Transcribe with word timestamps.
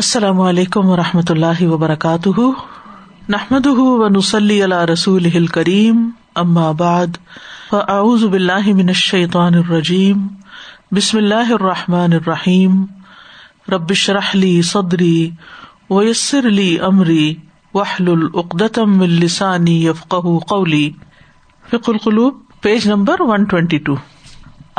السلام 0.00 0.40
علیکم 0.40 0.88
و 0.88 0.96
رحمۃ 0.96 1.30
اللہ 1.30 1.62
وبرکاتہ 1.64 2.40
نحمد 3.28 3.66
و 3.66 4.08
نسلی 4.08 4.62
اللہ 4.62 4.82
رسول 4.84 5.46
کریم 5.46 6.02
الکریم 6.34 6.82
من 7.70 7.78
آعزم 7.86 8.34
الرجیم 9.34 10.26
بسم 10.92 11.18
اللہ 11.18 11.52
الرحمٰن 11.52 12.12
الرحیم 12.12 12.84
ربش 13.72 14.08
رحلی 14.10 14.52
صدری 14.64 15.30
ویسر 15.90 16.48
علی 16.48 16.68
عمری 16.82 17.34
وحل 17.74 18.10
العقدم 18.10 19.00
السانی 19.02 19.82
یفق 19.86 20.14
فق 21.64 21.88
القلوب 21.88 22.40
page 22.62 22.88
number 22.88 23.28
one 23.28 23.44
twenty 23.44 23.78
to 23.80 23.94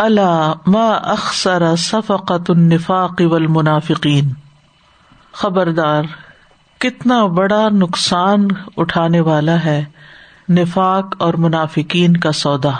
اللہ 0.00 0.53
ما 0.67 0.89
اخسر 1.11 1.75
صفقت 1.83 2.51
النفاق 2.51 3.21
المنافقین 3.31 4.35
خبردار 5.37 6.03
کتنا 6.81 7.25
بڑا 7.25 7.67
نقصان 7.71 8.47
اٹھانے 8.77 9.19
والا 9.21 9.55
ہے 9.65 9.83
نفاق 10.49 11.15
اور 11.19 11.33
منافقین 11.33 12.17
کا 12.17 12.31
سودا 12.31 12.71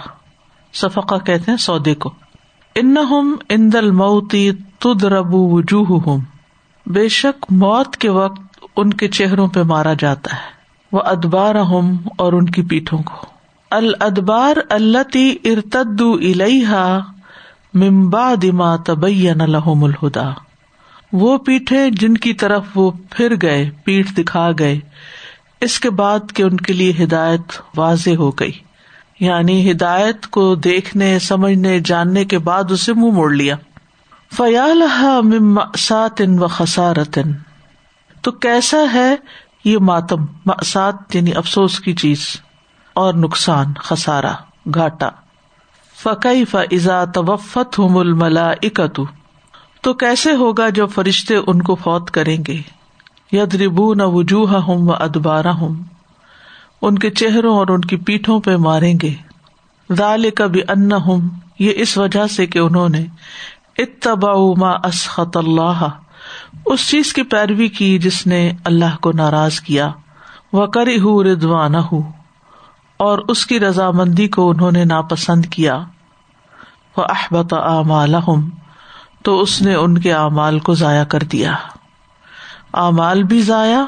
صفقہ 0.74 1.16
کہتے 1.26 1.52
ہیں 1.52 1.58
سودے 1.58 1.94
کو 1.96 2.14
اند 2.76 3.76
موتی 3.94 4.50
تد 4.80 5.04
ربو 5.04 5.48
وجوہ 5.50 6.18
بے 6.86 7.08
شک 7.10 7.46
موت 7.52 7.98
کے 7.98 8.10
وقت 8.10 8.66
ان 8.76 8.94
کے 8.94 9.08
چہروں 9.08 9.48
پہ 9.48 9.64
مارا 9.64 9.94
جاتا 10.00 10.36
ہے 10.36 10.56
وہ 10.92 11.02
ادبار 11.06 11.56
اور 11.56 12.34
ان 12.34 12.50
کی 12.50 12.62
پیٹوں 12.64 13.02
کو 13.04 13.26
الدبار 13.72 14.58
التی 14.70 15.30
ارتدو 15.46 16.12
الحا 16.14 16.86
ممبا 17.74 18.34
دما 18.42 18.76
الحم 19.42 19.84
الہدا 19.84 20.30
وہ 21.14 21.38
پیٹھے 21.38 21.90
جن 21.92 22.18
کی 22.18 22.34
طرف 22.34 22.64
وہ 22.76 22.92
پھر 23.10 23.34
گئے 23.42 23.70
پیٹ 23.84 24.18
دکھا 24.18 24.50
گئے 24.60 24.80
اس 25.62 25.80
کے 25.80 25.90
بعد 25.90 26.34
کہ 26.34 26.44
ان 26.44 26.58
کے 26.58 26.74
لیے 26.74 26.94
ہدایت 27.04 27.52
واضح 27.78 28.16
ہو 28.18 28.30
گئی 28.32 28.52
یعنی 29.20 29.72
ہدایت 29.72 30.28
کو 30.28 30.56
دیکھنے 30.56 31.18
سمجھنے 31.20 31.80
جاننے 31.80 32.26
کے 32.26 32.38
بعد 32.40 32.72
اسے 32.72 32.94
منہ 32.94 33.12
موڑ 33.12 33.32
لیا 33.34 33.56
فیال 34.32 34.84
سات 35.78 36.22
و 36.40 36.48
خسارتن 36.48 37.32
تو 38.24 38.32
کیسا 38.32 38.78
ہے 38.94 39.16
یہ 39.64 39.78
ماتم 39.78 40.26
مسات 40.46 41.16
یعنی 41.16 41.34
افسوس 41.36 41.80
کی 41.80 41.94
چیز 41.94 42.26
اور 42.94 43.14
نقصان 43.14 43.74
خسارا 43.74 44.34
گھاٹا 44.74 45.10
فقی 45.98 46.44
فضا 46.46 47.04
توفت 47.06 47.80
مل 47.80 48.14
ملا 48.14 48.50
اکتو 48.52 49.06
تو 49.88 49.94
کیسے 49.94 50.32
ہوگا 50.36 50.68
جب 50.70 50.90
فرشتے 50.90 51.36
ان 51.48 51.62
کو 51.62 51.76
فوت 51.76 52.10
کریں 52.12 52.38
گے 52.48 52.56
یدربو 53.32 53.94
نہ 53.94 54.04
وجوہ 54.06 54.60
ہوں 54.64 54.88
و 54.88 54.94
ہوں 55.52 55.76
ان 56.82 56.98
کے 57.00 57.10
چہروں 57.10 57.56
اور 57.58 57.68
ان 57.68 57.82
کی 57.82 57.98
پیٹھوں 58.08 58.40
پہ 58.40 58.56
ماریں 58.58 58.94
گے 59.04 59.14
کبھی 60.36 60.62
وجہ 61.98 62.26
سے 62.28 62.46
کہ 62.46 62.60
انہوں 62.60 62.90
نے 62.90 63.06
اتبا 63.80 64.34
ما 64.58 64.72
اسخط 64.84 65.38
اللہ 65.38 65.88
اس 66.66 66.90
چیز 66.90 67.14
کی 67.14 67.24
پیروی 67.30 67.68
کی 67.70 67.98
جس 68.00 68.26
نے 68.28 68.42
اللہ 68.66 68.98
کو 69.02 69.12
ناراض 69.14 69.60
کیا 69.62 69.90
وہ 70.54 70.66
کری 70.74 71.00
ہوں 71.00 71.24
ردوان 71.24 71.76
ہوں 71.92 72.02
اور 73.00 73.20
اس 73.28 73.46
کی 73.46 73.60
رضامندی 73.60 74.28
کو 74.28 74.50
انہوں 74.50 74.72
نے 74.72 74.84
ناپسند 74.86 75.46
کیا 75.52 75.80
وہ 76.98 77.04
احبت 77.06 77.54
احبتآمال 77.54 78.16
تو 79.24 79.40
اس 79.42 79.62
نے 79.62 79.74
ان 79.76 79.98
کے 79.98 80.14
اعمال 80.14 80.60
کو 80.60 80.74
ضائع 80.74 81.04
کر 81.04 81.24
دیا 81.32 81.54
اعمال 82.74 83.24
بھی 83.24 83.42
ضائع 83.42 83.84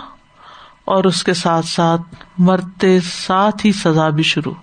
اور 0.86 1.04
اس 1.04 1.24
کے 1.24 1.34
ساتھ 1.34 1.66
ساتھ 1.66 2.24
مرتے 2.38 3.00
ساتھ 3.04 3.66
ہی 3.66 3.72
سزا 3.72 4.10
بھی 4.10 4.24
شروع 4.24 4.54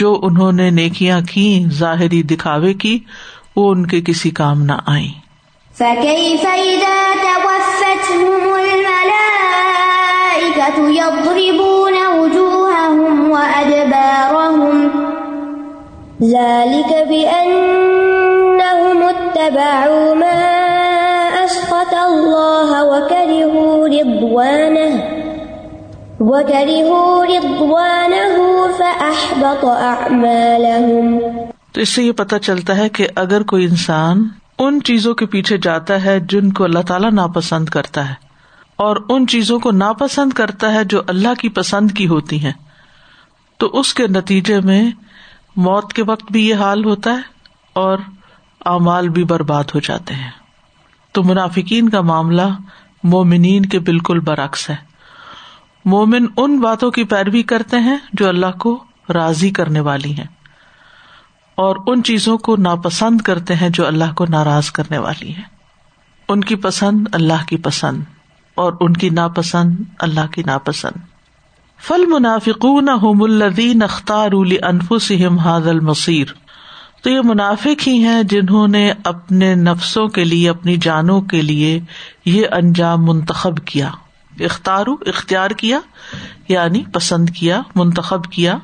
جو 0.00 0.20
انہوں 0.22 0.52
نے 0.52 0.70
نیکیاں 0.70 1.20
کی 1.20 1.64
ظاہری 1.72 2.22
دکھاوے 2.22 2.74
کی 2.74 2.98
وہ 3.56 3.70
ان 3.70 3.86
کے 3.86 4.00
کسی 4.00 4.30
کام 4.30 4.62
نہ 4.62 4.72
آئی 4.86 5.10
کبھی 16.88 17.26
تو 19.42 20.18
اس 31.80 31.88
سے 31.88 32.02
یہ 32.02 32.12
پتا 32.12 32.38
چلتا 32.38 32.76
ہے 32.76 32.88
کہ 32.88 33.06
اگر 33.16 33.42
کوئی 33.42 33.64
انسان 33.64 34.28
ان 34.58 34.82
چیزوں 34.84 35.14
کے 35.14 35.26
پیچھے 35.26 35.56
جاتا 35.58 36.04
ہے 36.04 36.18
جن 36.20 36.52
کو 36.52 36.64
اللہ 36.64 36.82
تعالیٰ 36.86 37.10
ناپسند 37.10 37.68
کرتا 37.68 38.08
ہے 38.08 38.14
اور 38.76 38.96
ان 39.08 39.26
چیزوں 39.26 39.58
کو 39.58 39.70
ناپسند 39.70 40.32
کرتا 40.32 40.72
ہے 40.74 40.84
جو 40.84 41.02
اللہ 41.06 41.40
کی 41.40 41.48
پسند 41.48 41.90
کی 41.90 42.06
ہوتی 42.06 42.38
ہیں 42.44 42.52
تو 43.60 43.70
اس 43.72 43.94
کے 43.94 44.06
نتیجے 44.06 44.60
میں 44.60 44.84
موت 45.56 45.92
کے 45.92 46.02
وقت 46.06 46.32
بھی 46.32 46.48
یہ 46.48 46.54
حال 46.54 46.84
ہوتا 46.84 47.10
ہے 47.10 47.20
اور 47.72 47.98
اعمال 48.66 49.08
بھی 49.08 49.24
برباد 49.24 49.64
ہو 49.74 49.80
جاتے 49.80 50.14
ہیں 50.14 50.30
تو 51.14 51.22
منافقین 51.22 51.88
کا 51.88 52.00
معاملہ 52.00 52.48
مومنین 53.04 53.66
کے 53.66 53.78
بالکل 53.78 54.20
برعکس 54.20 54.68
ہے 54.70 54.76
مومن 55.84 56.26
ان 56.36 56.58
باتوں 56.60 56.90
کی 56.90 57.04
پیروی 57.04 57.42
کرتے 57.42 57.78
ہیں 57.78 57.96
جو 58.12 58.28
اللہ 58.28 58.56
کو 58.58 58.78
راضی 59.08 59.50
کرنے 59.50 59.80
والی 59.80 60.12
ہیں 60.12 60.26
اور 61.58 61.76
ان 61.86 62.02
چیزوں 62.02 62.36
کو 62.38 62.56
ناپسند 62.56 63.20
کرتے 63.20 63.54
ہیں 63.54 63.68
جو 63.70 63.86
اللہ 63.86 64.12
کو 64.14 64.26
ناراض 64.28 64.70
کرنے 64.70 64.98
والی 64.98 65.32
ہیں 65.32 65.44
ان 66.28 66.40
کی 66.40 66.56
پسند 66.56 67.08
اللہ 67.12 67.44
کی 67.46 67.56
پسند 67.56 68.02
اور 68.56 68.72
ان 68.80 68.92
کی 68.92 69.08
ناپسند 69.10 69.82
اللہ 69.98 70.26
کی 70.26 70.42
ناپسند 70.46 71.10
فل 71.80 72.04
منافقون 72.06 72.88
اختاروا 72.88 73.84
اختارول 73.84 74.56
انفسماد 74.62 75.66
مصیر 75.82 76.26
تو 77.04 77.10
یہ 77.10 77.20
منافق 77.24 77.86
ہی 77.86 77.96
ہیں 77.98 78.22
جنہوں 78.22 78.66
نے 78.68 78.90
اپنے 79.04 79.54
نفسوں 79.54 80.06
کے 80.08 80.24
لیے 80.24 80.48
اپنی 80.50 80.76
جانوں 80.76 81.20
کے 81.20 81.40
لیے 81.42 81.78
یہ 82.24 82.46
انجام 82.52 83.04
منتخب 83.04 83.58
کیا 83.66 83.90
اختارو 84.40 84.94
اختیار 85.06 85.50
کیا 85.56 85.78
یعنی 86.48 86.82
پسند 86.92 87.30
کیا 87.30 87.60
منتخب 87.74 88.26
کیا 88.32 88.56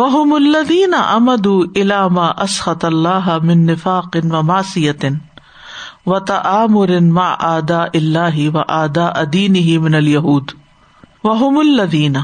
وہ 0.00 0.24
ملدین 0.24 0.94
امد 0.96 1.46
علامہ 1.76 2.30
اسخط 2.42 2.84
اللہ 2.84 3.28
نفاق 3.44 4.16
و 4.24 4.42
ماسیت 4.42 5.04
و 6.06 6.18
تعمر 6.20 6.98
ما 7.10 7.28
آدا 7.40 7.82
اللہ 7.94 8.38
و 8.48 8.62
آدا 8.68 9.06
ادین 9.16 9.56
ہی 9.58 9.76
من 9.78 9.94
الہود 9.94 10.52
وہ 11.24 11.50
ملدین 11.50 12.16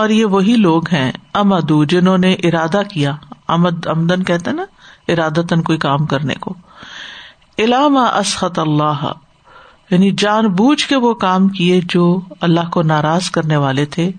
اور 0.00 0.10
یہ 0.10 0.24
وہی 0.26 0.56
لوگ 0.58 0.88
ہیں 0.92 1.10
امدو 1.34 1.82
جنہوں 1.84 2.18
نے 2.18 2.32
ارادہ 2.42 2.82
کیا 2.90 3.14
آمد 3.52 3.86
امدن 3.86 4.22
کہتے 4.24 4.52
نا 4.52 4.64
ارادن 5.08 5.62
کوئی 5.62 5.78
کام 5.78 6.06
کرنے 6.06 6.34
کو 6.40 6.54
علام 7.58 7.96
اسخط 7.96 8.58
اللہ 8.58 9.04
یعنی 9.90 10.10
جان 10.18 10.46
بوجھ 10.54 10.86
کے 10.86 10.96
وہ 10.96 11.14
کام 11.20 11.48
کیے 11.48 11.80
جو 11.88 12.04
اللہ 12.40 12.68
کو 12.70 12.82
ناراض 12.82 13.30
کرنے 13.30 13.56
والے 13.56 13.84
تھے 13.86 14.10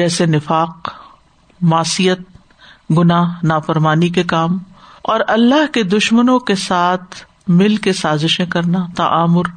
جیسے 0.00 0.26
نفاق 0.26 0.88
ماسیت 1.60 2.20
گناہ 2.98 3.38
نافرمانی 3.42 4.08
کے 4.08 4.22
کام 4.24 4.58
اور 5.02 5.20
اللہ 5.28 5.72
کے 5.72 5.82
دشمنوں 5.82 6.38
کے 6.38 6.54
ساتھ 6.54 7.16
مل 7.48 7.76
کے 7.76 7.92
سازشیں 7.92 8.46
کرنا 8.46 8.86
تعامر 8.96 9.48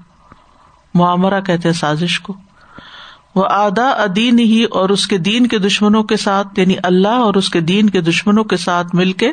معامرہ 0.93 1.41
کہتے 1.41 1.73
سازش 1.73 2.19
کو 2.19 2.33
وہ 3.35 3.45
آدا 3.49 3.87
ادین 3.99 4.39
ہی 4.39 4.63
اور 4.71 4.89
اس 4.89 5.07
کے 5.07 5.17
دین 5.17 5.47
کے 5.47 5.57
دشمنوں 5.57 6.03
کے 6.03 6.17
ساتھ 6.17 6.59
یعنی 6.59 6.75
اللہ 6.83 7.21
اور 7.21 7.33
اس 7.33 7.49
کے 7.49 7.59
دین 7.61 7.89
کے 7.89 8.01
دشمنوں 8.01 8.43
کے 8.43 8.57
ساتھ 8.57 8.95
مل 8.95 9.11
کے 9.13 9.31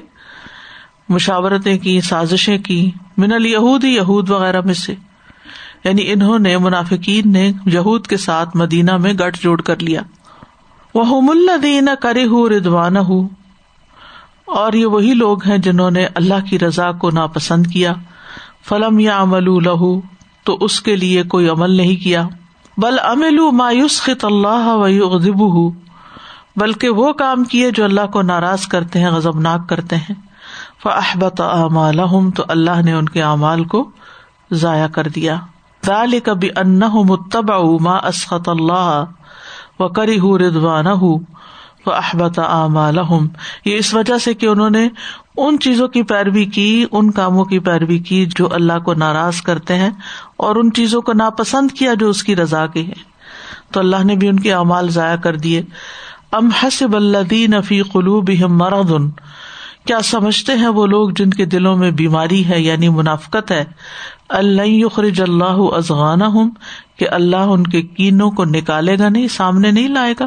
مشاورتیں 1.09 1.77
کی 1.79 2.01
سازشیں 2.01 2.59
کی 2.59 2.81
من 3.17 3.33
الہود 3.33 3.85
ہی 3.85 3.95
یہود 3.95 4.31
وغیرہ 4.31 4.61
میں 4.61 4.75
سے 4.75 4.95
یعنی 5.85 6.11
انہوں 6.12 6.39
نے 6.39 6.57
منافقین 6.59 7.33
نے 7.33 7.51
یہود 7.67 8.07
کے 8.07 8.17
ساتھ 8.17 8.57
مدینہ 8.57 8.97
میں 8.97 9.12
گٹ 9.12 9.43
جوڑ 9.43 9.61
کر 9.61 9.83
لیا 9.83 10.03
وہ 10.95 11.57
دین 11.62 11.89
اکری 11.89 12.25
ردوان 12.51 12.97
ہوں 12.97 13.29
اور 14.55 14.73
یہ 14.73 14.87
وہی 14.87 15.12
لوگ 15.15 15.45
ہیں 15.47 15.57
جنہوں 15.59 15.91
نے 15.91 16.07
اللہ 16.15 16.47
کی 16.51 16.59
رضا 16.59 16.91
کو 16.93 17.11
ناپسند 17.11 17.67
کیا 17.67 17.93
فلم 18.69 18.99
یا 18.99 19.21
عمل 19.23 19.51
لہو 19.62 19.99
تو 20.45 20.57
اس 20.61 20.81
کے 20.81 20.97
لیے 20.97 21.23
کوئی 21.29 21.49
عمل 21.49 21.77
نہیں 21.77 21.97
کیا 22.05 22.27
بل 22.81 22.99
مایوس 23.51 24.03
خط 24.03 24.25
اللہ 24.25 24.75
بلکہ 26.57 26.89
وہ 26.89 27.12
کام 27.12 27.45
کیے 27.45 27.71
جو 27.71 27.85
اللہ 27.85 28.07
کو 28.12 28.23
ناراض 28.23 28.67
کرتے 28.67 29.05
غزب 29.07 29.41
ناک 29.41 29.69
کرتے 29.69 29.97
ہیں 29.97 30.15
احبت 30.85 31.41
امال 31.41 32.01
ہوں 32.01 32.31
تو 32.31 32.45
اللہ 32.49 32.83
نے 32.85 32.93
ان 32.93 33.09
کے 33.09 33.23
اعمال 33.23 33.65
کو 33.65 33.91
ضائع 34.53 34.87
کر 34.87 35.09
دیا 35.09 35.37
کبھی 36.25 36.51
ان 36.57 36.81
متبا 36.93 37.59
ما 37.81 37.97
اسخط 37.97 38.49
اللہ 38.49 39.05
و 39.79 39.89
کری 39.89 40.19
ہوں 40.19 40.39
ردوان 40.39 40.87
ہُو 40.87 41.19
و 41.87 41.93
احبتا 41.93 42.67
یہ 43.65 43.77
اس 43.77 43.95
وجہ 43.95 44.19
سے 44.19 44.35
کہ 44.35 44.47
انہوں 44.47 44.71
نے 44.71 44.89
ان 45.37 45.59
چیزوں 45.59 45.87
کی 45.89 46.03
پیروی 46.03 46.45
کی 46.45 46.85
ان 46.93 47.11
کاموں 47.11 47.45
کی 47.45 47.59
پیروی 47.59 47.99
کی 47.99 48.25
جو 48.37 48.49
اللہ 48.53 48.79
کو 48.85 48.95
ناراض 48.95 49.41
کرتے 49.43 49.77
ہیں 49.77 49.91
اور 50.37 50.57
ان 50.57 50.73
چیزوں 50.73 51.01
کو 51.03 51.12
ناپسند 51.12 51.71
کیا 51.71 51.95
جو 51.95 52.09
اس 52.09 52.23
کی 52.23 52.37
رضا 52.37 52.67
کے 52.67 52.83
ہے 52.83 53.09
تو 53.73 53.81
اللہ 53.81 54.05
نے 54.05 54.15
بھی 54.17 54.29
ان 54.29 54.41
کے 54.41 54.53
اعمال 54.53 54.89
ضائع 54.89 55.17
کر 55.17 55.37
دیے 55.37 55.62
ام 56.33 56.49
کلو 57.93 58.21
بہم 58.21 58.62
ان 58.62 59.11
کیا 59.87 59.99
سمجھتے 60.01 60.55
ہیں 60.55 60.69
وہ 60.69 60.87
لوگ 60.87 61.11
جن 61.11 61.31
کے 61.31 61.45
دلوں 61.45 61.77
میں 61.77 61.91
بیماری 61.91 62.45
ہے 62.49 62.61
یعنی 62.61 62.89
منافقت 62.89 63.51
ہے 63.51 63.65
اللہ 64.29 65.07
جل 65.15 65.43
ازغانہ 65.43 66.25
ہوں 66.25 66.51
کہ 66.99 67.09
اللہ 67.11 67.53
ان 67.55 67.67
کے 67.67 67.83
کینوں 67.83 68.31
کو 68.31 68.45
نکالے 68.47 68.99
گا 68.99 69.09
نہیں 69.09 69.29
سامنے 69.29 69.71
نہیں 69.71 69.89
لائے 69.89 70.15
گا 70.21 70.27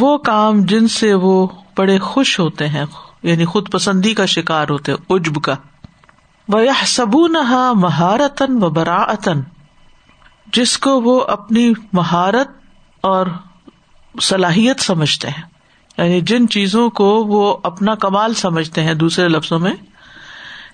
وہ 0.00 0.16
کام 0.18 0.60
جن 0.60 0.88
سے 0.88 1.12
وہ 1.14 1.46
بڑے 1.76 1.98
خوش 1.98 2.38
ہوتے 2.40 2.68
ہیں 2.68 2.84
یعنی 3.22 3.44
خود 3.44 3.70
پسندی 3.72 4.14
کا 4.14 4.26
شکار 4.26 4.68
ہوتے 4.68 4.92
عجب 5.10 5.42
کا 5.42 5.54
وہ 6.48 6.60
سب 6.86 7.16
مہارتن 7.76 8.62
و 8.62 8.70
براعتن 8.70 9.40
جس 10.52 10.78
کو 10.78 11.00
وہ 11.00 11.20
اپنی 11.20 11.72
مہارت 11.92 12.48
اور 13.04 13.26
صلاحیت 14.20 14.80
سمجھتے 14.80 15.28
ہیں 15.28 15.42
یعنی 15.98 16.20
جن 16.20 16.48
چیزوں 16.48 16.88
کو 16.90 17.04
وہ 17.04 17.56
اپنا 17.62 17.94
کمال 17.94 18.34
سمجھتے 18.34 18.82
ہیں 18.82 18.94
دوسرے 18.94 19.28
لفظوں 19.28 19.58
میں 19.58 19.72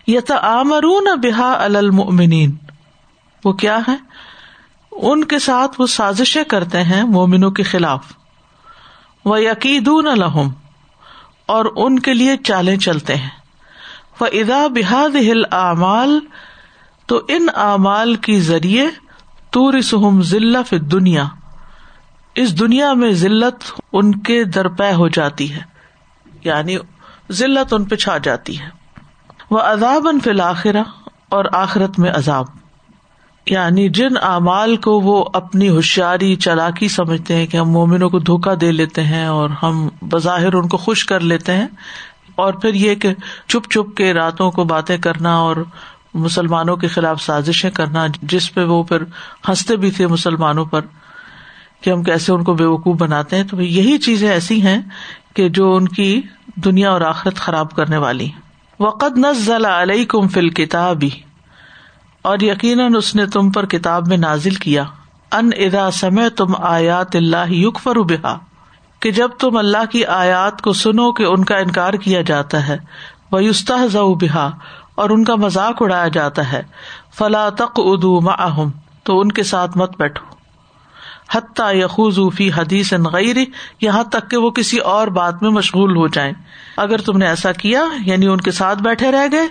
یت 0.07 0.31
آمرون 0.43 1.09
بحا 1.23 1.53
المؤمنین 1.65 2.55
وہ 3.45 3.53
کیا 3.53 3.79
ہے 3.89 3.97
ان 4.93 5.25
کے 5.25 5.39
ساتھ 5.39 5.81
وہ 5.81 5.87
سازشیں 5.87 6.45
کرتے 6.45 6.83
ہیں 6.83 7.03
مومنوں 7.03 7.51
کے 7.51 7.63
خلاف 7.63 8.13
وہ 9.25 9.41
یقید 9.41 9.89
لہم 10.17 10.49
اور 11.47 11.65
ان 11.77 11.99
کے 11.99 12.15
لیے 12.15 12.37
چالیں 12.37 12.77
چلتے 12.77 13.15
ہیں 13.17 13.31
وہ 14.21 14.27
ادا 14.33 14.67
بحاد 14.67 15.17
ہل 15.17 15.43
اعمال 15.53 16.19
تو 17.07 17.21
ان 17.29 17.47
اعمال 17.55 18.15
کے 18.15 18.41
ذریعے 18.41 18.87
تورسم 19.51 20.21
ضلع 20.23 20.61
دنیا 20.93 21.25
اس 22.35 22.59
دنیا 22.59 22.93
میں 22.95 23.11
ذلت 23.13 23.65
ان 23.93 24.15
کے 24.19 24.45
درپے 24.45 24.93
ہو 24.93 25.09
جاتی 25.09 25.53
ہے 25.55 25.61
یعنی 26.45 26.77
ذلت 27.33 27.75
ان 27.75 27.85
پہ 27.85 27.97
چھا 27.97 28.19
جاتی 28.19 28.59
ہے 28.61 28.69
وہ 29.51 29.61
عذاب 29.61 30.09
ان 30.09 30.21
فی 30.21 30.31
الآر 30.31 30.77
اور 31.29 31.45
آخرت 31.53 31.99
میں 31.99 32.11
عذاب 32.11 32.47
یعنی 33.47 33.89
جن 33.89 34.17
اعمال 34.23 34.77
کو 34.77 35.01
وہ 35.01 35.25
اپنی 35.33 35.69
ہوشیاری 35.69 36.35
چلاکی 36.37 36.89
سمجھتے 36.89 37.37
ہیں 37.37 37.47
کہ 37.47 37.57
ہم 37.57 37.71
مومنوں 37.71 38.09
کو 38.11 38.19
دھوکا 38.19 38.53
دے 38.61 38.71
لیتے 38.73 39.03
ہیں 39.03 39.27
اور 39.27 39.51
ہم 39.63 39.89
بظاہر 40.03 40.55
ان 40.55 40.69
کو 40.69 40.77
خوش 40.77 41.05
کر 41.05 41.21
لیتے 41.21 41.57
ہیں 41.57 41.67
اور 42.35 42.53
پھر 42.53 42.75
یہ 42.75 42.95
کہ 42.95 43.13
چپ 43.49 43.71
چپ 43.71 43.97
کے 43.97 44.13
راتوں 44.15 44.51
کو 44.51 44.65
باتیں 44.65 44.97
کرنا 44.99 45.37
اور 45.37 45.57
مسلمانوں 46.15 46.77
کے 46.77 46.89
خلاف 46.89 47.23
سازشیں 47.23 47.71
کرنا 47.71 48.07
جس 48.23 48.55
پہ 48.55 48.65
وہ 48.65 48.83
پھر 48.83 49.03
ہنستے 49.49 49.77
بھی 49.77 49.91
تھے 49.91 50.07
مسلمانوں 50.07 50.65
پر 50.65 50.81
کہ 51.81 51.91
ہم 51.91 52.03
کیسے 52.03 52.33
ان 52.33 52.45
کو 52.45 52.55
بے 52.55 52.65
وقوف 52.65 52.97
بناتے 52.97 53.37
ہیں 53.37 53.45
تو 53.45 53.61
یہی 53.61 53.99
چیزیں 53.99 54.29
ایسی 54.29 54.61
ہیں 54.63 54.81
کہ 55.35 55.49
جو 55.49 55.75
ان 55.77 55.89
کی 55.89 56.21
دنیا 56.57 56.91
اور 56.91 57.01
آخرت 57.01 57.37
خراب 57.37 57.71
کرنے 57.71 57.97
والی 57.97 58.29
وقت 58.81 59.19
نزلہ 59.19 59.69
علیہ 59.69 60.05
کم 60.05 60.29
فل 60.29 60.49
کتابی 60.51 61.11
اور 62.25 62.39
یقیناً 62.39 62.95
اس 62.95 63.15
نے 63.15 63.27
تم 63.27 63.51
پر 63.51 63.67
کتاب 63.67 64.07
میں 64.09 64.17
نازل 64.17 64.55
کیا 64.59 64.85
ان 65.33 65.51
ادا 65.59 65.91
سمے 65.91 66.29
تم 66.31 66.55
آیات 66.63 67.17
اللہ 67.17 67.51
یق 67.53 67.81
فرو 67.83 68.03
بحا 68.05 68.37
کہ 69.03 69.11
جب 69.11 69.31
تم 69.39 69.57
اللہ 69.57 69.85
کی 69.91 70.05
آیات 70.13 70.63
کو 70.63 70.73
سنو 70.73 71.11
کہ 71.13 71.25
ان 71.25 71.45
کا 71.45 71.57
انکار 71.57 71.95
کیا 72.03 72.23
جاتا 72.23 72.67
ہے 72.69 72.77
وہ 73.33 74.15
بحا 74.15 74.49
اور 74.95 75.11
ان 75.11 75.25
کا 75.25 75.35
مزاق 75.37 75.83
اڑایا 75.83 76.09
جاتا 76.09 76.51
ہے 76.53 76.63
فلا 77.15 77.49
تق 77.57 77.81
ادو 77.81 78.21
مہم 78.21 78.71
تو 79.03 79.19
ان 79.21 79.33
کے 79.33 79.43
ساتھ 79.43 79.77
مت 79.79 79.97
بیٹھو 79.99 80.33
حتیٰ 81.31 81.73
فی 82.35 82.51
حدیث 82.53 82.93
غیر 83.13 83.39
یہاں 83.81 84.03
تک 84.09 84.31
کہ 84.31 84.37
وہ 84.37 84.51
کسی 84.53 84.79
اور 84.89 85.09
بات 85.13 85.43
میں 85.43 85.51
مشغول 85.51 85.97
ہو 85.97 86.07
جائیں 86.09 86.33
اگر 86.79 87.01
تم 87.01 87.19
نے 87.19 87.27
ایسا 87.27 87.53
کیا 87.59 87.85
یعنی 88.07 88.27
ان 88.27 88.41
کے 88.41 88.51
ساتھ 88.53 88.83
بیٹھے 88.83 89.13
رہ 89.13 89.27
گئے 89.33 89.47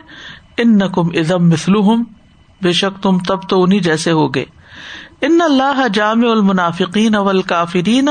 ان 0.57 0.77
نقم 0.77 1.09
مسلو 1.47 1.81
ہوں 1.81 2.03
بے 2.63 2.71
شک 2.73 3.01
تم 3.03 3.17
تب 3.27 3.47
تو 3.49 3.61
انہیں 3.63 3.79
جیسے 3.79 4.11
ہوگے 4.11 4.45
ان 5.21 5.39
اللہ 5.41 5.87
جامع 5.93 6.31
المنافقین 6.31 7.15
اول 7.15 7.41
کافرین 7.47 8.09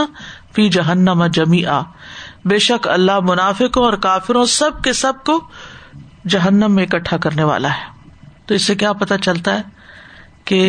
فی 0.55 0.69
جہنم 0.69 1.26
جمی 1.26 1.64
آ 1.67 1.81
بے 2.44 2.59
شک 2.59 2.88
اللہ 2.88 3.20
منافقوں 3.23 3.85
اور 3.85 3.93
کافروں 4.03 4.44
سب 4.53 4.82
کے 4.85 4.93
سب 4.93 5.25
کو 5.25 5.38
جہنم 6.29 6.75
میں 6.75 6.85
اکٹھا 6.85 7.17
کرنے 7.17 7.43
والا 7.43 7.69
ہے 7.69 7.91
تو 8.47 8.55
اس 8.55 8.67
سے 8.67 8.75
کیا 8.75 8.93
پتا 8.93 9.19
چلتا 9.19 9.55
ہے 9.55 9.62
کہ 10.44 10.69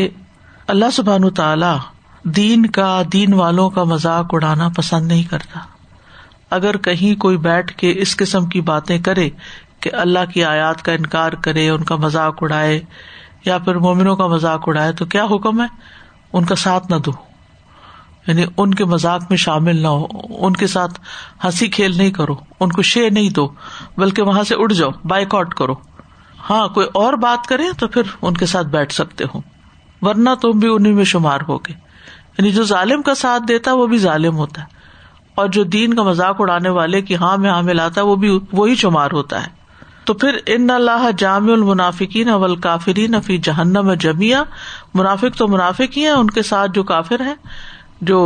اللہ 0.68 0.92
سبحان 0.94 1.30
تعالی 1.30 1.76
دین 2.36 2.66
کا 2.66 3.02
دین 3.14 3.34
والوں 3.34 3.70
کا 3.70 3.84
مذاق 3.84 4.34
اڑانا 4.34 4.68
پسند 4.76 5.08
نہیں 5.08 5.24
کرتا 5.24 5.60
اگر 6.50 6.78
کہیں 6.78 7.14
کوئی 7.20 7.38
بیٹھ 7.40 7.74
کے 7.74 7.94
اس 7.98 8.16
قسم 8.18 8.46
کی 8.46 8.62
باتیں 8.62 8.98
کرے 9.00 9.30
کہ 9.80 9.90
اللہ 9.94 10.32
کی 10.34 10.44
آیات 10.44 10.82
کا 10.82 10.92
انکار 10.92 11.34
کرے 11.42 11.70
ان 11.70 11.84
کا 11.84 11.96
مذاق 11.96 12.44
اڑائے 12.44 12.80
یا 13.46 13.58
پھر 13.58 13.76
مومنوں 13.78 14.16
کا 14.16 14.28
مزاق 14.28 14.68
اڑائے 14.68 14.92
تو 14.94 15.06
کیا 15.06 15.24
حکم 15.26 15.62
ہے 15.62 15.68
ان 16.34 16.46
کا 16.46 16.56
ساتھ 16.56 16.92
نہ 16.92 16.96
دو 16.96 17.12
یعنی 18.28 18.46
ان 18.58 18.74
کے 18.74 18.86
مزاق 18.86 19.22
میں 19.30 19.38
شامل 19.38 19.82
نہ 19.82 19.88
ہو 19.88 20.06
ان 20.40 20.54
کے 20.54 20.68
ساتھ 20.68 21.00
ہنسی 21.46 21.68
کھیل 21.68 21.98
نہیں 21.98 22.12
کرو 22.12 22.36
ان 22.60 22.72
کو 22.72 22.82
شے 22.82 23.10
نہیں 23.10 23.30
دو 23.30 23.48
بلکہ 23.98 24.24
وہاں 24.24 24.44
سے 24.44 24.56
اڑ 24.56 24.72
جاؤ 24.72 24.90
بائک 25.08 25.36
آؤٹ 25.36 25.54
کرو 25.54 25.76
ہاں 26.50 26.68
کوئی 26.68 26.88
اور 26.94 27.14
بات 27.14 27.48
کرے 27.48 27.72
تو 27.78 27.88
پھر 27.88 28.02
ان 28.22 28.34
کے 28.34 28.46
ساتھ 28.46 28.68
بیٹھ 28.68 28.94
سکتے 28.94 29.24
ہو 29.36 29.42
ورنہ 30.02 30.30
تم 30.42 30.60
بھی 30.60 30.68
انہیں 30.68 30.94
میں 30.94 31.04
شمار 31.04 31.42
ہوگے 31.48 31.74
یعنی 32.38 32.52
جو 32.52 32.64
ظالم 32.64 33.02
کا 33.02 33.16
ساتھ 33.16 33.44
دیتا 33.48 33.74
وہ 33.74 33.88
بھی 33.88 33.98
ظالم 33.98 34.38
ہوتا 34.38 34.62
ہے 34.62 34.82
اور 35.36 35.48
جو 35.48 35.64
دین 35.64 35.94
کا 35.94 36.04
مزاق 36.04 36.42
اڑانے 36.42 36.70
والے 36.70 37.02
کی 37.02 37.16
ہاں 37.16 37.38
میں 37.38 37.50
ہاں 37.50 37.62
میں 37.62 37.74
لاتا 37.74 38.02
وہی 38.02 38.76
شمار 38.76 39.12
ہوتا 39.12 39.44
ہے 39.44 39.63
تو 40.06 40.14
پھر 40.14 40.38
ان 40.48 40.70
اللہ 40.70 41.10
جامع 41.18 41.52
المنافقین 41.54 42.30
اول 42.30 42.56
کافرین 42.60 43.22
فی 43.22 43.38
جہنم 43.40 43.94
جمیا 44.02 44.44
منافق 44.94 45.38
تو 45.38 45.48
منافق 45.48 45.98
ہی 45.98 46.06
ہیں 46.06 46.12
ان 46.12 46.30
کے 46.30 46.42
ساتھ 46.44 46.72
جو 46.72 46.84
کافر 46.86 47.22
ہیں 47.22 47.36
جو 48.02 48.22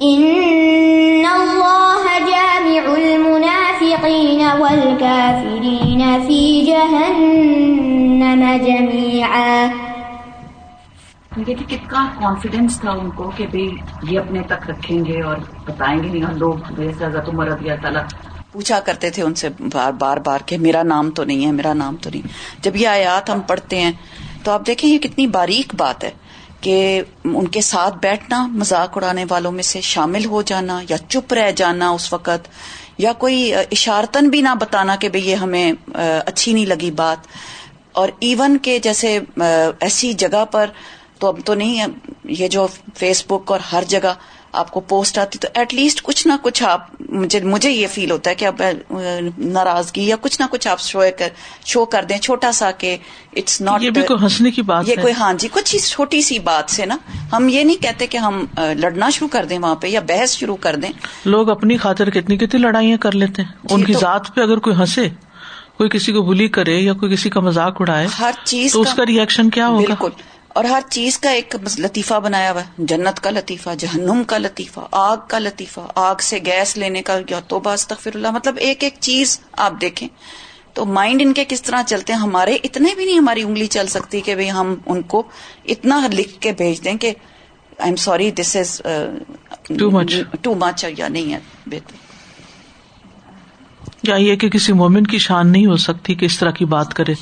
إن 0.02 1.26
الله 1.38 2.04
جامع 2.32 2.94
المنافقين 2.96 4.40
والكافرين 4.60 6.20
في 6.20 6.64
جهنم 6.64 8.42
جميعا 8.58 9.70
کہ 11.38 11.54
کتنا 11.54 12.00
کانفیڈینس 12.18 12.78
تھا 12.80 12.90
ان 12.92 13.10
کو 13.16 13.30
کہ 13.36 13.46
بھائی 13.50 13.66
یہ 14.02 14.18
اپنے 14.18 14.40
تک 14.48 14.68
رکھیں 14.70 15.04
گے 15.04 15.20
اور 15.22 15.36
بتائیں 15.66 16.02
گے 16.02 16.08
نہیں 16.08 16.24
اور 16.24 16.34
لوگ 16.38 16.72
جیسے 16.76 17.04
حضرت 17.04 17.28
عمر 17.28 17.46
رضی 17.46 17.70
اللہ 17.70 17.82
تعالیٰ 17.82 18.02
پوچھا 18.52 18.78
کرتے 18.80 19.10
تھے 19.10 19.22
ان 19.22 19.34
سے 19.34 19.48
بار 19.72 19.92
بار 19.92 20.16
بار 20.16 20.40
کہ 20.46 20.58
میرا 20.58 20.82
نام 20.82 21.10
تو 21.10 21.24
نہیں 21.24 21.44
ہے 21.46 21.50
میرا 21.52 21.72
نام 21.72 21.96
تو 21.96 22.10
نہیں 22.10 22.62
جب 22.62 22.76
یہ 22.76 22.88
آیات 22.88 23.30
ہم 23.30 23.40
پڑھتے 23.40 23.80
ہیں 23.80 23.92
تو 24.42 24.50
آپ 24.50 24.66
دیکھیں 24.66 24.88
یہ 24.90 24.98
کتنی 24.98 25.26
باریک 25.26 25.74
بات 25.74 26.04
ہے 26.04 26.10
کہ 26.60 27.02
ان 27.24 27.48
کے 27.48 27.60
ساتھ 27.60 27.96
بیٹھنا 28.02 28.46
مزاق 28.46 28.96
اڑانے 28.96 29.24
والوں 29.28 29.52
میں 29.52 29.62
سے 29.62 29.80
شامل 29.80 30.24
ہو 30.24 30.42
جانا 30.42 30.80
یا 30.88 30.96
چپ 31.08 31.32
رہ 31.32 31.50
جانا 31.50 31.90
اس 31.90 32.12
وقت 32.12 32.48
یا 32.98 33.12
کوئی 33.12 33.54
اشارتن 33.54 34.28
بھی 34.28 34.40
نہ 34.40 34.54
بتانا 34.60 34.96
کہ 34.96 35.08
بھئی 35.08 35.28
یہ 35.28 35.36
ہمیں 35.36 35.72
اچھی 35.94 36.52
نہیں 36.52 36.66
لگی 36.66 36.90
بات 36.90 37.26
اور 37.92 38.08
ایون 38.20 38.58
کہ 38.62 38.78
جیسے 38.78 39.18
ایسی 39.36 40.12
جگہ 40.12 40.44
پر 40.44 40.70
تو 41.18 41.28
اب 41.28 41.38
تو 41.44 41.54
نہیں 41.54 41.78
ہے 41.78 41.86
یہ 42.32 42.48
جو 42.48 42.66
فیس 42.94 43.24
بک 43.26 43.52
اور 43.52 43.60
ہر 43.72 43.84
جگہ 43.88 44.12
آپ 44.52 44.70
کو 44.70 44.80
پوسٹ 44.80 45.18
آتی 45.18 45.38
تو 45.38 45.48
ایٹ 45.54 45.74
لیسٹ 45.74 46.02
کچھ 46.02 46.26
نہ 46.26 46.32
کچھ 46.42 46.62
آپ 46.62 46.86
مجھے 47.10 47.40
مجھے 47.40 47.70
یہ 47.70 47.86
فیل 47.86 48.10
ہوتا 48.10 48.30
ہے 48.30 48.34
کہ 48.34 48.46
ناراضگی 49.38 50.06
یا 50.08 50.16
کچھ 50.20 50.40
نہ 50.40 50.46
کچھ 50.50 50.68
آپ 50.68 50.80
شو 50.80 51.02
کر 51.18 51.28
شو 51.64 51.84
کر 51.84 52.04
دیں 52.04 52.18
چھوٹا 52.18 52.52
سا 52.52 52.70
کہ 52.70 52.96
اٹس 53.36 53.60
ناٹ 53.60 53.82
یہ 53.82 53.90
کوئی 53.90 54.22
ہنسنے 54.22 54.50
کی 54.50 54.62
بات 54.62 54.88
یہ 54.88 55.02
کوئی 55.02 55.12
ہاں 55.18 55.32
جی 55.34 55.48
کچھ 55.52 55.76
چھوٹی 55.78 56.22
سی 56.22 56.38
بات 56.38 56.70
سے 56.70 56.86
نا 56.86 56.96
ہم 57.32 57.48
یہ 57.48 57.64
نہیں 57.64 57.82
کہتے 57.82 58.06
کہ 58.06 58.16
ہم 58.16 58.44
لڑنا 58.56 59.10
شروع 59.10 59.28
کر 59.28 59.44
دیں 59.44 59.58
وہاں 59.58 59.74
پہ 59.74 59.86
یا 59.86 60.00
بحث 60.08 60.36
شروع 60.36 60.56
کر 60.56 60.76
دیں 60.76 60.90
لوگ 61.26 61.50
اپنی 61.50 61.76
خاطر 61.76 62.10
کتنی 62.10 62.36
کتنی 62.36 62.60
لڑائیاں 62.60 62.98
کر 62.98 63.12
لیتے 63.14 63.42
ہیں 63.42 63.68
جی 63.68 63.74
ان 63.74 63.84
کی 63.84 63.92
ذات 63.92 64.34
پہ 64.34 64.40
اگر 64.40 64.58
کوئی 64.58 64.76
ہنسے 64.76 65.08
کوئی 65.78 65.90
کسی 65.90 66.12
کو 66.12 66.22
بلی 66.22 66.48
کرے 66.48 66.74
یا 66.74 66.92
کوئی 66.92 67.12
کسی 67.12 67.30
کا 67.30 67.40
مزاق 67.40 67.80
اڑائے 67.80 68.06
ہر 68.18 68.44
چیز 68.44 68.72
تو 68.72 68.80
اس 68.80 68.94
کا 68.94 69.06
ریئیکشن 69.06 69.50
کیا 69.50 69.68
ہوگا 69.68 69.84
بالکل 69.84 70.10
اور 70.58 70.64
ہر 70.64 70.80
چیز 70.90 71.18
کا 71.18 71.30
ایک 71.30 71.54
لطیفہ 71.78 72.14
بنایا 72.20 72.50
ہوا 72.52 72.62
جنت 72.78 73.20
کا 73.20 73.30
لطیفہ 73.30 73.70
جہنم 73.78 74.22
کا 74.26 74.38
لطیفہ 74.38 74.80
آگ 74.90 75.16
کا 75.28 75.38
لطیفہ 75.38 75.80
آگ 75.94 76.22
سے 76.22 76.38
گیس 76.46 76.76
لینے 76.76 77.02
کا 77.02 77.18
تو 77.48 77.60
باز 77.60 77.80
استغفر 77.80 78.10
اللہ 78.14 78.30
مطلب 78.30 78.56
ایک 78.60 78.82
ایک 78.84 78.96
چیز 79.00 79.38
آپ 79.58 79.80
دیکھیں 79.80 80.06
تو 80.74 80.84
مائنڈ 80.86 81.22
ان 81.22 81.32
کے 81.32 81.44
کس 81.48 81.62
طرح 81.62 81.82
چلتے 81.86 82.12
ہیں 82.12 82.20
ہمارے 82.20 82.56
اتنے 82.64 82.94
بھی 82.94 83.04
نہیں 83.04 83.18
ہماری 83.18 83.42
انگلی 83.42 83.66
چل 83.66 83.86
سکتی 83.86 84.20
کہ 84.20 84.48
ہم 84.50 84.74
ان 84.86 85.02
کو 85.04 85.22
اتنا 85.66 86.00
لکھ 86.12 86.38
کے 86.40 86.52
بھیج 86.52 86.84
دیں 86.84 86.96
کہ 86.96 87.12
I 87.78 87.88
am 87.88 87.96
sorry 87.98 88.30
this 88.32 88.54
is 88.56 88.80
too 90.42 90.54
much 90.54 90.84
یا 90.98 91.08
نہیں 91.08 91.32
ہے 91.32 91.38
بہتر 91.66 92.06
یا 94.04 94.16
یہ 94.16 94.36
کہ 94.36 94.48
کسی 94.48 94.72
مومن 94.72 95.06
کی 95.06 95.18
شان 95.20 95.52
نہیں 95.52 95.66
ہو 95.66 95.76
سکتی 95.76 96.14
کہ 96.14 96.24
اس 96.24 96.38
طرح 96.38 96.50
کی 96.50 96.64
بات 96.66 96.94
کرے 96.94 97.14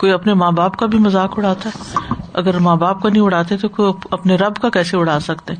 کوئی 0.00 0.12
اپنے 0.12 0.34
ماں 0.34 0.50
باپ 0.52 0.76
کا 0.76 0.86
بھی 0.86 0.98
مذاق 0.98 1.38
اڑاتا 1.38 1.68
ہے 1.68 1.98
اگر 2.32 2.58
ماں 2.58 2.76
باپ 2.76 3.02
کا 3.02 3.08
نہیں 3.08 3.22
اڑاتے 3.22 3.56
تو 3.56 3.68
کوئی 3.68 3.92
اپنے 4.10 4.36
رب 4.36 4.56
کا 4.56 4.70
کیسے 4.70 4.96
اڑا 4.96 5.18
سکتے 5.20 5.54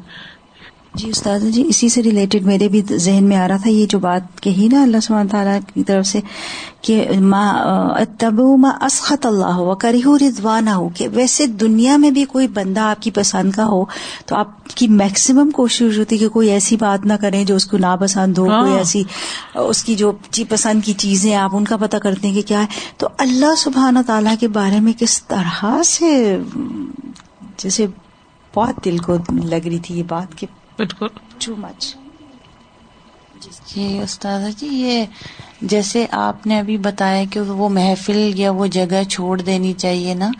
جی 0.94 1.08
استاد 1.08 1.40
جی 1.52 1.62
اسی 1.68 1.88
سے 1.88 2.02
ریلیٹڈ 2.02 2.46
میرے 2.46 2.68
بھی 2.68 2.80
ذہن 2.88 3.24
میں 3.24 3.36
آ 3.36 3.46
رہا 3.48 3.56
تھا 3.56 3.70
یہ 3.70 3.86
جو 3.86 3.98
بات 3.98 4.40
کہی 4.42 4.68
نا 4.68 4.82
اللہ 4.82 5.00
سبحانہ 5.00 5.30
تعالیٰ 5.30 5.58
کی 5.66 5.84
طرف 5.84 6.06
سے 6.06 6.20
کہ 6.82 7.04
ما 7.22 7.44
تب 8.18 8.40
ما 8.58 8.70
اسخط 8.82 9.26
اللہ 9.26 9.52
ہو 9.56 9.74
کردوا 9.76 10.16
رضوان 10.20 10.68
ہو 10.68 10.88
کہ 10.94 11.08
ویسے 11.12 11.46
دنیا 11.60 11.96
میں 11.96 12.10
بھی 12.10 12.24
کوئی 12.24 12.48
بندہ 12.50 12.80
آپ 12.82 13.02
کی 13.02 13.10
پسند 13.10 13.52
کا 13.52 13.66
ہو 13.66 13.84
تو 14.26 14.36
آپ 14.36 14.76
کی 14.76 14.88
میکسیمم 14.94 15.50
کوشش 15.52 15.98
ہوتی 15.98 16.14
ہے 16.14 16.20
کہ 16.20 16.28
کوئی 16.30 16.50
ایسی 16.50 16.76
بات 16.76 17.06
نہ 17.06 17.12
کریں 17.20 17.42
جو 17.44 17.56
اس 17.56 17.66
کو 17.66 17.78
ناپسند 17.78 18.38
ہو 18.38 18.46
کوئی 18.46 18.70
ہاں۔ 18.70 18.78
ایسی 18.78 19.02
اس 19.56 19.84
کی 19.84 19.94
جو 19.94 20.12
جی 20.30 20.44
پسند 20.48 20.84
کی 20.84 20.92
چیزیں 20.98 21.34
آپ 21.36 21.56
ان 21.56 21.64
کا 21.64 21.76
پتہ 21.78 21.96
کرتے 21.98 22.28
ہیں 22.28 22.34
کہ 22.34 22.48
کیا 22.48 22.60
ہے 22.60 22.80
تو 22.98 23.08
اللہ 23.18 23.54
سبحان 23.58 24.02
تعالیٰ 24.06 24.34
کے 24.40 24.48
بارے 24.52 24.80
میں 24.80 24.92
کس 24.98 25.22
طرح 25.24 25.82
سے 25.86 26.38
جیسے 27.58 27.86
بہت 28.54 28.84
دل 28.84 28.98
کو 28.98 29.16
لگ 29.28 29.66
رہی 29.66 29.78
تھی 29.78 29.98
یہ 29.98 30.02
بات 30.08 30.38
کہ 30.38 30.46
بالکل 30.80 31.08
ٹو 31.40 31.54
مچ 31.58 31.94
جی 33.66 33.86
استاد 33.98 34.40
جی 34.58 34.66
یہ 34.68 35.04
جیسے 35.62 36.04
آپ 36.18 36.46
نے 36.46 36.58
ابھی 36.58 36.76
بتایا 36.78 37.22
کہ 37.30 37.40
وہ 37.50 37.68
محفل 37.70 38.18
یا 38.36 38.50
وہ 38.52 38.66
جگہ 38.68 39.02
چھوڑ 39.08 39.40
دینی 39.40 39.72
چاہیے 39.74 40.14
نا 40.14 40.30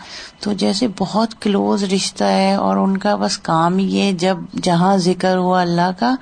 تو 0.41 0.53
جیسے 0.55 0.87
بہت 0.99 1.39
کلوز 1.41 1.83
رشتہ 1.93 2.23
ہے 2.31 2.53
اور 2.55 2.77
ان 2.77 2.97
کا 2.97 3.15
بس 3.15 3.37
کام 3.43 3.79
یہ 3.79 4.11
جب 4.19 4.37
جہاں 4.63 4.95
ذکر 5.01 5.37
ہوا 5.37 5.61
اللہ 5.61 5.91
کا 5.99 6.13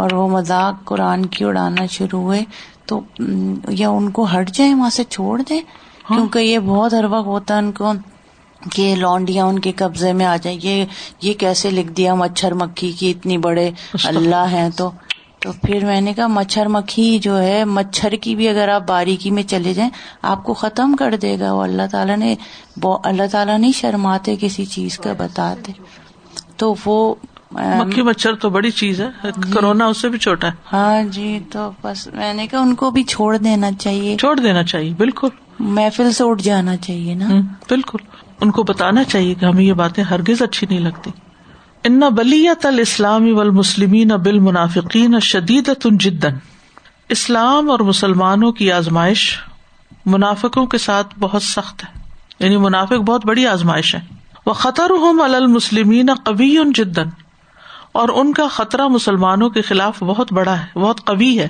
اور 0.00 0.12
وہ 0.12 0.28
مذاق 0.28 0.84
قرآن 0.84 1.26
کی 1.26 1.44
اڑانا 1.44 1.86
شروع 1.90 2.20
ہوئے 2.20 2.42
تو 2.86 3.00
یا 3.70 3.88
ان 3.90 4.10
کو 4.10 4.26
ہٹ 4.32 4.50
جائیں 4.50 4.74
وہاں 4.74 4.90
سے 4.90 5.04
چھوڑ 5.06 5.40
دیں 5.42 5.60
ہاں۔ 6.04 6.16
کیونکہ 6.16 6.38
یہ 6.40 6.58
بہت 6.64 6.94
ہر 6.94 7.04
وقت 7.10 7.26
ہوتا 7.26 7.54
ہے 7.54 7.58
ان 7.58 7.72
کو 7.72 7.92
کہ 8.70 8.94
لانڈیاں 8.96 9.46
ان 9.46 9.58
کے 9.58 9.72
قبضے 9.76 10.12
میں 10.12 10.26
آ 10.26 10.36
جائیں 10.36 10.58
یہ 10.60 10.84
یہ 11.22 11.34
کیسے 11.38 11.70
لکھ 11.70 11.90
دیا 11.92 12.14
مچھر 12.16 12.54
مکھی 12.54 12.92
کی 12.92 13.10
اتنی 13.10 13.38
بڑے 13.38 13.70
اللہ 14.04 14.46
ہیں 14.50 14.68
تو 14.76 14.90
تو 15.40 15.52
پھر 15.62 15.84
میں 15.84 16.00
نے 16.00 16.12
کہا 16.14 16.26
مچھر 16.28 16.68
مکھی 16.68 17.18
جو 17.18 17.38
ہے 17.38 17.64
مچھر 17.66 18.14
کی 18.20 18.34
بھی 18.36 18.48
اگر 18.48 18.68
آپ 18.68 18.82
باریکی 18.88 19.30
میں 19.30 19.42
چلے 19.44 19.72
جائیں 19.74 19.90
آپ 20.24 20.44
کو 20.44 20.54
ختم 20.54 20.94
کر 20.96 21.16
دے 21.22 21.34
گا 21.40 21.52
وہ 21.52 21.62
اللہ 21.62 21.86
تعالیٰ 21.90 22.16
نے 22.16 22.34
اللہ 22.80 23.26
تعالیٰ 23.30 23.58
نہیں 23.58 23.72
شرماتے 23.74 24.36
کسی 24.40 24.64
چیز 24.66 24.98
کا 24.98 25.12
بتاتے 25.18 25.72
تو 26.56 26.74
وہ 26.84 27.14
مکھی 27.52 28.02
مچھر 28.02 28.34
تو 28.34 28.50
بڑی 28.50 28.70
چیز 28.72 29.00
ہے 29.00 29.06
ہاں 29.22 29.30
جی۔ 29.32 29.52
کرونا 29.52 29.86
اس 29.86 30.00
سے 30.00 30.08
بھی 30.08 30.18
چھوٹا 30.18 30.48
ہے 30.48 30.52
ہاں 30.72 31.02
جی 31.10 31.38
تو 31.50 31.70
بس 31.82 32.06
میں 32.14 32.32
نے 32.34 32.46
کہا 32.46 32.60
ان 32.60 32.74
کو 32.74 32.90
بھی 32.90 33.02
چھوڑ 33.06 33.36
دینا 33.38 33.70
چاہیے 33.78 34.16
چھوڑ 34.16 34.38
دینا 34.38 34.62
چاہیے 34.64 34.92
بالکل 34.98 35.28
محفل 35.60 36.12
سے 36.12 36.24
اٹھ 36.24 36.42
جانا 36.42 36.76
چاہیے 36.78 37.14
نا 37.16 37.40
بالکل 37.68 37.98
ان 38.42 38.50
کو 38.50 38.62
بتانا 38.62 39.04
چاہیے 39.04 39.34
کہ 39.34 39.44
ہمیں 39.44 39.64
یہ 39.64 39.72
باتیں 39.72 40.04
ہرگز 40.04 40.42
اچھی 40.42 40.66
نہیں 40.70 40.80
لگتی 40.80 41.10
ان 41.84 42.00
بلیت 42.00 42.66
الاسلامی 42.66 42.80
اسلامی 42.80 43.32
ول 43.32 43.50
مسلمین 43.50 44.08
بال 44.08 44.38
منافقین 44.38 45.20
شدید 45.20 45.70
جدن 46.00 46.36
اسلام 47.08 47.70
اور 47.70 47.80
مسلمانوں 47.80 48.52
کی 48.52 48.72
آزمائش 48.72 49.38
منافقوں 50.06 50.66
کے 50.66 50.78
ساتھ 50.78 51.14
بہت 51.18 51.42
سخت 51.42 51.84
ہے 51.84 52.00
یعنی 52.40 52.56
منافق 52.56 53.00
بہت 53.00 53.26
بڑی 53.26 53.46
آزمائش 53.46 53.94
ہے 53.94 54.00
وہ 54.46 54.52
خطر 54.52 54.90
ہوسلم 54.90 56.10
قبی 56.24 56.58
ان 56.58 56.72
جدن 56.72 57.08
اور 57.92 58.08
ان 58.08 58.32
کا 58.32 58.48
خطرہ 58.48 58.88
مسلمانوں 58.88 59.50
کے 59.50 59.62
خلاف 59.62 60.02
بہت 60.02 60.32
بڑا 60.32 60.58
ہے 60.60 60.78
بہت 60.78 61.04
قبی 61.04 61.38
ہے 61.38 61.48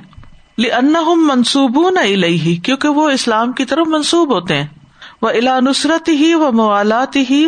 لن 0.58 0.94
منصوبوں 1.28 1.90
نہ 1.90 2.06
کیونکہ 2.64 2.88
وہ 2.88 3.10
اسلام 3.10 3.52
کی 3.52 3.64
طرف 3.64 3.86
منسوب 3.86 4.34
ہوتے 4.34 4.56
ہیں 4.56 4.81
وہ 5.22 5.30
الا 5.30 5.58
نصرت 5.60 6.08
ہی 6.08 6.32
و 6.34 6.50
موالات 6.52 7.16
ہی 7.30 7.44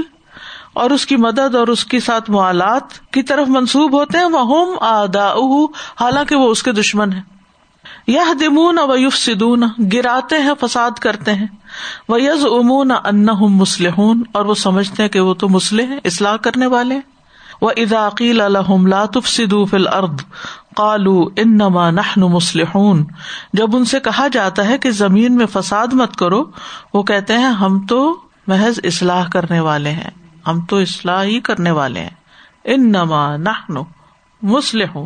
اور 0.74 0.90
اس 0.90 1.00
اس 1.00 1.06
کی 1.06 1.16
مدد 1.16 1.54
اور 1.54 1.68
کے 1.88 2.00
ساتھ 2.00 2.30
موالات 2.30 2.98
کی 3.12 3.22
طرف 3.22 3.48
منسوب 3.48 3.92
ہوتے 3.92 4.18
ہیں 4.18 4.26
وہ 4.26 5.66
حالانکہ 6.00 6.36
وہ 6.36 6.50
اس 6.50 6.62
کے 6.62 6.72
دشمن 6.72 7.12
ہیں 7.12 7.22
یا 8.08 8.24
دمون 8.40 8.78
و 8.78 8.96
یوف 8.96 9.16
سدون 9.16 9.64
گراتے 9.92 10.38
ہیں 10.38 10.54
فساد 10.60 10.98
کرتے 10.98 11.34
ہیں 11.34 11.46
وہ 12.08 12.20
یز 12.22 12.44
امون 12.50 12.90
ان 12.92 13.26
مسلح 13.52 14.00
اور 14.32 14.44
وہ 14.44 14.54
سمجھتے 14.54 15.02
ہیں 15.02 15.10
کہ 15.10 15.20
وہ 15.20 15.34
تو 15.34 15.48
مسلح 15.48 15.86
ہیں 15.86 15.98
اسلح 16.04 16.36
کرنے 16.42 16.66
والے 16.66 16.98
وہ 17.62 17.70
اداقی 17.76 18.30
الحم 18.40 18.86
لاتف 18.86 19.28
سدو 19.28 19.64
فل 19.64 19.88
ارد 19.88 20.20
کالو 20.76 21.28
انما 21.36 21.90
نہنو 21.90 22.28
مسلح 22.28 22.76
جب 23.52 23.76
ان 23.76 23.84
سے 23.84 24.00
کہا 24.00 24.26
جاتا 24.32 24.66
ہے 24.68 24.78
کہ 24.78 24.90
زمین 24.90 25.36
میں 25.36 25.46
فساد 25.46 25.92
مت 25.92 26.16
کرو 26.16 26.44
وہ 26.94 27.02
کہتے 27.02 27.38
ہیں 27.38 27.50
ہم 27.56 27.86
تو 27.86 28.00
محض 28.46 28.80
اصلاح 28.84 29.28
کرنے 29.28 29.60
والے 29.60 29.90
ہیں 29.90 30.10
ہم 30.46 30.64
تو 30.64 30.76
اصلاح 30.76 31.22
ہی 31.24 31.40
کرنے 31.40 31.70
والے 31.70 32.00
ہیں 32.00 32.10
ان 32.64 32.92
نما 32.92 33.36
نہ 33.36 33.80
مسلح 34.42 34.96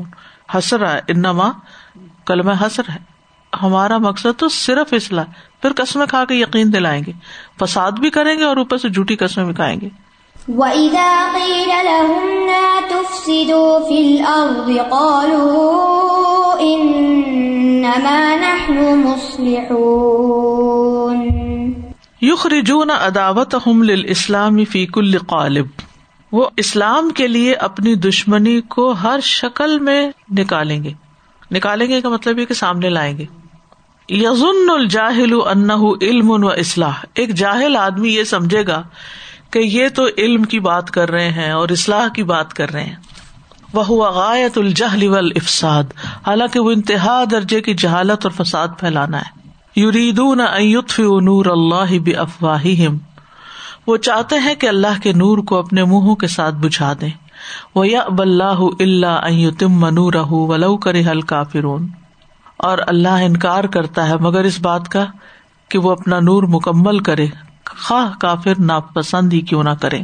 حسرا 0.55 0.99
ان 1.09 1.23
نما 1.23 1.51
کلم 2.27 2.49
حسر 2.49 2.91
ہے 2.91 2.99
ہمارا 3.53 3.99
مقصد 3.99 4.39
تو 4.39 4.49
صرف 4.49 4.93
اصلاح 4.93 5.25
پھر 5.63 5.73
قسمیں 5.77 6.07
کھا 6.07 6.25
کے 6.25 6.35
یقین 6.35 6.73
دلائیں 6.73 7.03
گے 7.07 7.13
فساد 7.61 7.93
بھی 7.93 8.11
کریں 8.11 8.39
گے 8.39 8.45
اور 8.45 8.57
اوپر 8.57 8.79
سے 8.79 8.89
جھوٹی 8.89 9.17
قسمیں 9.17 9.45
بھی 9.45 9.55
کھائیں 9.55 9.81
گے 9.81 9.89
یخ 10.49 10.61
يُخْرِجُونَ 10.91 12.53
عداوت 22.91 23.55
لِلْإِسْلَامِ 23.67 24.65
فِي 24.65 24.87
كُلِّ 24.87 25.15
القالب 25.15 25.67
وہ 26.33 26.49
اسلام 26.57 27.11
کے 27.11 27.27
لیے 27.27 27.55
اپنی 27.55 27.95
دشمنی 27.95 28.61
کو 28.61 28.91
ہر 28.93 29.21
شکل 29.21 29.79
میں 29.79 30.11
نکالیں 30.31 30.85
گے 30.85 30.93
نکالیں 31.51 31.87
گے 31.89 32.01
کا 32.01 32.09
مطلب 32.09 32.39
یہ 32.39 32.45
کہ 32.45 32.55
سامنے 32.55 32.89
لائیں 32.89 33.19
گے 33.19 33.25
یزن 34.09 34.71
الجاہل 34.71 35.39
انہ 35.47 35.81
علم 36.03 36.31
و 36.31 36.49
اسلح 36.49 37.05
ایک 37.15 37.35
جاہل 37.35 37.77
آدمی 37.77 38.15
یہ 38.15 38.25
سمجھے 38.25 38.67
گا 38.67 38.83
کہ 39.53 39.59
یہ 39.59 39.89
تو 39.89 40.07
علم 40.19 40.43
کی 40.45 40.61
بات 40.61 40.91
کر 40.91 41.11
رہے 41.11 41.29
ہیں 41.31 41.51
اور 41.53 41.69
اسلح 41.69 42.09
کی 42.15 42.23
بات 42.23 42.55
کر 42.55 42.73
رہے 42.73 42.85
ہیں 42.85 42.97
وہ 43.75 44.07
الجہل 44.57 45.31
حالانکہ 46.27 46.61
وہ 46.61 46.71
انتہا 46.71 47.23
درجے 47.31 47.61
کی 47.61 47.75
جہالت 47.75 48.27
اور 48.27 48.33
فساد 48.37 48.79
پھیلانا 48.79 49.21
ہے 49.21 49.37
نور 51.21 51.47
اللہ 51.47 51.95
وہ 53.87 53.97
چاہتے 53.97 54.39
ہیں 54.39 54.55
کہ 54.55 54.67
اللہ 54.67 55.03
کے 55.03 55.13
نور 55.13 55.39
کو 55.39 55.59
اپنے 55.59 55.85
منہوں 55.85 56.17
کے 56.17 56.27
ساتھ 56.27 56.55
بجھا 56.55 56.93
دے 57.01 57.09
وہ 57.75 57.85
اللہ 58.21 58.63
تم 59.59 59.79
من 59.81 59.99
رہے 60.15 61.11
ہلکا 61.11 61.43
فرون 61.43 61.87
اور 62.57 62.79
اللہ 62.87 63.23
انکار 63.23 63.65
کرتا 63.65 64.09
ہے 64.09 64.17
مگر 64.21 64.45
اس 64.45 64.61
بات 64.61 64.89
کا 64.89 65.05
کہ 65.71 65.79
وہ 65.79 65.91
اپنا 65.91 66.21
نور 66.21 66.43
مکمل 66.43 66.99
کرے 66.99 67.27
خواہ 67.79 68.13
کافر 68.21 68.61
ناپسند 68.61 69.33
ہی 69.33 69.41
کیوں 69.41 69.63
نہ 69.63 69.75
کرے 69.81 70.03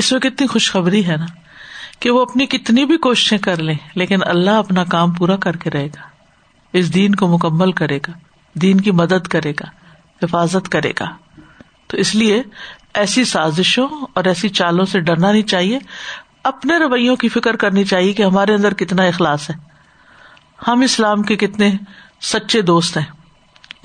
اس 0.00 0.12
وقت 0.12 0.22
کتنی 0.22 0.46
خوشخبری 0.46 1.06
ہے 1.06 1.16
نا 1.16 1.26
کہ 2.02 2.10
وہ 2.10 2.22
اپنی 2.22 2.46
کتنی 2.46 2.84
بھی 2.84 2.96
کوششیں 2.96 3.38
کر 3.38 3.62
لیں 3.62 3.74
لیکن 3.94 4.20
اللہ 4.26 4.50
اپنا 4.50 4.84
کام 4.84 5.12
پورا 5.12 5.36
کر 5.36 5.56
کے 5.56 5.70
رہے 5.70 5.86
گا 5.86 6.08
اس 6.74 6.94
دین 6.94 7.14
کو 7.14 7.26
مکمل 7.28 7.72
کرے 7.72 7.98
گا 7.98 8.12
دین 8.56 8.80
کی 8.80 8.90
مدد 8.90 9.26
کرے 9.26 9.52
گا 9.52 9.68
حفاظت 10.22 10.68
کرے 10.68 10.92
گا 11.00 11.10
تو 11.86 11.96
اس 11.96 12.14
لیے 12.14 12.42
ایسی 12.94 13.24
سازشوں 13.24 13.88
اور 14.12 14.24
ایسی 14.24 14.48
چالوں 14.48 14.84
سے 14.84 15.00
ڈرنا 15.00 15.32
نہیں 15.32 15.42
چاہیے 15.42 15.78
اپنے 16.44 16.78
رویوں 16.78 17.16
کی 17.16 17.28
فکر 17.28 17.56
کرنی 17.56 17.84
چاہیے 17.84 18.12
کہ 18.12 18.22
ہمارے 18.22 18.54
اندر 18.54 18.74
کتنا 18.74 19.02
اخلاص 19.02 19.50
ہے 19.50 19.54
ہم 20.68 20.80
اسلام 20.80 21.22
کے 21.22 21.36
کتنے 21.36 21.70
سچے 22.22 22.60
دوست 22.62 22.96
ہیں 22.96 23.04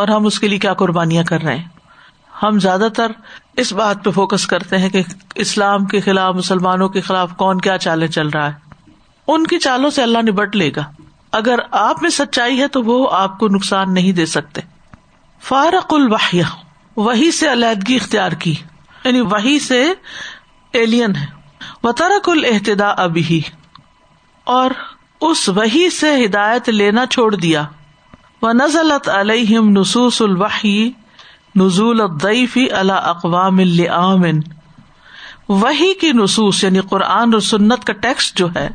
اور 0.00 0.07
ہم 0.07 0.25
اس 0.25 0.39
کے 0.39 0.47
لیے 0.47 0.59
کیا 0.59 0.73
قربانیاں 0.73 1.23
کر 1.23 1.41
رہے 1.41 1.57
ہیں 1.57 1.78
ہم 2.43 2.59
زیادہ 2.59 2.87
تر 2.95 3.11
اس 3.57 3.71
بات 3.73 4.03
پہ 4.03 4.09
فوکس 4.09 4.45
کرتے 4.47 4.77
ہیں 4.77 4.89
کہ 4.89 5.01
اسلام 5.35 5.85
کے 5.85 5.99
خلاف 5.99 6.35
مسلمانوں 6.35 6.89
کے 6.89 7.01
خلاف 7.01 7.35
کون 7.37 7.61
کیا 7.61 7.77
چالیں 7.77 8.07
چل 8.07 8.27
رہا 8.27 8.47
ہے 8.47 8.67
ان 9.27 9.47
کی 9.47 9.59
چالوں 9.59 9.89
سے 9.89 10.03
اللہ 10.03 10.21
نبٹ 10.29 10.55
لے 10.55 10.71
گا 10.75 10.83
اگر 11.31 11.59
آپ 11.71 12.01
میں 12.01 12.09
سچائی 12.09 12.61
ہے 12.61 12.67
تو 12.67 12.81
وہ 12.83 13.07
آپ 13.11 13.37
کو 13.39 13.47
نقصان 13.47 13.93
نہیں 13.93 14.11
دے 14.11 14.25
سکتے 14.25 14.61
فارق 15.41 15.93
الوحیہ 15.93 16.43
وہی 16.97 17.31
سے 17.31 17.51
علیحدگی 17.51 17.95
اختیار 17.95 18.31
کی 18.39 18.53
یعنی 19.05 19.21
وہی 19.27 19.59
سے 19.59 19.81
ایلین 20.73 21.15
ہے 21.15 21.25
وطرق 21.83 22.29
الحتدا 22.29 22.89
ابھی 22.97 23.39
اور 24.47 24.71
اس 25.21 25.47
وہی 25.49 25.89
سے 25.89 26.13
ہدایت 26.25 26.69
لینا 26.69 27.05
چھوڑ 27.05 27.33
دیا 27.35 27.63
وہ 28.41 28.51
نزلت 28.53 29.09
علیہ 29.09 29.59
نصوص 29.69 30.21
الوحی 30.21 30.89
نژل 31.59 32.01
الدیفی 32.01 32.65
اقوام 32.71 33.59
العامن 33.59 34.39
وہی 35.51 35.93
کی 35.93 36.11
نصوص 36.13 36.63
یعنی 36.63 36.79
قرآن 36.89 37.33
اور 37.33 37.41
سنت 37.43 37.85
کا 37.85 37.93
ٹیکسٹ 38.01 38.37
جو 38.37 38.47
ہے 38.55 38.67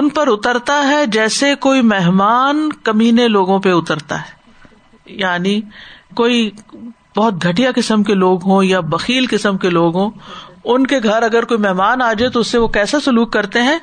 ان 0.00 0.08
پر 0.08 0.28
اترتا 0.28 0.82
ہے 0.88 1.04
جیسے 1.12 1.54
کوئی 1.60 1.82
مہمان 1.86 2.68
کمینے 2.82 3.26
لوگوں 3.28 3.58
پہ 3.58 3.72
اترتا 3.72 4.20
ہے 4.20 4.40
یعنی 5.16 5.60
کوئی 6.14 6.50
بہت 7.16 7.44
گھٹیا 7.44 7.70
قسم 7.74 8.02
کے 8.02 8.14
لوگ 8.14 8.44
ہوں 8.44 8.64
یا 8.64 8.80
بکیل 8.88 9.26
قسم 9.30 9.56
کے 9.58 9.70
لوگ 9.70 9.96
ہوں 9.96 10.10
ان 10.66 10.86
کے 10.86 10.98
گھر 11.00 11.22
اگر 11.22 11.44
کوئی 11.44 11.60
مہمان 11.60 12.02
آ 12.02 12.12
جائے 12.12 12.30
تو 12.30 12.40
اس 12.40 12.46
سے 12.46 12.58
وہ 12.58 12.68
کیسا 12.70 13.00
سلوک 13.04 13.32
کرتے 13.32 13.62
ہیں 13.62 13.78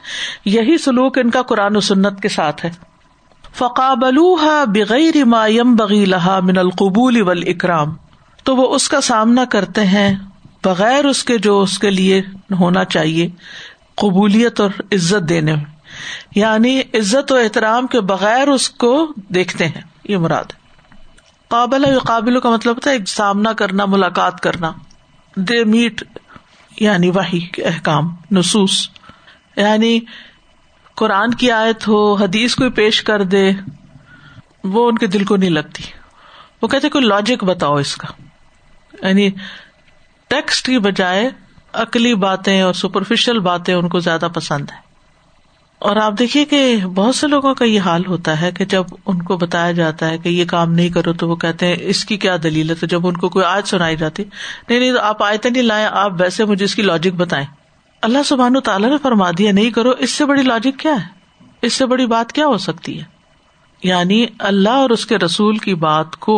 یہی 0.47 0.77
سلوک 0.77 1.17
ان 1.17 1.29
کا 1.29 1.41
قرآن 1.43 1.75
و 1.75 1.79
سنت 1.83 2.21
کے 2.21 2.29
ساتھ 2.31 2.65
ہے 2.65 2.69
بغیر 3.55 5.23
ما 5.25 5.45
بغیر 5.75 6.07
لها 6.07 6.39
من 6.41 6.57
القبول 6.57 7.21
والاکرام 7.21 7.89
اکرام 7.89 8.08
تو 8.49 8.55
وہ 8.55 8.67
اس 8.75 8.87
کا 8.89 8.99
سامنا 9.01 9.43
کرتے 9.45 9.83
ہیں 9.85 10.09
بغیر 10.63 11.05
اس 11.05 11.23
کے 11.23 11.37
جو 11.37 11.61
اس 11.61 11.77
کے 11.79 11.89
لیے 11.89 12.21
ہونا 12.59 12.83
چاہیے 12.85 13.27
قبولیت 13.95 14.59
اور 14.61 14.69
عزت 14.93 15.27
دینے 15.29 15.55
میں 15.55 15.65
یعنی 16.35 16.71
عزت 16.93 17.31
و 17.31 17.35
احترام 17.35 17.87
کے 17.87 17.99
بغیر 18.01 18.47
اس 18.47 18.69
کو 18.69 18.91
دیکھتے 19.29 19.67
ہیں 19.67 19.81
یہ 20.03 20.17
مراد 20.17 20.53
قابل 21.47 21.85
قابل 21.99 22.39
کا 22.39 22.49
مطلب 22.49 22.79
سامنا 23.07 23.53
کرنا 23.53 23.85
ملاقات 23.85 24.39
کرنا 24.39 24.71
دے 25.37 25.63
میٹ 25.63 26.03
یعنی 26.81 27.09
واحد 27.09 27.59
احکام 27.65 28.09
نصوص 28.31 28.79
یعنی 29.57 29.99
قرآن 30.97 31.33
کی 31.33 31.51
آیت 31.51 31.87
ہو 31.87 32.13
حدیث 32.13 32.55
کوئی 32.55 32.69
پیش 32.71 33.03
کر 33.03 33.23
دے 33.23 33.51
وہ 34.63 34.87
ان 34.87 34.97
کے 34.97 35.07
دل 35.07 35.23
کو 35.23 35.35
نہیں 35.35 35.49
لگتی 35.49 35.83
وہ 36.61 36.67
کہتے 36.67 36.89
کوئی 36.89 37.05
لاجک 37.05 37.43
بتاؤ 37.43 37.75
اس 37.75 37.95
کا 37.95 38.07
یعنی 38.93 39.29
ٹیکسٹ 40.27 40.65
کی 40.65 40.79
بجائے 40.79 41.29
اکلی 41.73 42.13
باتیں 42.15 42.61
اور 42.61 42.73
سپرفیشل 42.73 43.39
باتیں 43.39 43.73
ان 43.73 43.89
کو 43.89 43.99
زیادہ 43.99 44.27
پسند 44.33 44.69
ہے 44.69 44.87
اور 45.81 45.95
آپ 45.95 46.13
دیکھیے 46.19 46.43
کہ 46.45 46.75
بہت 46.85 47.15
سے 47.15 47.27
لوگوں 47.27 47.53
کا 47.55 47.65
یہ 47.65 47.79
حال 47.79 48.05
ہوتا 48.05 48.39
ہے 48.41 48.51
کہ 48.51 48.65
جب 48.65 48.83
ان 49.05 49.21
کو 49.21 49.37
بتایا 49.37 49.71
جاتا 49.71 50.09
ہے 50.09 50.17
کہ 50.17 50.29
یہ 50.29 50.45
کام 50.45 50.73
نہیں 50.73 50.89
کرو 50.89 51.13
تو 51.13 51.27
وہ 51.29 51.35
کہتے 51.35 51.67
ہیں 51.67 51.75
اس 51.79 52.03
کی 52.05 52.17
کیا 52.17 52.35
دلیل 52.43 52.69
ہے 52.69 52.75
تو 52.75 52.85
جب 52.85 53.07
ان 53.07 53.17
کو 53.17 53.29
کوئی 53.29 53.45
آج 53.45 53.67
سنائی 53.67 53.97
جاتی 53.97 54.23
نہیں 54.23 54.79
نہیں 54.79 54.93
تو 54.93 54.99
آپ 55.01 55.23
آئے 55.23 55.37
تو 55.37 55.49
نہیں 55.49 55.63
لائیں 55.63 55.85
آپ 55.91 56.11
ویسے 56.19 56.45
مجھے 56.45 56.65
اس 56.65 56.75
کی 56.75 56.81
لاجک 56.81 57.13
بتائیں 57.13 57.45
اللہ 58.03 58.33
و 58.33 58.59
تعالیٰ 58.59 58.89
نے 58.89 58.97
فرما 59.01 59.29
دیا 59.37 59.51
نہیں 59.51 59.71
کرو 59.71 59.91
اس 59.99 60.11
سے 60.11 60.25
بڑی 60.25 60.43
لاجک 60.43 60.79
کیا 60.79 60.93
ہے 60.93 61.17
اس 61.61 61.73
سے 61.73 61.85
بڑی 61.85 62.05
بات 62.05 62.33
کیا 62.33 62.45
ہو 62.45 62.57
سکتی 62.57 62.99
ہے 62.99 63.03
یعنی 63.83 64.25
اللہ 64.39 64.69
اور 64.69 64.89
اس 64.89 65.05
کے 65.05 65.17
رسول 65.17 65.57
کی 65.57 65.75
بات 65.75 66.15
کو 66.17 66.38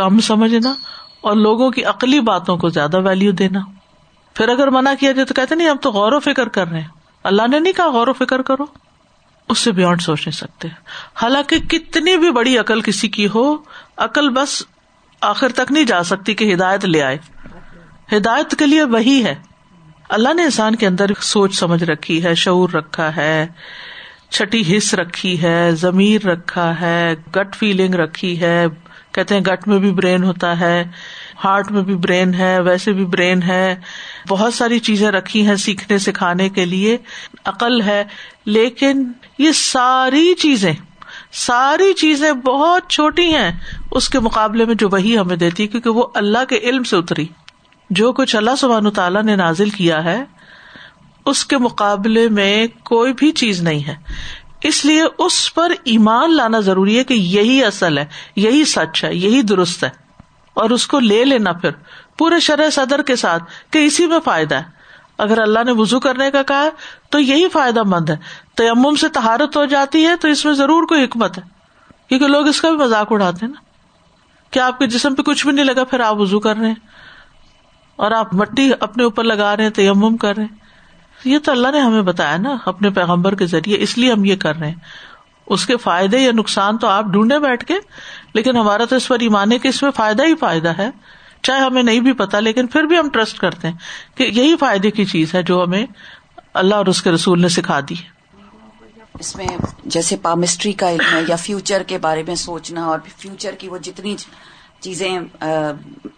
کم 0.00 0.20
سمجھنا 0.20 0.74
اور 1.24 1.36
لوگوں 1.36 1.70
کی 1.70 1.84
عقلی 1.84 2.20
باتوں 2.20 2.56
کو 2.56 2.68
زیادہ 2.68 3.00
ویلو 3.04 3.30
دینا 3.32 3.60
پھر 4.36 4.48
اگر 4.48 4.70
منع 4.70 4.90
کیا 5.00 5.12
جائے 5.12 5.26
تو 5.26 5.34
کہتے 5.34 5.54
نہیں 5.54 5.68
ہم 5.68 5.76
تو 5.76 5.90
غور 5.90 6.12
و 6.12 6.20
فکر 6.20 6.48
کر 6.48 6.68
رہے 6.68 6.80
ہیں 6.80 6.88
اللہ 7.24 7.46
نے 7.46 7.58
نہیں 7.58 7.72
کہا 7.72 7.88
غور 7.88 8.08
و 8.08 8.12
فکر 8.12 8.42
کرو 8.42 8.66
اس 9.48 9.58
سے 9.58 9.72
بیونڈ 9.72 10.02
سوچ 10.02 10.26
نہیں 10.26 10.36
سکتے 10.36 10.68
حالانکہ 11.22 11.58
کتنی 11.68 12.16
بھی 12.16 12.30
بڑی 12.30 12.56
عقل 12.58 12.80
کسی 12.80 13.08
کی 13.08 13.26
ہو 13.34 13.44
عقل 13.96 14.28
بس 14.30 14.62
آخر 15.22 15.52
تک 15.52 15.72
نہیں 15.72 15.84
جا 15.84 16.02
سکتی 16.02 16.34
کہ 16.34 16.52
ہدایت 16.54 16.84
لے 16.84 17.02
آئے 17.02 17.18
ہدایت 18.12 18.54
کے 18.58 18.66
لیے 18.66 18.82
وہی 18.88 19.22
ہے 19.24 19.34
اللہ 20.08 20.34
نے 20.34 20.42
انسان 20.42 20.76
کے 20.76 20.86
اندر 20.86 21.12
سوچ 21.20 21.58
سمجھ 21.58 21.82
رکھی 21.84 22.22
ہے 22.24 22.34
شعور 22.34 22.68
رکھا 22.70 23.16
ہے 23.16 23.46
چھٹی 24.30 24.62
حص 24.68 24.92
رکھی 24.94 25.40
ہے 25.42 25.70
زمیر 25.72 26.26
رکھا 26.26 26.72
ہے 26.80 27.14
گٹ 27.36 27.56
فیلنگ 27.56 27.94
رکھی 27.94 28.40
ہے 28.40 28.66
کہتے 29.18 29.34
ہیں 29.34 29.42
گٹ 29.42 29.66
میں 29.68 29.78
بھی 29.78 29.90
برین 29.92 30.24
ہوتا 30.24 30.58
ہے 30.60 30.84
ہارٹ 31.44 31.70
میں 31.72 31.82
بھی 31.82 31.94
برین 31.98 32.34
ہے 32.34 32.58
ویسے 32.60 32.92
بھی 32.92 33.04
برین 33.06 33.42
ہے 33.42 33.74
بہت 34.28 34.54
ساری 34.54 34.78
چیزیں 34.80 35.10
رکھی 35.10 35.46
ہیں 35.46 35.56
سیکھنے 35.56 35.98
سکھانے 35.98 36.48
کے 36.48 36.64
لیے 36.64 36.96
عقل 37.44 37.80
ہے 37.80 38.02
لیکن 38.48 39.02
یہ 39.38 39.52
ساری 39.54 40.34
چیزیں 40.34 40.72
ساری 41.38 41.92
چیزیں 41.94 42.32
بہت 42.44 42.88
چھوٹی 42.88 43.26
ہیں 43.34 43.50
اس 43.90 44.08
کے 44.08 44.20
مقابلے 44.20 44.64
میں 44.64 44.74
جو 44.74 44.88
وہی 44.92 45.18
ہمیں 45.18 45.36
دیتی 45.36 45.66
کیونکہ 45.66 45.90
وہ 45.90 46.06
اللہ 46.14 46.44
کے 46.48 46.58
علم 46.62 46.82
سے 46.82 46.96
اتری 46.96 47.26
جو 47.90 48.12
کچھ 48.12 48.36
اللہ 48.36 48.56
سبحان 48.58 48.90
تعالیٰ 48.90 49.22
نے 49.22 49.36
نازل 49.36 49.70
کیا 49.70 50.04
ہے 50.04 50.18
اس 51.26 51.44
کے 51.44 51.58
مقابلے 51.58 52.28
میں 52.28 52.66
کوئی 52.84 53.12
بھی 53.12 53.30
چیز 53.32 53.62
نہیں 53.62 53.86
ہے 53.86 53.94
اس 54.62 54.84
لیے 54.84 55.02
اس 55.18 55.54
پر 55.54 55.72
ایمان 55.84 56.36
لانا 56.36 56.60
ضروری 56.60 56.98
ہے 56.98 57.04
کہ 57.04 57.14
یہی 57.14 57.64
اصل 57.64 57.98
ہے 57.98 58.04
یہی 58.36 58.64
سچ 58.64 59.04
ہے 59.04 59.14
یہی 59.14 59.42
درست 59.42 59.84
ہے 59.84 59.88
اور 60.54 60.70
اس 60.70 60.86
کو 60.86 61.00
لے 61.00 61.24
لینا 61.24 61.52
پھر 61.52 61.70
پورے 62.16 62.40
شرح 62.40 62.70
صدر 62.70 63.02
کے 63.02 63.16
ساتھ 63.16 63.42
کہ 63.70 63.86
اسی 63.86 64.06
میں 64.06 64.18
فائدہ 64.24 64.54
ہے 64.54 64.76
اگر 65.18 65.38
اللہ 65.38 65.64
نے 65.64 65.72
وزو 65.72 66.00
کرنے 66.00 66.30
کا 66.30 66.42
کہا 66.42 66.68
تو 67.10 67.20
یہی 67.20 67.48
فائدہ 67.48 67.82
مند 67.82 68.10
ہے 68.10 68.16
تیم 68.56 68.94
سے 68.94 69.08
تہارت 69.08 69.56
ہو 69.56 69.64
جاتی 69.64 70.06
ہے 70.06 70.16
تو 70.16 70.28
اس 70.28 70.44
میں 70.44 70.54
ضرور 70.54 70.86
کوئی 70.86 71.04
حکمت 71.04 71.38
ہے 71.38 71.42
کیونکہ 72.08 72.26
لوگ 72.26 72.46
اس 72.46 72.60
کا 72.60 72.70
بھی 72.70 72.76
مزاق 72.76 73.12
اڑاتے 73.12 73.46
ہیں 73.46 73.52
نا 73.52 73.60
کیا 74.52 74.66
آپ 74.66 74.78
کے 74.78 74.86
جسم 74.86 75.14
پہ 75.14 75.22
کچھ 75.22 75.46
بھی 75.46 75.52
نہیں 75.52 75.64
لگا 75.64 75.84
پھر 75.84 76.00
آپ 76.00 76.16
وزو 76.16 76.40
کر 76.40 76.56
رہے 76.56 76.66
ہیں 76.66 76.74
اور 77.96 78.10
آپ 78.10 78.34
مٹی 78.34 78.70
اپنے 78.80 79.04
اوپر 79.04 79.24
لگا 79.24 79.56
رہے 79.56 79.64
ہیں 79.64 79.70
تیم 79.70 80.16
کر 80.16 80.36
رہے 80.36 80.44
ہیں 80.44 80.67
یہ 81.24 81.38
تو 81.38 81.52
اللہ 81.52 81.68
نے 81.72 81.80
ہمیں 81.80 82.02
بتایا 82.02 82.36
نا 82.36 82.56
اپنے 82.66 82.90
پیغمبر 82.90 83.34
کے 83.34 83.46
ذریعے 83.46 83.76
اس 83.80 83.96
لیے 83.98 84.12
ہم 84.12 84.24
یہ 84.24 84.36
کر 84.36 84.56
رہے 84.56 84.68
ہیں 84.68 85.06
اس 85.46 85.66
کے 85.66 85.76
فائدے 85.76 86.18
یا 86.18 86.32
نقصان 86.32 86.78
تو 86.78 86.86
آپ 86.86 87.04
ڈھونڈے 87.04 87.38
بیٹھ 87.38 87.64
کے 87.64 87.74
لیکن 88.34 88.56
ہمارا 88.56 88.84
تو 88.84 88.96
اس 88.96 89.08
پر 89.08 89.20
ایمان 89.20 89.52
ہے 89.52 89.58
کہ 89.58 89.68
اس 89.68 89.82
میں 89.82 89.90
فائدہ 89.90 90.22
ہی 90.22 90.34
فائدہ 90.34 90.72
ہے 90.78 90.90
چاہے 91.42 91.60
ہمیں 91.60 91.82
نہیں 91.82 92.00
بھی 92.00 92.12
پتا 92.12 92.40
لیکن 92.40 92.66
پھر 92.66 92.84
بھی 92.84 92.98
ہم 92.98 93.08
ٹرسٹ 93.08 93.38
کرتے 93.38 93.68
ہیں 93.68 93.76
کہ 94.16 94.22
یہی 94.22 94.56
فائدے 94.56 94.90
کی 94.90 95.04
چیز 95.04 95.34
ہے 95.34 95.42
جو 95.42 95.62
ہمیں 95.62 95.84
اللہ 96.54 96.74
اور 96.74 96.86
اس 96.86 97.02
کے 97.02 97.10
رسول 97.10 97.40
نے 97.40 97.48
سکھا 97.48 97.80
دی 97.88 97.94
اس 99.14 99.34
میں 99.36 99.46
جیسے 99.84 100.16
پامسٹری 100.16 100.72
کا 100.72 100.90
علم 100.90 101.14
ہے 101.14 101.22
یا 101.28 101.36
فیوچر 101.36 101.82
کے 101.86 101.98
بارے 101.98 102.22
میں 102.22 102.34
سوچنا 102.34 102.84
اور 102.86 102.98
فیوچر 103.16 103.54
کی 103.58 103.68
وہ 103.68 103.78
جتنی 103.78 104.14
چیزیں 104.80 105.18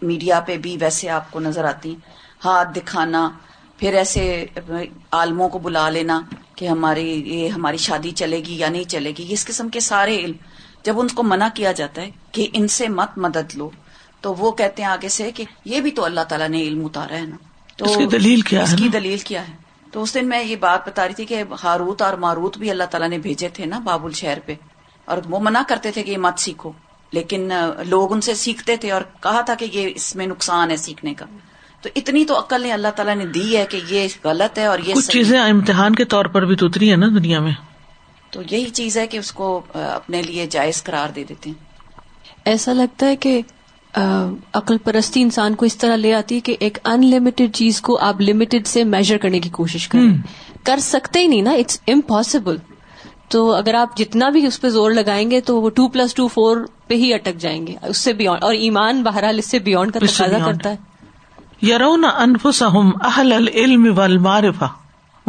میڈیا 0.01 0.39
پہ 0.39 0.57
بھی 0.57 0.77
ویسے 0.81 1.09
آپ 1.09 1.31
کو 1.31 1.39
نظر 1.39 1.65
آتی 1.65 1.95
ہاتھ 2.45 2.69
دکھانا 2.75 3.29
پھر 3.81 3.93
ایسے 3.93 4.23
عالموں 5.11 5.47
کو 5.49 5.59
بلا 5.59 5.89
لینا 5.89 6.19
کہ 6.55 6.67
ہماری 6.67 7.05
یہ 7.27 7.47
ہماری 7.49 7.77
شادی 7.79 8.11
چلے 8.15 8.41
گی 8.47 8.57
یا 8.57 8.67
نہیں 8.69 8.83
چلے 8.89 9.11
گی 9.17 9.25
اس 9.29 9.45
قسم 9.45 9.69
کے 9.69 9.79
سارے 9.81 10.17
علم 10.17 10.35
جب 10.83 10.99
ان 10.99 11.07
کو 11.09 11.23
منع 11.23 11.47
کیا 11.53 11.71
جاتا 11.71 12.01
ہے 12.01 12.09
کہ 12.31 12.47
ان 12.53 12.67
سے 12.69 12.87
مت 12.89 13.17
مدد 13.17 13.55
لو 13.55 13.69
تو 14.21 14.33
وہ 14.33 14.51
کہتے 14.51 14.83
ہیں 14.83 14.89
آگے 14.89 15.09
سے 15.09 15.31
کہ 15.31 15.43
یہ 15.65 15.81
بھی 15.81 15.91
تو 15.91 16.03
اللہ 16.03 16.27
تعالیٰ 16.29 16.49
نے 16.49 16.61
علم 16.61 16.85
اتارا 16.85 17.15
ہے 17.15 17.25
نا 17.25 17.35
تو 17.79 17.85
اس 17.85 17.91
اس 17.91 17.97
کی 17.97 18.03
کی 18.03 18.09
دلیل 18.09 18.41
کیا 18.43 18.65
دلیل 18.93 19.17
کیا 19.23 19.47
ہے 19.47 19.53
تو 19.93 20.03
اس 20.03 20.13
دن 20.15 20.27
میں 20.27 20.43
یہ 20.43 20.55
بات 20.61 20.87
بتا 20.87 21.07
رہی 21.07 21.13
تھی 21.13 21.25
کہ 21.25 21.43
ہاروت 21.63 22.01
اور 22.01 22.17
ماروت 22.21 22.57
بھی 22.57 22.69
اللہ 22.69 22.91
تعالیٰ 22.91 23.09
نے 23.09 23.17
بھیجے 23.19 23.49
تھے 23.49 23.65
نا 23.67 23.79
بابل 23.83 24.11
شہر 24.15 24.39
پہ 24.45 24.55
اور 25.07 25.17
وہ 25.29 25.39
منع 25.41 25.61
کرتے 25.67 25.91
تھے 25.91 26.03
کہ 26.03 26.11
یہ 26.11 26.17
مت 26.19 26.39
سیکھو 26.39 26.71
لیکن 27.13 27.49
لوگ 27.87 28.13
ان 28.13 28.21
سے 28.21 28.33
سیکھتے 28.37 28.75
تھے 28.77 28.91
اور 28.91 29.01
کہا 29.21 29.41
تھا 29.41 29.55
کہ 29.55 29.67
یہ 29.73 29.91
اس 29.95 30.15
میں 30.15 30.27
نقصان 30.27 30.71
ہے 30.71 30.77
سیکھنے 30.79 31.13
کا 31.13 31.25
تو 31.83 31.89
اتنی 31.95 32.23
تو 32.25 32.37
عقل 32.39 32.69
اللہ 32.71 32.87
تعالیٰ 32.95 33.15
نے 33.15 33.25
دی 33.25 33.57
ہے 33.57 33.65
کہ 33.69 33.79
یہ 33.89 34.07
غلط 34.23 34.57
ہے 34.57 34.65
اور 34.65 34.79
یہ 34.79 34.93
کچھ 34.93 35.09
چیزیں 35.09 35.39
امتحان 35.39 35.95
کے 35.95 36.05
طور 36.05 36.25
پر 36.25 36.45
بھی 36.45 36.55
تو 36.55 36.65
اتری 36.65 36.91
ہے 36.91 36.95
نا 36.95 37.07
دنیا 37.15 37.39
میں 37.39 37.51
تو 38.31 38.41
یہی 38.51 38.69
چیز 38.71 38.97
ہے 38.97 39.07
کہ 39.07 39.17
اس 39.17 39.31
کو 39.31 39.59
اپنے 39.73 40.21
لیے 40.21 40.45
جائز 40.49 40.83
قرار 40.83 41.09
دے 41.15 41.23
ہیں 41.29 41.53
ایسا 42.45 42.73
لگتا 42.73 43.07
ہے 43.07 43.15
کہ 43.15 43.41
عقل 44.53 44.77
پرستی 44.77 45.21
انسان 45.21 45.55
کو 45.55 45.65
اس 45.65 45.77
طرح 45.77 45.95
لے 45.95 46.13
آتی 46.13 46.35
ہے 46.35 46.39
کہ 46.39 46.55
ایک 46.59 46.77
ان 46.83 47.05
لمیٹڈ 47.05 47.53
چیز 47.53 47.81
کو 47.81 47.97
آپ 48.01 48.21
لمیٹڈ 48.21 48.67
سے 48.67 48.83
میجر 48.83 49.17
کرنے 49.17 49.39
کی 49.39 49.49
کوشش 49.49 49.87
کریں 49.87 50.09
کر 50.63 50.79
سکتے 50.79 51.19
ہی 51.19 51.27
نہیں 51.27 51.41
نا 51.41 51.51
اٹس 51.51 51.79
امپاسبل 51.87 52.57
تو 53.27 53.51
اگر 53.51 53.73
آپ 53.73 53.97
جتنا 53.97 54.29
بھی 54.29 54.45
اس 54.45 54.61
پہ 54.61 54.69
زور 54.69 54.91
لگائیں 54.91 55.29
گے 55.31 55.41
تو 55.41 55.61
وہ 55.61 55.69
ٹو 55.69 55.87
پلس 55.87 56.13
ٹو 56.13 56.27
فور 56.27 56.57
پہ 56.87 56.93
ہی 56.93 57.13
اٹک 57.13 57.37
جائیں 57.37 57.65
گے 57.67 57.75
اس 57.81 57.97
سے 57.97 58.13
بیونڈ 58.13 58.43
اور 58.43 58.53
ایمان 58.53 59.03
بہرحال 59.03 59.37
اس 59.37 59.49
سے 59.51 59.59
بیونڈ 59.59 59.93
کا 59.93 59.99
تقاضا 59.99 60.45
کرتا 60.45 60.69
ہے 60.69 60.90
اہل 61.63 63.33
العلم 63.33 63.85
والمعرفہ 63.97 64.65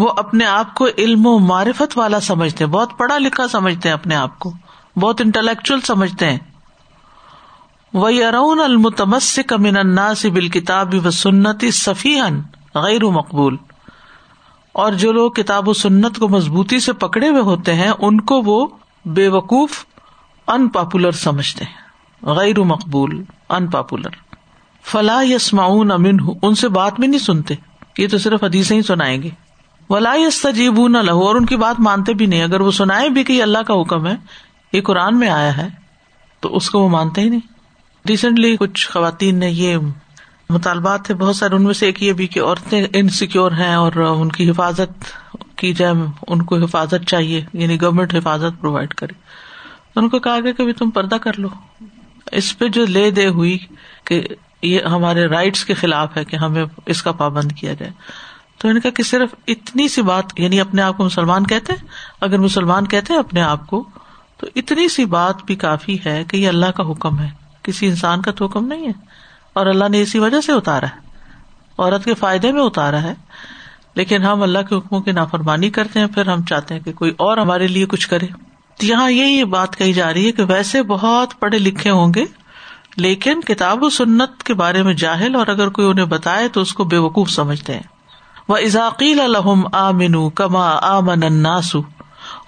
وہ 0.00 0.09
اپنے 0.17 0.45
آپ 0.45 0.75
کو 0.75 0.87
علم 0.99 1.27
و 1.27 1.39
معرفت 1.39 1.97
والا 1.99 2.21
سمجھتے 2.21 2.67
بہت 2.67 2.97
پڑھا 2.99 3.19
لکھا 3.19 3.49
سمجھتے 3.49 3.89
ہیں 3.89 3.95
اپنے 3.95 4.15
آپ 4.15 4.39
کو 4.39 4.53
بہت 4.97 5.21
انٹلیکچل 5.21 5.81
سمجھتے 5.81 6.31
ہیں 6.31 6.39
وہ 7.95 8.13
یارون 8.15 8.61
المتمس 8.61 9.25
سے 9.25 10.31
بال 10.31 10.49
کتاب 10.49 10.95
و 11.05 11.11
سنتی 11.11 11.71
صفیحن 11.71 12.41
ان 12.75 12.81
غیر 12.83 13.05
مقبول 13.11 13.57
اور 14.75 14.93
جو 14.93 15.13
لوگ 15.13 15.31
کتاب 15.33 15.69
و 15.69 15.73
سنت 15.75 16.19
کو 16.19 16.29
مضبوطی 16.29 16.81
سے 16.81 16.93
پکڑے 16.99 17.29
ہوئے 17.29 17.41
ہوتے 17.43 17.75
ہیں 17.75 17.93
ان 17.99 18.21
کو 18.23 18.41
وہ 18.43 18.67
بے 19.11 19.29
وقوف 19.29 19.85
ان 20.49 20.69
پاپولر 20.69 21.13
سمجھتے 21.21 21.65
ہیں 21.65 22.35
غیر 22.35 22.61
مقبول 22.67 23.23
ان 23.51 23.67
پاپولر 23.71 24.17
فلاح 24.85 25.23
یس 25.25 25.53
معاون 25.55 25.91
امین 25.91 26.19
ان 26.43 26.55
سے 26.55 26.69
بات 26.69 27.01
بھی 27.01 27.07
نہیں 27.07 27.21
سنتے 27.21 27.55
یہ 27.99 28.09
تو 28.09 28.19
صرف 28.19 28.45
حدیثیں 28.45 28.77
ہی 28.77 28.83
سنائیں 28.83 29.23
گے 29.23 29.31
ولا 29.91 30.15
یس 30.17 30.41
تجیب 30.43 30.79
لہو 30.89 31.27
اور 31.27 31.37
ان 31.37 31.47
کی 31.47 31.57
بات 31.57 31.81
مانتے 31.81 32.15
بھی 32.15 32.27
نہیں 32.27 32.43
اگر 32.43 32.61
وہ 32.61 32.71
سنائے 32.71 33.09
بھی 33.09 33.25
کہ 33.25 33.43
اللہ 33.43 33.63
کا 33.67 33.81
حکم 33.81 34.07
ہے 34.07 34.15
یہ 34.73 34.81
قرآن 34.81 35.19
میں 35.19 35.29
آیا 35.29 35.57
ہے 35.57 35.69
تو 36.43 36.57
اس 36.57 36.71
کو 36.71 36.81
وہ 36.81 36.89
مانتے 36.89 37.21
ہی 37.21 37.29
نہیں 37.29 38.09
ریسنٹلی 38.09 38.57
کچھ 38.57 38.89
خواتین 38.91 39.39
نے 39.39 39.51
یہ 39.51 39.77
مطالبات 40.51 41.11
بہت 41.11 41.37
سارے 41.37 41.55
ان 41.55 41.63
میں 41.63 41.73
سے 41.73 41.87
ایک 41.87 42.03
یہ 42.03 42.13
بھی 42.13 42.27
کہ 42.27 42.41
عورتیں 42.41 42.87
انسیکیور 42.93 43.53
ہیں 43.53 43.75
اور 43.75 43.93
ان 43.93 44.29
کی 44.29 44.51
حفاظت 44.51 45.05
کی 45.57 45.73
جائے 45.73 45.95
ان 46.29 46.43
کو 46.43 46.57
حفاظت 46.57 47.07
چاہیے 47.07 47.41
یعنی 47.53 47.81
گورمنٹ 47.81 48.15
حفاظت 48.15 48.61
پرووائڈ 48.61 48.95
کرے 48.95 49.13
ان 49.97 50.09
کو 50.09 50.19
کہا 50.19 50.41
گیا 50.41 50.65
بھی 50.65 50.73
تم 50.73 50.91
پردہ 50.91 51.15
کر 51.15 51.39
لو 51.39 51.49
اس 52.33 52.59
پہ 52.59 52.69
جو 52.69 52.85
لے 52.87 53.11
دے 53.11 53.27
ہوئی 53.27 53.59
کہ 54.05 54.23
یہ 54.63 54.83
ہمارے 54.83 55.27
رائٹس 55.27 55.65
کے 55.65 55.75
خلاف 55.75 56.17
ہے 56.17 56.25
کہ 56.25 56.37
ہمیں 56.37 56.65
اس 56.87 57.03
کا 57.03 57.13
پابند 57.13 57.53
کیا 57.53 57.73
جائے 57.73 57.93
تو 58.59 58.69
ان 58.69 58.81
کا 58.81 58.91
کہ 58.91 59.03
صرف 59.03 59.35
اتنی 59.47 59.89
سی 59.89 60.03
بات 60.03 60.39
یعنی 60.41 60.61
اپنے 60.61 60.83
آپ 60.83 60.97
کو 60.97 61.05
مسلمان 61.05 61.47
کہتے 61.47 61.73
اگر 62.21 62.39
مسلمان 62.39 62.87
کہتے 62.87 63.15
اپنے 63.15 63.43
آپ 63.43 63.67
کو 63.67 63.85
تو 64.37 64.47
اتنی 64.57 64.89
سی 64.89 65.05
بات 65.05 65.45
بھی 65.45 65.57
کافی 65.57 65.97
ہے 66.05 66.23
کہ 66.25 66.37
یہ 66.37 66.49
اللہ 66.49 66.71
کا 66.77 66.91
حکم 66.91 67.19
ہے 67.19 67.29
کسی 67.63 67.89
انسان 67.89 68.23
کا 68.23 68.31
تو 68.31 68.47
حکم 68.47 68.67
نہیں 68.67 68.87
ہے 68.87 68.93
اور 69.53 69.67
اللہ 69.67 69.89
نے 69.89 70.01
اسی 70.03 70.19
وجہ 70.19 70.41
سے 70.41 70.53
اتارا 70.53 70.87
ہے 70.87 71.01
عورت 71.79 72.05
کے 72.05 72.15
فائدے 72.15 72.53
میں 72.53 72.63
اتارا 72.63 73.03
ہے 73.03 73.15
لیکن 73.95 74.23
ہم 74.23 74.43
اللہ 74.43 74.59
کے 74.69 74.77
حکموں 74.77 75.01
کی 75.01 75.13
نافرمانی 75.13 75.71
کرتے 75.71 76.01
ہیں 76.01 76.07
پھر 76.07 76.29
ہم 76.29 76.43
چاہتے 76.43 76.75
ہیں 76.75 76.83
کہ 76.83 76.93
کوئی 76.93 77.11
اور 77.19 77.39
ہمارے 77.39 77.67
لیے 77.67 77.87
کچھ 77.87 78.09
کرے 78.09 78.27
تو 78.79 78.87
یہاں 78.87 79.11
یہی 79.11 79.45
بات 79.45 79.77
کہی 79.77 79.93
جا 79.93 80.13
رہی 80.13 80.27
ہے 80.27 80.33
کہ 80.33 80.45
ویسے 80.45 80.83
بہت 80.83 81.41
پڑھے 81.41 81.59
لکھے 81.59 81.91
ہوں 81.91 82.15
گے 82.15 82.25
لیکن 82.97 83.41
کتاب 83.41 83.83
و 83.83 83.91
سنت 83.91 84.43
کے 84.43 84.55
بارے 84.55 84.83
میں 84.83 84.95
جاہل 84.95 85.35
اور 85.37 85.47
اگر 85.47 85.69
کوئی 85.69 85.89
انہیں 85.89 86.07
بتائے 86.07 86.49
تو 86.49 86.61
اس 86.61 86.73
کو 86.73 86.85
بے 86.85 86.99
وقوف 86.99 87.31
سمجھتے 87.31 87.75
ہیں 87.75 87.91
وہ 88.49 88.57
اضاقیل 88.57 89.21
الحم 89.21 89.63
آ 89.73 89.91
منو 89.91 90.29
کما 90.31 90.71
آ 90.83 90.99
من 91.01 91.23
اناسو 91.25 91.81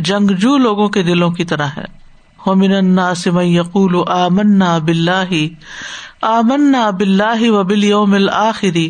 بل 7.62 7.84
یوم 7.84 8.16
آخری 8.32 8.90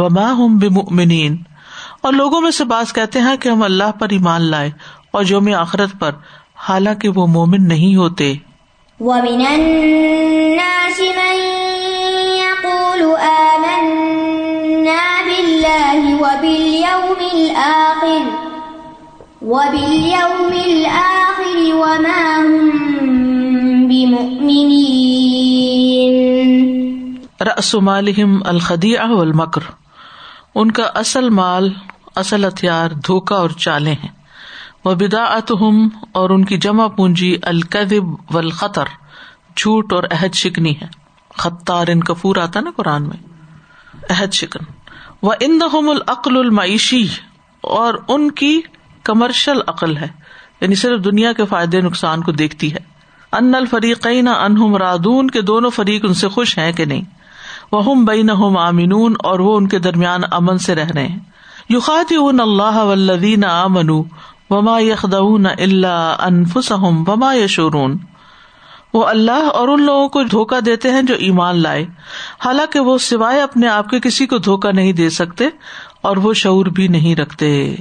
وما 0.00 0.32
ہُم 0.32 0.58
بمؤمنین 0.58 1.36
اور 2.02 2.12
لوگوں 2.12 2.40
میں 2.40 2.50
سے 2.50 2.64
باس 2.64 2.92
کہتے 2.92 3.20
ہیں 3.20 3.36
کہ 3.36 3.48
ہم 3.48 3.62
اللہ 3.62 3.92
پر 3.98 4.08
ایمان 4.10 4.42
لائے 4.42 4.70
اور 5.10 5.24
یوم 5.28 5.48
آخرت 5.58 5.90
پر 5.98 6.10
حالانکہ 6.68 7.08
وہ 7.08 7.26
مومن 7.26 7.68
نہیں 7.68 7.96
ہوتے 7.96 8.34
وَمِنَ 9.00 9.46
النَّاسِ 9.46 11.00
مَن 11.16 11.36
يَقُولُ 12.36 13.02
آمَنَّا 13.30 15.02
بِاللَّهِ 15.24 16.14
وَبِالْيَوْمِ 16.22 17.20
وَبِالْيَوْمِ 19.42 20.52
الْآخِرِ 20.52 20.64
الْآخِرِ 20.66 21.60
وَمَا 21.74 22.24
بِمُؤْمِنِينَ 23.88 24.96
رس 27.42 27.74
مالحم 27.74 28.38
الخدی 28.44 28.96
المکر 28.96 29.70
ان 30.54 30.70
کا 30.70 30.90
اصل 30.94 31.30
مال 31.30 31.72
اصل 32.16 32.48
ہتھیار 32.48 32.90
دھوکا 33.06 33.36
اور 33.36 33.50
چالیں 33.50 33.94
ہیں 33.94 34.15
وہ 34.86 34.94
بداعت 34.96 35.50
اور 36.12 36.30
ان 36.30 36.44
کی 36.44 36.56
جمع 36.58 36.86
پونجی 36.96 37.34
والخطر 38.30 38.88
جھوٹ 39.56 39.92
اور 39.92 40.04
عہد 40.10 40.34
شکنی 40.34 40.74
ہے 40.80 40.86
خطار 41.34 41.86
ان 41.88 42.02
کفور 42.02 42.36
آتا 42.36 42.60
نا 42.60 42.70
قرآن 42.76 43.02
میں 43.04 43.18
عہد 44.10 44.32
شکن 44.32 44.64
و 45.22 45.32
ان 48.08 48.30
کی 48.32 48.60
کمرشل 49.04 49.60
عقل 49.66 49.96
ہے 49.96 50.08
یعنی 50.60 50.74
صرف 50.74 51.04
دنیا 51.04 51.32
کے 51.32 51.44
فائدے 51.44 51.80
نقصان 51.80 52.22
کو 52.22 52.32
دیکھتی 52.34 52.72
ہے 52.74 52.84
ان 53.32 53.54
الفریقین 53.54 54.24
نہ 54.24 54.76
رادون 54.78 55.30
کے 55.30 55.40
دونوں 55.44 55.70
فریق 55.70 56.04
ان 56.04 56.14
سے 56.14 56.28
خوش 56.28 56.56
ہیں 56.58 56.70
کہ 56.72 56.84
نہیں 56.84 57.02
وہ 57.72 57.84
ہم 57.84 58.04
بئی 58.04 58.22
اور 58.30 59.38
وہ 59.40 59.56
ان 59.56 59.68
کے 59.68 59.78
درمیان 59.80 60.22
امن 60.32 60.58
سے 60.58 60.74
رہ 60.74 60.90
رہے 60.94 61.06
ہیں 61.06 61.18
یخادعون 61.70 62.40
اللہ 62.40 62.82
والذین 62.84 63.44
آمنوا 63.46 64.02
امن 64.02 64.24
وما 64.50 64.76
اللہ 64.78 66.16
انفسم 66.20 66.84
وما 67.08 67.32
یشورون 67.34 67.96
وہ 68.94 69.04
اللہ 69.04 69.48
اور 69.54 69.68
ان 69.68 69.82
لوگوں 69.82 70.08
کو 70.08 70.22
دھوکا 70.22 70.58
دیتے 70.66 70.90
ہیں 70.90 71.02
جو 71.02 71.14
ایمان 71.18 71.58
لائے 71.62 71.84
حالانکہ 72.44 72.80
وہ 72.80 72.96
سوائے 72.98 73.40
اپنے 73.40 73.68
آپ 73.68 73.88
کے 73.88 74.00
کسی 74.00 74.26
کو 74.26 74.38
دھوکا 74.38 74.70
نہیں 74.70 74.92
دے 74.92 75.10
سکتے 75.10 75.48
اور 76.02 76.16
وہ 76.16 76.32
شعور 76.34 76.66
بھی 76.66 76.88
نہیں 76.88 77.16
رکھتے 77.16 77.50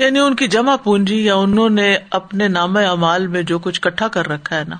یعنی 0.00 0.18
ان 0.18 0.34
کی 0.34 0.48
جمع 0.48 0.76
پونجی 0.76 1.24
یا 1.24 1.34
انہوں 1.34 1.70
نے 1.70 1.96
اپنے 2.10 2.48
نام 2.48 2.76
امال 2.76 3.26
میں 3.26 3.42
جو 3.42 3.58
کچھ 3.58 3.80
کٹھا 3.80 4.08
کر 4.08 4.28
رکھا 4.28 4.56
ہے 4.56 4.64
نا 4.64 4.76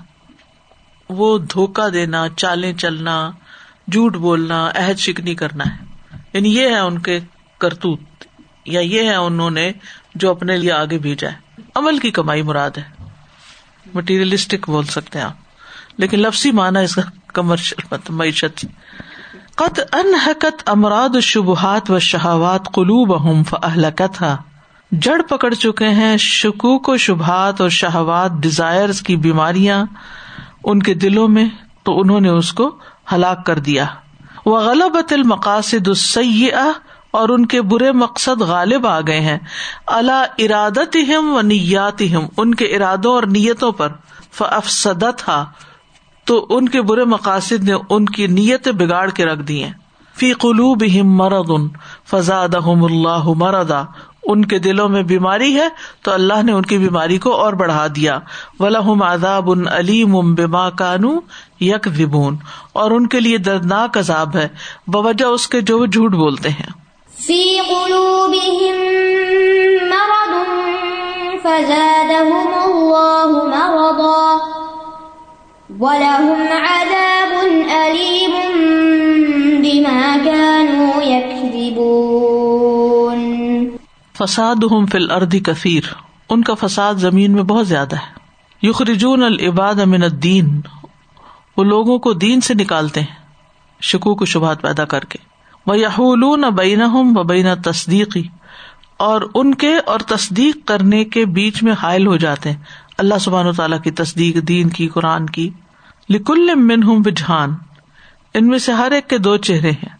وہ 1.09 1.37
دھوکا 1.53 1.87
دینا 1.93 2.29
چالیں 2.37 2.73
چلنا 2.73 3.31
جھوٹ 3.87 4.15
بولنا 4.15 4.71
عہد 4.75 4.99
شکنی 4.99 5.35
کرنا 5.35 5.63
ہے 5.65 5.85
یعنی 6.33 6.55
یہ 6.55 6.69
ہے 6.69 6.79
ان 6.79 6.99
کے 6.99 7.19
کرتوت 7.57 8.25
یا 8.65 8.79
یہ 8.79 9.09
ہے 9.09 9.15
انہوں 9.15 9.51
نے 9.51 9.71
جو 10.15 10.31
اپنے 10.31 10.57
لیے 10.57 10.71
آگے 10.71 10.97
بھیجا 10.97 11.29
ہے 11.29 11.61
عمل 11.75 11.99
کی 11.99 12.11
کمائی 12.11 12.41
مراد 12.41 12.77
ہے 12.77 12.83
مٹیریلسٹک 13.95 14.69
بول 14.69 14.85
سکتے 14.85 15.21
آپ 15.21 15.99
لیکن 15.99 16.19
لفسی 16.19 16.51
مانا 16.51 16.79
اس 16.79 16.95
کا 16.95 17.01
کمرشل 17.27 17.95
معیشت 18.09 18.65
امراد 20.65 21.19
شبہات 21.21 21.91
و 21.91 21.99
شہوات 21.99 22.71
قلوب 22.73 23.17
تھا 24.13 24.37
جڑ 24.91 25.21
پکڑ 25.21 25.53
چکے 25.53 25.87
ہیں 25.87 26.17
شکوک 26.17 26.89
و 26.89 26.95
شبہات 26.97 27.61
اور 27.61 27.69
شہوات 27.69 28.31
ڈیزائر 28.39 28.89
کی 29.05 29.15
بیماریاں 29.15 29.83
ان 30.63 30.81
کے 30.83 30.93
دلوں 30.93 31.27
میں 31.27 31.45
تو 31.83 31.99
انہوں 31.99 32.19
نے 32.19 32.29
اس 32.29 32.51
کو 32.53 32.69
ہلاک 33.13 33.45
کر 33.45 33.59
دیا 33.59 33.85
وہ 34.45 34.59
غلط 34.59 35.13
مقاصد 35.25 35.87
اور 37.13 37.29
ان 37.29 37.45
کے 37.45 37.61
برے 37.61 37.91
مقصد 37.91 38.41
غالب 38.41 38.87
آ 38.87 38.99
گئے 39.01 39.19
ہیں 39.19 39.37
اللہ 39.87 40.25
ارادت 40.37 40.97
ہم 41.09 41.33
و 41.33 41.41
نیات 41.41 42.01
ہم 42.13 42.25
ان 42.37 42.55
کے 42.55 42.65
ارادوں 42.65 43.13
اور 43.13 43.23
نیتوں 43.23 43.71
پر 43.71 43.91
تھا 45.17 45.43
تو 46.27 46.45
ان 46.49 46.69
کے 46.69 46.81
برے 46.81 47.05
مقاصد 47.05 47.63
نے 47.63 47.73
ان 47.89 48.05
کی 48.05 48.27
نیت 48.27 48.67
بگاڑ 48.67 49.09
کے 49.09 49.25
رکھ 49.25 49.39
دی 49.39 49.63
فی 50.15 50.33
قلوب 50.33 50.83
ہم 50.93 51.15
مرد 51.15 51.49
ان 51.49 51.67
اللہ 52.83 53.27
مردا 53.35 53.81
ان 54.23 54.45
کے 54.45 54.59
دلوں 54.59 54.89
میں 54.89 55.03
بیماری 55.03 55.55
ہے 55.55 55.67
تو 56.03 56.11
اللہ 56.11 56.41
نے 56.43 56.51
ان 56.51 56.61
کی 56.61 56.77
بیماری 56.77 57.17
کو 57.17 57.35
اور 57.35 57.53
بڑھا 57.53 57.87
دیا 57.87 58.19
ولاب 58.59 59.51
ان 59.51 59.67
علیم 59.67 60.15
ام 60.15 60.33
بیما 60.35 60.69
کانو 60.69 61.19
یک 61.59 61.87
اور 62.73 62.91
ان 62.91 63.07
کے 63.07 63.19
لیے 63.19 63.37
دردناک 63.37 63.97
عذاب 63.97 64.37
ہے 64.37 64.47
بوجہ 64.87 65.25
اس 65.25 65.47
کے 65.47 65.61
جو 65.61 65.85
جھوٹ 65.85 66.11
بولتے 66.11 66.49
ہیں 66.49 66.79
فساد 84.19 84.63
ہم 84.71 84.85
فل 84.85 85.11
ارد 85.11 85.35
کثیر 85.45 85.93
ان 86.29 86.41
کا 86.41 86.53
فساد 86.59 86.95
زمین 86.99 87.31
میں 87.31 87.43
بہت 87.43 87.67
زیادہ 87.67 87.95
ہے 87.95 88.67
یخرجون 88.67 89.23
العباد 89.23 89.79
امن 89.79 90.03
الدین 90.03 90.59
وہ 91.57 91.63
لوگوں 91.63 91.97
کو 91.99 92.13
دین 92.13 92.41
سے 92.41 92.53
نکالتے 92.53 93.01
ہیں 93.01 93.17
شکو 93.81 94.15
کو 94.15 94.25
شبہات 94.25 94.61
پیدا 94.61 94.85
کر 94.85 95.05
کے 95.05 95.19
وہ 95.67 95.75
و 97.15 97.55
تصدیقی 97.63 98.23
اور 98.99 99.21
ان 99.33 99.53
کے 99.55 99.75
اور 99.85 99.99
تصدیق 100.07 100.67
کرنے 100.67 101.03
کے 101.05 101.25
بیچ 101.33 101.61
میں 101.63 101.73
حائل 101.81 102.07
ہو 102.07 102.15
جاتے 102.17 102.51
ہیں 102.51 102.77
اللہ 102.97 103.17
سبحان 103.19 103.47
و 103.47 103.51
تعالیٰ 103.51 103.81
کی 103.81 103.91
تصدیق 103.91 104.37
دین 104.47 104.69
کی 104.69 104.87
قرآن 104.87 105.25
کی 105.27 105.49
لکل 106.09 106.53
من 106.55 106.83
ہوں 106.83 106.99
بجحان 106.99 107.53
ان 108.33 108.47
میں 108.47 108.59
سے 108.59 108.71
ہر 108.71 108.91
ایک 108.91 109.07
کے 109.09 109.17
دو 109.17 109.37
چہرے 109.39 109.71
ہیں 109.73 109.97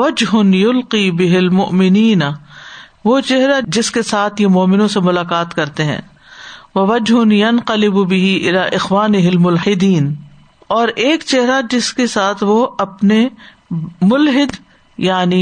وجہ 0.00 1.10
بہل 1.12 1.48
مومنینا 1.48 2.30
وہ 3.04 3.20
چہرہ 3.20 3.60
جس 3.66 3.90
کے 3.90 4.02
ساتھ 4.02 4.42
یہ 4.42 4.46
مومنوں 4.46 4.88
سے 4.88 5.00
ملاقات 5.00 5.54
کرتے 5.54 5.84
ہیں 5.84 6.00
وجہ 6.76 7.24
بھی 8.04 8.50
اخوان 8.74 9.12
ملحدین 9.42 10.14
اور 10.66 10.88
ایک 10.96 11.22
چہرہ 11.26 11.60
جس 11.70 11.92
کے 11.92 12.06
ساتھ 12.06 12.44
وہ 12.44 12.66
اپنے 12.78 13.28
ملحد 14.00 14.56
یعنی 14.98 15.41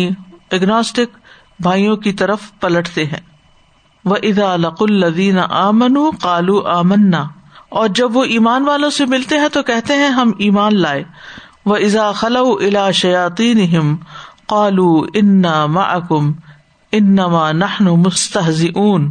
اگنوسٹک 0.51 1.17
بھائیوں 1.61 1.97
کی 1.97 2.13
طرف 2.13 2.41
پلٹتے 2.61 3.05
ہیں 3.05 3.21
وہ 4.05 4.17
ادا 4.23 4.57
لق 4.57 4.83
الدین 4.83 5.39
آمن 5.39 5.97
کالو 6.21 6.61
آمنا 6.67 7.27
اور 7.69 7.89
جب 7.89 8.17
وہ 8.17 8.25
ایمان 8.25 8.65
والوں 8.65 8.91
سے 8.91 9.05
ملتے 9.05 9.39
ہیں 9.39 9.49
تو 9.53 9.63
کہتے 9.63 9.95
ہیں 9.95 10.09
ہم 10.09 10.33
ایمان 10.39 10.81
لائے 10.81 11.05
وہ 11.67 11.77
ازا 11.77 12.13
خلو 12.13 12.53
الا 12.53 12.91
شیاتی 12.91 13.55
کالو 14.47 15.07
انا 15.15 15.67
معم 15.67 16.33
انما 16.93 17.51
نحن 17.53 17.89
مستحزون 18.03 19.12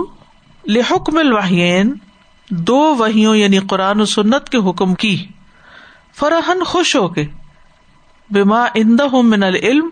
لحکم 0.64 1.18
دو 2.50 2.80
قرآن 3.66 4.00
و 4.00 4.04
سنت 4.04 4.48
کے 4.48 4.58
حکم 4.68 4.94
کی 4.94 5.16
فراہن 6.16 6.64
خوش 6.64 6.94
ہو 6.96 7.08
کے 7.08 7.24
اندہ 8.30 9.06
من 9.24 9.42
العلم 9.42 9.88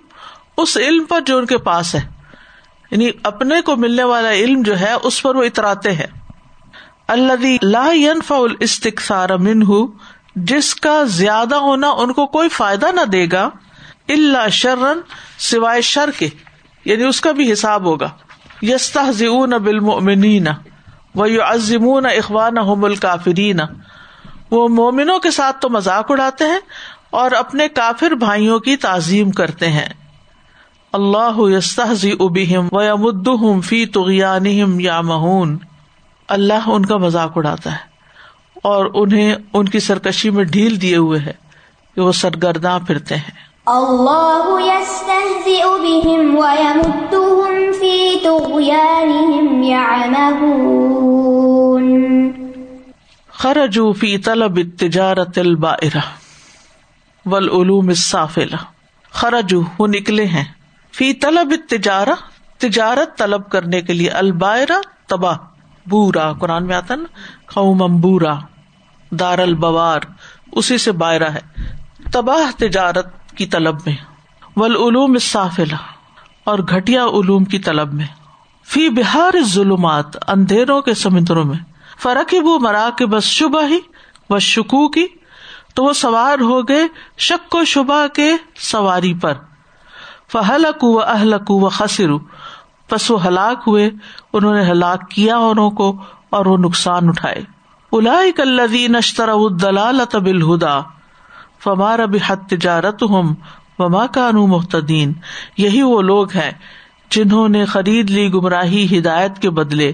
اس 0.57 0.77
علم 0.77 1.05
پر 1.05 1.21
جو 1.21 1.39
ان 1.39 1.47
کے 1.47 1.59
پاس 1.59 1.95
ہے 1.95 2.01
یعنی 2.91 3.11
اپنے 3.23 3.61
کو 3.63 3.77
ملنے 3.77 4.05
والا 4.05 4.33
علم 4.35 4.63
جو 4.63 4.79
ہے 4.81 4.93
اس 5.03 5.23
پر 5.23 5.37
وہ 5.37 5.45
اتراتے 5.45 5.93
ہیں 5.93 6.07
اللہ 7.09 8.33
الاستکثار 8.33 9.37
منہ 9.39 9.73
جس 10.47 10.75
کا 10.75 11.03
زیادہ 11.13 11.57
ہونا 11.61 11.91
ان 11.99 12.13
کو 12.13 12.27
کوئی 12.27 12.49
فائدہ 12.49 12.93
نہ 12.95 13.05
دے 13.05 13.27
گا 13.33 13.49
اللہ 14.13 14.49
شرن 14.53 15.01
سوائے 15.39 15.81
شر 15.83 16.11
کے 16.19 16.29
یعنی 16.85 17.05
اس 17.05 17.21
کا 17.21 17.33
بھی 17.33 17.53
حساب 17.53 17.85
ہوگا 17.85 18.09
یستا 18.63 19.11
وزم 21.15 21.89
اخبار 22.07 22.53
کا 23.03 23.15
وہ 24.51 24.69
مومنوں 24.69 25.19
کے 25.19 25.31
ساتھ 25.31 25.61
تو 25.61 25.69
مزاق 25.69 26.11
اڑاتے 26.11 26.45
ہیں 26.45 26.61
اور 27.11 27.31
اپنے 27.31 27.69
کافر 27.69 28.15
بھائیوں 28.15 28.59
کی 28.59 28.77
تعظیم 28.77 29.31
کرتے 29.31 29.69
ہیں 29.69 29.89
اللہ 30.93 31.39
ود 31.39 33.29
فی 33.65 33.85
تو 33.87 34.11
یا 34.11 35.01
مہون 35.01 35.57
اللہ 36.29 36.69
ان 36.69 36.87
کا 36.87 36.97
مزاق 36.97 37.39
اڑاتا 37.39 37.73
ہے 37.73 37.89
اور 38.63 38.87
انہیں 38.95 39.35
ان 39.53 39.69
کی 39.69 39.81
سرکشی 39.81 40.31
میں 40.31 40.45
ڈھیل 40.45 40.81
دیے 40.83 40.97
ہوئے 40.97 41.19
ہے 41.21 41.33
کہ 41.97 42.01
وہ 42.01 42.13
سرگرداں 42.13 42.79
پھرتے 42.79 43.17
ہیں 43.17 43.50
خرجو 43.65 44.63
تجارت 54.79 55.39
خرجوا 55.39 55.73
خرجو 59.13 59.87
نکلے 59.87 60.25
ہیں 60.25 60.45
فی 60.95 61.13
طلب 61.13 61.55
تجارہ 61.69 62.15
تجارت 62.59 63.17
طلب 63.19 63.49
کرنے 63.51 63.81
کے 63.81 63.93
لیے 63.93 64.11
البائرہ 64.11 64.81
تباہ 65.07 65.37
بورا 65.87 66.33
قرآن 66.33 66.67
میں 66.67 66.77
آتا 66.77 66.95
نا 66.95 67.07
خومم 67.47 68.01
بورا 68.01 68.35
دار 69.11 69.39
البوار 69.39 70.01
اسی 70.53 70.79
سے 70.79 70.93
بائرہ 70.93 71.31
ہے 71.31 71.41
تباہ 72.13 72.51
تجارت 72.59 73.20
کی 73.41 73.47
طلب 73.47 73.77
میں 73.87 73.95
ولعلوم 74.57 75.17
اور 76.45 76.59
علوم 76.59 77.45
کی 77.45 77.59
طلب 77.59 77.93
میں 77.95 78.07
فی 78.69 78.89
بہار 78.89 79.41
ظلمات 79.45 80.17
اندھیروں 80.29 80.81
کے 80.81 80.95
سمندروں 80.95 81.45
میں 81.45 81.59
فرق 82.03 82.35
ہی 82.35 82.41
مرا 82.61 82.89
کے 82.99 83.07
بس 83.07 83.25
شبہ 83.31 83.63
ہی 83.69 83.79
بس 84.31 84.43
شکو 84.43 84.87
کی 84.89 85.07
تو 85.75 85.85
وہ 85.85 85.93
سوار 85.93 86.43
ہو 86.43 86.61
گئے 86.69 86.87
شک 87.19 87.55
و 87.55 87.65
شبہ 87.65 88.07
کے 88.15 88.31
سواری 88.63 89.15
پر 89.15 89.35
و 90.35 90.39
و 91.51 91.69
خسرو 91.69 92.19
پس 92.89 93.11
وہ 93.11 93.25
ہلاک 93.27 93.63
ہوئے 93.67 93.91
انہوں 94.33 94.55
نے 94.55 94.71
ہلاک 94.71 95.11
کیا 95.11 95.37
انہوں 95.39 95.71
کو 95.71 95.93
اور 96.31 96.47
وہ 96.47 96.57
نقصان 96.59 97.09
اٹھائے 97.09 97.43
الہدا 100.29 100.79
فمار 101.65 101.99
حت 102.29 102.49
تجارت 102.51 103.03
ہم 103.03 103.35
وما 103.79 104.07
کانو 104.07 104.47
محتین 104.47 105.13
یہی 105.59 105.83
وہ 105.83 106.01
لوگ 106.03 106.33
ہیں 106.35 106.51
جنہوں 107.11 107.49
نے 107.49 107.65
خرید 107.65 108.11
لی 108.11 108.27
گمراہی 108.33 108.87
ہدایت 108.99 109.39
کے 109.39 109.51
بدلے 109.51 109.93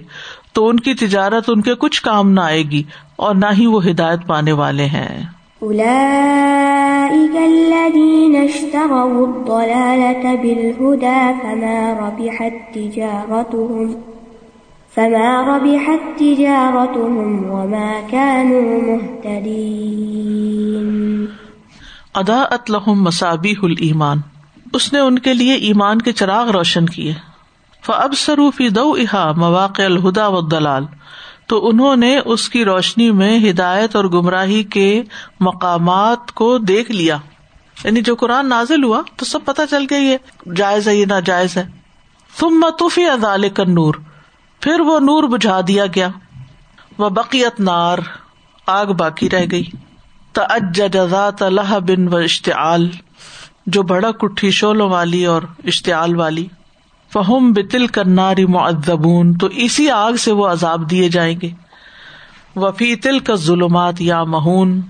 تو 0.53 0.68
ان 0.68 0.81
کی 0.81 0.94
تجارت 0.94 1.44
ان 1.49 1.62
کے 1.62 1.75
کچھ 1.75 2.03
کام 2.03 2.31
نہ 2.31 2.40
آئے 2.40 2.62
گی 2.62 2.83
اور 3.16 3.35
نہ 3.35 3.53
ہی 3.59 3.66
وہ 3.66 3.85
ہدایت 3.85 4.27
پانے 4.27 4.53
والے 4.53 4.87
ہیں 4.87 5.25
مهتدين 18.62 20.07
ادا 22.16 22.42
ہل 23.62 23.75
ایمان 23.81 24.20
اس 24.72 24.92
نے 24.92 24.99
ان 24.99 25.18
کے 25.18 25.35
لیے 25.35 25.55
ایمان 25.66 26.03
کے 26.03 26.12
چراغ 26.12 26.51
روشن 26.51 26.87
کیے 26.87 27.12
سروفی 28.16 28.68
دو 28.68 28.90
احا 28.92 29.31
مواقع 29.33 29.83
الہدا 29.83 30.27
و 30.29 30.40
دلال 30.40 30.87
تو 31.46 31.66
انہوں 31.68 31.96
نے 31.96 32.16
اس 32.25 32.49
کی 32.49 32.64
روشنی 32.64 33.11
میں 33.11 33.38
ہدایت 33.40 33.96
اور 33.96 34.05
گمراہی 34.05 34.62
کے 34.70 35.03
مقامات 35.40 36.33
کو 36.33 36.57
دیکھ 36.59 36.90
لیا 36.90 37.18
یعنی 37.85 38.01
جو 38.01 38.14
قرآن 38.14 38.49
نازل 38.49 38.85
ہوا 38.85 39.03
تو 39.16 39.25
سب 39.25 39.44
پتہ 39.44 39.62
چل 39.70 39.85
گیا 39.90 39.99
یہ 39.99 40.53
جائز 40.55 40.88
ہے 40.88 40.94
یہ 40.96 41.07
ناجائز 41.07 41.57
ہے 41.57 41.66
تم 42.33 42.61
متوفی 42.61 43.05
ادال 43.05 43.49
کر 43.49 43.66
نور 43.70 43.94
پھر 44.62 44.81
وہ 44.81 44.99
نور 45.01 45.29
بجھا 45.29 45.61
دیا 45.68 45.87
گیا 45.87 46.09
وہ 46.99 47.09
بقیت 47.09 47.61
نار 47.61 47.99
آگ 48.66 48.87
باقی 48.96 49.31
رہ 49.31 49.44
گئی 49.51 49.64
اج 50.38 50.81
ذات 51.11 51.42
اللہ 51.42 51.79
بن 51.87 52.09
و 52.09 52.16
اشتعال 52.16 52.88
جو 53.66 53.83
بڑا 53.83 54.11
کٹھی 54.11 54.51
شولوں 54.51 54.88
والی 54.88 55.25
اور 55.27 55.42
اشتعال 55.64 56.16
والی 56.16 56.46
فہم 57.12 57.53
بتل 57.53 57.87
کر 57.87 58.05
ناری 58.05 58.44
معذبون 58.44 59.37
تو 59.38 59.49
اسی 59.57 59.90
آگ 59.90 60.16
سے 60.16 60.33
وہ 60.33 60.46
عذاب 60.49 60.90
دیے 60.90 61.09
جائیں 61.09 61.35
گے 61.42 61.51
وفی 62.57 62.94
تل 62.96 63.18
کا 63.18 63.35
ظلمات 63.35 64.01
یا 64.01 64.22
مہون 64.25 64.81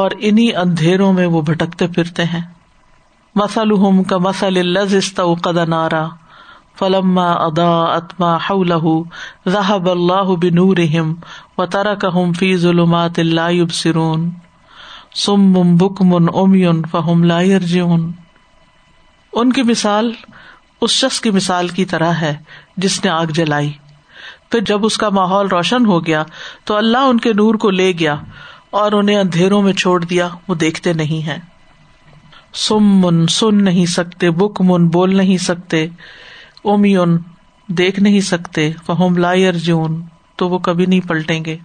اور 0.00 0.10
انہیں 0.18 0.56
اندھیروں 0.56 1.12
میں 1.12 1.26
وہ 1.26 1.40
بھٹکتے 1.42 1.86
پھرتے 1.86 2.24
ہیں 2.24 2.40
مسلحم 3.34 4.02
کا 4.02 4.18
مسل 4.18 4.60
مسلز 4.78 5.20
نارا 5.68 6.06
فلم 6.78 7.18
ادا 7.18 7.70
اتما 7.84 8.36
حل 8.36 8.72
ذہب 9.46 9.90
اللہ 9.90 10.34
بنور 10.36 10.76
و 11.58 11.66
ترا 11.66 11.94
ہم 12.14 12.32
فی 12.32 12.56
ظلمات 12.56 13.18
اللہ 13.18 13.62
سم 15.16 15.52
بم 15.52 16.28
ان 19.32 19.52
کی 19.52 19.62
مثال 19.62 20.10
اس 20.80 20.90
شخص 20.90 21.20
کی 21.20 21.30
مثال 21.30 21.68
کی 21.68 21.84
طرح 21.84 22.12
ہے 22.12 22.32
جس 22.76 23.04
نے 23.04 23.10
آگ 23.10 23.26
جلائی 23.26 23.72
پھر 24.50 24.60
جب 24.60 24.84
اس 24.86 24.96
کا 24.96 25.08
ماحول 25.08 25.48
روشن 25.48 25.86
ہو 25.86 26.04
گیا 26.06 26.22
تو 26.64 26.76
اللہ 26.76 27.06
ان 27.06 27.20
کے 27.20 27.32
نور 27.32 27.54
کو 27.54 27.70
لے 27.70 27.90
گیا 27.98 28.16
اور 28.70 28.92
انہیں 28.92 29.16
اندھیروں 29.16 29.62
میں 29.62 29.72
چھوڑ 29.72 29.98
دیا 30.04 30.28
وہ 30.48 30.54
دیکھتے 30.54 30.92
نہیں 30.92 31.26
ہے 31.26 31.38
سم 32.58 32.90
من 33.00 33.26
سن 33.28 33.64
نہیں 33.64 33.86
سکتے 33.86 34.30
بک 34.30 34.60
من 34.60 34.88
بول 34.88 35.16
نہیں 35.16 35.38
سکتے 35.38 35.86
ام 36.64 36.84
یون 36.84 37.16
دیکھ 37.68 38.00
نہیں 38.00 38.20
سکتے 38.20 38.70
فہم 38.86 39.16
لائر 39.16 39.56
جون 39.62 40.00
تو 40.36 40.48
وہ 40.48 40.58
کبھی 40.58 40.86
نہیں 40.86 41.08
پلٹیں 41.08 41.44
گے 41.44 41.56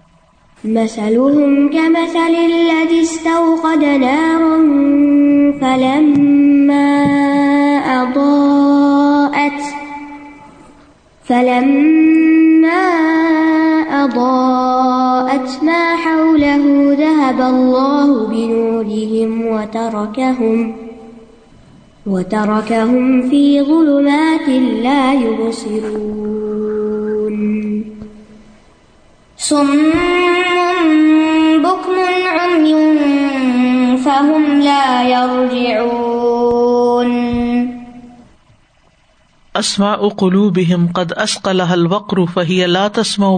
مثلهم 0.66 1.70
كمثل 1.70 2.36
الذي 2.36 3.02
استوقد 3.02 3.84
نارا 3.84 4.58
فلما 5.62 7.02
أضاءت 8.02 9.62
فلما 11.24 12.88
أضاءت 14.04 15.64
ما 15.64 15.96
حوله 15.96 16.96
ذهب 17.00 17.42
الله 17.42 18.28
بنورهم 18.28 19.46
وتركهم 19.46 20.76
وتركهم 22.08 23.30
في 23.30 23.62
ظلمات 23.62 24.50
لا 24.84 25.14
يبصرون 25.14 26.32
ثم 29.38 30.41
قد 31.86 32.62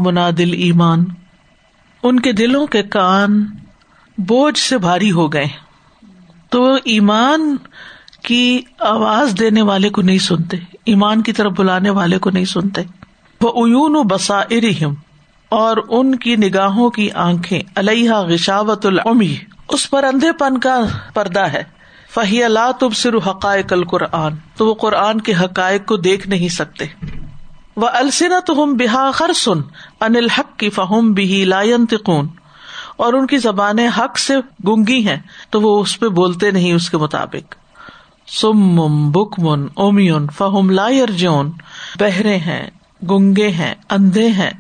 منا 0.00 0.30
دل 0.38 0.54
ایمان 0.54 1.06
ان 2.04 2.20
کے 2.20 2.32
دلوں 2.32 2.68
کے 2.68 2.84
کان 2.84 3.46
بوجھ 4.18 4.60
سے 4.60 4.78
بھاری 4.78 5.12
ہو 5.12 5.34
گئے 5.34 5.48
تو 6.50 6.78
ایمان 6.86 7.56
کی 8.24 8.62
آواز 8.80 9.40
دینے 9.40 9.62
والے 9.62 9.90
کو 9.90 10.02
نہیں 10.02 10.20
سنتے 10.20 10.58
ایمان 10.86 11.22
کی 11.22 11.34
طرف 11.34 11.52
بلانے 11.52 11.90
والے 11.90 12.18
کو 12.18 12.30
نہیں 12.30 12.46
سنتے 12.46 12.82
اون 13.56 13.96
و 13.96 14.04
بسا 14.04 14.40
ارم 14.40 14.94
اور 15.54 15.78
ان 15.90 16.16
کی 16.16 16.36
نگاہوں 16.38 16.90
کی 16.90 17.10
آنکھیں 17.20 17.60
علیہ 17.78 18.14
غشاوت 18.28 18.86
العمی 18.86 19.36
اس 19.70 19.90
پر 19.90 20.04
اندھے 20.04 20.32
پن 20.32 20.58
کا 20.60 20.80
پردہ 21.14 21.46
ہے 21.48 21.64
فہی 22.14 22.44
اللہ 22.44 22.72
تب 22.80 22.94
سر 22.96 23.18
حقائق 23.28 23.74
القرآن 23.74 24.36
تو 24.58 24.68
وہ 24.68 24.74
قرآن 24.82 25.22
کے 25.22 25.34
حقائق 25.34 25.86
کو 25.86 25.98
دیکھ 26.00 26.28
نہیں 26.28 26.50
سکتے 26.50 26.86
وہ 27.78 27.90
تو 28.48 28.62
ہم 28.64 28.74
بحا 28.74 29.10
خر 29.12 29.34
سن 29.34 29.62
ان 30.02 30.16
حق 30.30 30.58
کی 30.60 30.70
فہم 30.70 31.12
بھی 31.12 31.44
لائن 31.46 31.86
تقون 31.88 32.28
اور 32.98 33.14
ان 33.14 33.28
کی 33.28 33.38
زبانیں 33.40 33.88
حق 33.98 34.18
سے 34.20 34.36
گنگی 34.68 35.00
ہیں 35.08 35.18
تو 35.50 35.62
وہ 35.62 35.80
اس 35.82 36.00
پہ 36.00 36.08
بولتے 36.14 36.52
نہیں 36.52 36.74
اس 36.74 36.90
کے 36.90 36.98
مطابق 36.98 37.56
سم 38.32 39.12
بکمن 39.12 39.68
اوم 39.76 40.28
فہم 40.38 40.70
لائر 40.72 41.12
جون 41.18 41.52
بہرے 42.00 42.38
ہیں 42.42 42.64
گنگے 43.02 43.48
ہیں 43.52 43.74
اندھے 43.90 44.28
ہیں 44.32 44.52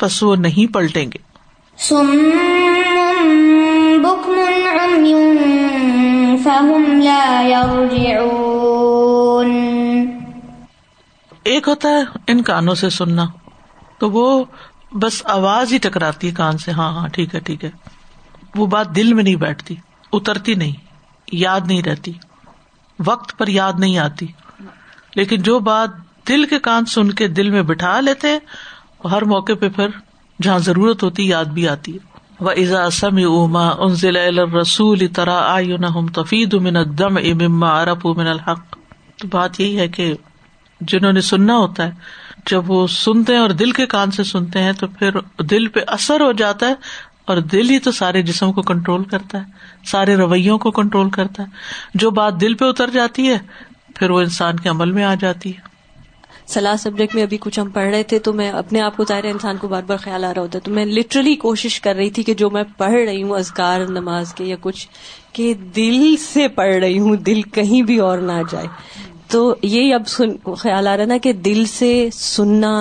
پس 0.00 0.22
وہ 0.22 0.36
نہیں 0.36 0.72
پلٹیں 0.74 1.04
گے 1.04 1.18
ایک 11.44 11.68
ہوتا 11.68 11.88
ہے 11.88 12.02
ان 12.26 12.42
کانوں 12.42 12.74
سے 12.74 12.90
سننا 12.90 13.26
تو 13.98 14.10
وہ 14.10 14.44
بس 14.92 15.22
آواز 15.26 15.72
ہی 15.72 15.78
ٹکراتی 15.78 16.28
ہے 16.28 16.34
کان 16.34 16.58
سے 16.58 16.72
ہاں 16.72 16.92
ہاں 16.92 17.08
ٹھیک 17.08 17.34
ہے 17.34 17.40
ٹھیک 17.40 17.64
ہے 17.64 17.70
وہ 18.56 18.66
بات 18.66 18.94
دل 18.96 19.12
میں 19.12 19.24
نہیں 19.24 19.36
بیٹھتی 19.36 19.74
اترتی 20.12 20.54
نہیں 20.54 20.72
یاد 21.32 21.60
نہیں 21.66 21.82
رہتی 21.82 22.12
وقت 22.98 23.38
پر 23.38 23.48
یاد 23.48 23.72
نہیں 23.78 23.98
آتی 23.98 24.26
لیکن 25.16 25.42
جو 25.42 25.58
بات 25.58 25.90
دل 26.28 26.44
کے 26.44 26.58
کان 26.58 26.84
سن 26.84 27.10
کے 27.10 27.28
دل 27.28 27.50
میں 27.50 27.62
بٹھا 27.62 28.00
لیتے 28.00 28.28
ہر 29.04 29.22
موقع 29.24 29.52
پہ 29.60 29.68
پھر 29.68 29.88
جہاں 30.38 30.58
ضرورت 30.58 31.02
ہوتی 31.02 31.28
یاد 31.28 31.44
بھی 31.44 31.68
آتی 31.68 31.92
ہے 31.92 32.08
و 32.40 32.48
ازا 32.48 32.88
سم 32.90 33.16
اما 33.18 33.68
ان 33.78 33.94
ضلع 33.94 34.44
رسول 34.54 35.06
ترا 35.06 35.38
آئین 35.46 35.86
تفید 36.12 36.54
امن 36.54 36.76
دم 36.98 37.16
اما 37.24 37.80
ارپ 37.80 38.06
امن 38.08 38.26
الحق 38.26 38.76
تو 39.18 39.28
بات 39.28 39.60
یہی 39.60 39.78
ہے 39.78 39.88
کہ 39.88 40.14
جنہوں 40.80 41.12
نے 41.12 41.20
سننا 41.20 41.56
ہوتا 41.56 41.86
ہے 41.86 41.90
جب 42.46 42.70
وہ 42.70 42.86
سنتے 42.86 43.32
ہیں 43.32 43.40
اور 43.40 43.50
دل 43.50 43.72
کے 43.72 43.86
کان 43.86 44.10
سے 44.10 44.24
سنتے 44.24 44.62
ہیں 44.62 44.72
تو 44.72 44.86
پھر 44.98 45.18
دل 45.42 45.66
پہ 45.68 45.80
اثر 45.86 46.20
ہو 46.20 46.32
جاتا 46.32 46.68
ہے 46.68 46.74
اور 47.24 47.36
دل 47.52 47.70
ہی 47.70 47.78
تو 47.78 47.90
سارے 47.92 48.22
جسم 48.22 48.52
کو 48.52 48.62
کنٹرول 48.62 49.04
کرتا 49.04 49.38
ہے 49.38 49.86
سارے 49.86 50.16
رویوں 50.16 50.58
کو 50.58 50.70
کنٹرول 50.70 51.10
کرتا 51.10 51.42
ہے 51.42 51.48
جو 51.94 52.10
بات 52.10 52.40
دل 52.40 52.54
پہ 52.54 52.64
اتر 52.64 52.90
جاتی 52.90 53.28
ہے 53.28 53.36
پھر 53.96 54.10
وہ 54.10 54.20
انسان 54.20 54.60
کے 54.60 54.68
عمل 54.68 54.92
میں 54.92 55.04
آ 55.04 55.14
جاتی 55.14 55.56
ہے 55.56 55.69
سلاح 56.50 56.76
سبجیکٹ 56.76 57.14
میں 57.14 57.22
ابھی 57.22 57.36
کچھ 57.40 57.58
ہم 57.60 57.68
پڑھ 57.70 57.88
رہے 57.88 58.02
تھے 58.02 58.18
تو 58.18 58.32
میں 58.32 58.50
اپنے 58.52 58.80
آپ 58.80 58.96
کو 58.96 59.04
ظاہر 59.08 59.24
انسان 59.24 59.56
کو 59.56 59.68
بار 59.68 59.82
بار 59.82 59.96
خیال 59.96 60.24
آ 60.24 60.32
رہا 60.34 60.42
ہوتا 60.42 60.58
ہے 60.58 60.64
تو 60.64 60.70
میں 60.70 60.84
لٹرلی 60.86 61.34
کوشش 61.36 61.80
کر 61.80 61.94
رہی 61.94 62.10
تھی 62.10 62.22
کہ 62.22 62.34
جو 62.34 62.50
میں 62.50 62.62
پڑھ 62.76 62.92
رہی 62.92 63.22
ہوں 63.22 63.36
ازکار 63.36 63.86
نماز 63.90 64.32
کے 64.34 64.44
یا 64.44 64.56
کچھ 64.60 64.86
کہ 65.32 65.52
دل 65.76 66.16
سے 66.22 66.48
پڑھ 66.48 66.74
رہی 66.76 66.98
ہوں 66.98 67.16
دل 67.26 67.42
کہیں 67.52 67.80
بھی 67.82 67.98
اور 67.98 68.18
نہ 68.24 68.40
جائے 68.52 68.66
تو 69.28 69.54
یہی 69.62 69.92
اب 69.94 70.08
سن 70.08 70.36
خیال 70.58 70.88
آ 70.88 70.96
رہا 70.96 71.04
نا 71.04 71.16
کہ 71.18 71.32
دل 71.42 71.64
سے 71.68 72.08
سننا 72.12 72.74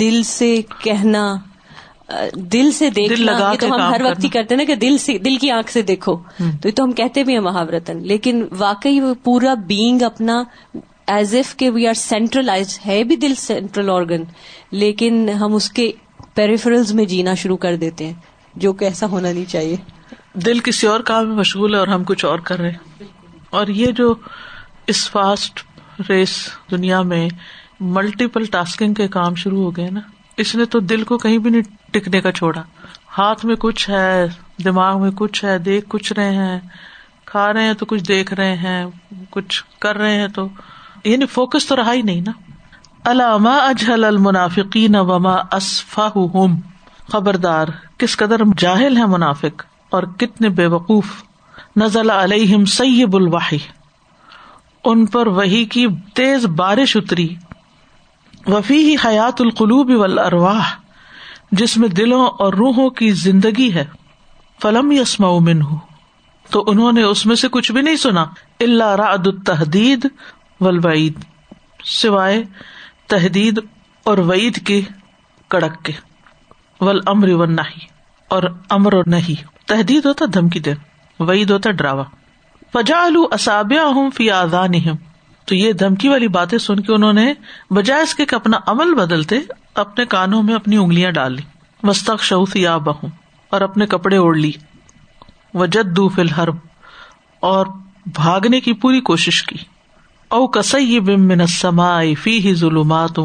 دل 0.00 0.22
سے 0.22 0.56
کہنا 0.82 1.34
دل 2.52 2.70
سے 2.72 2.88
دیکھنا 2.90 3.32
یہ 3.32 3.60
تو 3.60 3.66
ہم 3.66 3.80
ہر 3.80 4.02
وقت 4.04 4.24
ہی 4.24 4.28
کرتے 4.28 4.56
نا 4.56 4.64
کہ 4.64 4.74
دل 4.74 4.98
سے 4.98 5.16
دل 5.18 5.36
کی 5.36 5.50
آنکھ 5.50 5.70
سے 5.70 5.82
دیکھو 5.82 6.16
تو 6.38 6.68
یہ 6.68 6.72
تو 6.72 6.84
ہم 6.84 6.92
کہتے 6.92 7.22
بھی 7.24 7.32
ہیں 7.32 7.40
محاورتن 7.40 8.02
لیکن 8.06 8.44
واقعی 8.58 9.00
وہ 9.00 9.14
پورا 9.24 9.54
بینگ 9.66 10.02
اپنا 10.02 10.42
ایز 11.08 11.34
ایف 11.34 11.54
وی 11.74 11.86
آر 11.86 11.94
سینٹرلائز 11.94 12.78
ہے 12.86 13.02
بھی 13.04 13.16
دل 13.16 13.34
سینٹرل 13.34 13.90
آرگن 13.90 14.22
لیکن 14.70 15.28
ہم 15.40 15.54
اس 15.54 15.70
کے 15.70 15.90
پیریفرلز 16.34 16.92
میں 16.92 17.04
جینا 17.04 17.34
شروع 17.34 17.56
کر 17.56 17.76
دیتے 17.76 18.06
ہیں 18.06 18.14
جو 18.54 18.72
کہ 18.72 18.84
ایسا 18.84 19.06
ہونا 19.06 19.32
نہیں 19.32 19.44
چاہیے 19.44 19.76
دل 20.34 20.58
کسی 20.58 20.86
اور 20.86 21.00
کام 21.00 21.28
میں 21.28 21.36
مشغول 21.36 21.74
ہے 21.74 21.78
اور 21.78 21.88
ہم 21.88 22.04
کچھ 22.04 22.24
اور 22.24 22.38
کر 22.38 22.58
رہے 22.58 22.70
ہیں 22.70 23.06
اور 23.50 23.68
یہ 23.68 23.92
جو 23.92 24.14
اس 24.86 25.10
فاسٹ 25.10 25.60
ریس 26.08 26.36
دنیا 26.70 27.02
میں 27.02 27.28
ملٹیپل 27.80 28.44
ٹاسکنگ 28.44 28.94
کے 28.94 29.08
کام 29.08 29.34
شروع 29.34 29.62
ہو 29.62 29.76
گئے 29.76 29.90
نا 29.90 30.00
اس 30.36 30.54
نے 30.54 30.64
تو 30.64 30.80
دل 30.80 31.02
کو 31.02 31.18
کہیں 31.18 31.38
بھی 31.38 31.50
نہیں 31.50 31.76
ٹکنے 31.90 32.20
کا 32.20 32.32
چھوڑا 32.32 32.62
ہاتھ 33.18 33.44
میں 33.46 33.56
کچھ 33.58 33.88
ہے 33.90 34.26
دماغ 34.64 35.00
میں 35.00 35.10
کچھ 35.14 35.44
ہے 35.44 35.58
دیکھ 35.58 35.84
کچھ 35.88 36.12
رہے 36.12 36.34
ہیں 36.34 36.58
کھا 37.24 37.52
رہے 37.52 37.62
ہیں 37.62 37.74
تو 37.74 37.86
کچھ 37.86 38.02
دیکھ 38.02 38.32
رہے 38.34 38.54
ہیں 38.54 38.84
کچھ 39.30 39.62
کر 39.80 39.96
رہے 39.96 40.16
ہیں 40.16 40.28
تو 40.28 40.46
یعنی 41.04 41.26
فوکس 41.28 41.66
تو 41.66 41.76
رہا 41.76 41.92
ہی 41.92 42.02
نہیں 42.02 42.20
نا 42.20 42.32
علامہ 43.04 43.50
اجہل 43.62 44.04
المنافقین 44.04 44.96
وما 45.02 45.34
اسفاہم 45.52 46.54
خبردار 47.08 47.68
کس 47.98 48.16
قدر 48.16 48.42
جاہل 48.58 48.96
ہے 48.96 49.06
منافق 49.08 49.62
اور 49.90 50.02
کتنے 50.18 50.48
بے 50.50 50.66
وقوف 50.66 51.22
نزل 51.76 52.10
علیہم 52.10 52.64
سیب 52.70 53.16
الوحی 53.16 53.58
ان 54.84 55.04
پر 55.06 55.26
وہی 55.32 55.64
کی 55.66 55.86
تیز 56.14 56.46
بارش 56.56 56.96
اتری 56.96 57.28
وفی 58.46 58.94
حیات 59.04 59.40
القلوب 59.40 59.90
والارواح 59.98 60.70
جس 61.52 61.76
میں 61.76 61.88
دلوں 61.88 62.26
اور 62.38 62.52
روحوں 62.54 62.88
کی 62.92 63.10
زندگی 63.18 63.72
ہے 63.74 63.84
فلم 64.60 64.92
یسما 64.92 65.38
من 65.40 65.60
تو 66.46 66.64
انہوں 66.66 66.92
نے 66.92 67.02
اس 67.02 67.24
میں 67.26 67.36
سے 67.36 67.48
کچھ 67.50 67.70
بھی 67.72 67.82
نہیں 67.82 67.96
سنا 67.96 68.24
اللہ 68.60 68.94
رعد 68.96 69.26
التحدید 69.26 70.06
وید 70.60 71.14
سوائے 71.84 72.42
تحدید 73.06 73.58
اور 74.04 74.18
وعید 74.18 74.66
کے 74.66 74.80
کڑک 75.48 75.84
کے 75.84 75.92
ول 76.80 77.00
امر 77.06 78.92
نہیں 79.06 79.34
تحدید 79.66 80.06
یہ 85.50 85.72
دھمکی 85.72 86.08
والی 86.08 86.28
باتیں 86.28 86.58
سن 86.58 86.80
کے 86.80 86.94
انہوں 86.94 87.12
نے 87.12 87.32
بجائے 87.70 88.02
اس 88.02 88.14
کے 88.14 88.24
اپنا 88.32 88.58
عمل 88.66 88.94
بدلتے 88.94 89.36
اپنے 89.74 90.04
کانوں 90.04 90.42
میں 90.42 90.54
اپنی 90.54 90.76
انگلیاں 90.76 91.10
ڈال 91.10 91.32
لی 91.32 91.42
مستق 91.82 92.22
شعف 92.22 92.56
یا 92.56 92.76
ہوں 92.76 93.10
اور 93.50 93.60
اپنے 93.60 93.86
کپڑے 93.86 94.16
اوڑھ 94.16 94.38
لی 94.38 94.52
و 95.54 95.66
دو 95.66 96.08
فی 96.08 96.22
ہر 96.36 96.48
اور 97.40 97.66
بھاگنے 98.06 98.60
کی 98.60 98.72
پوری 98.72 99.00
کوشش 99.00 99.42
کی 99.42 99.56
او 100.30 100.46
کس 100.48 100.74
بم 101.02 101.30
السماء 101.30 102.02
فی 102.14 102.54
ظلمات 102.54 103.18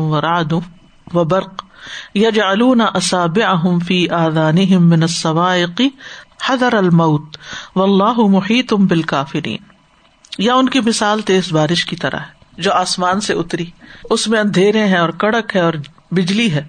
یا 10.39 10.55
ان 10.55 10.69
کی 10.69 10.80
مثال 10.80 11.21
تیز 11.21 11.51
بارش 11.53 11.86
کی 11.86 11.95
طرح 11.95 12.19
ہے 12.19 12.38
جو 12.57 12.71
آسمان 12.73 13.21
سے 13.21 13.34
اتری 13.34 13.65
اس 14.09 14.27
میں 14.27 14.39
اندھیرے 14.39 14.86
ہیں 14.86 14.97
اور 14.97 15.09
کڑک 15.17 15.55
ہے 15.55 15.61
اور 15.61 15.73
بجلی 16.11 16.51
ہے 16.53 16.63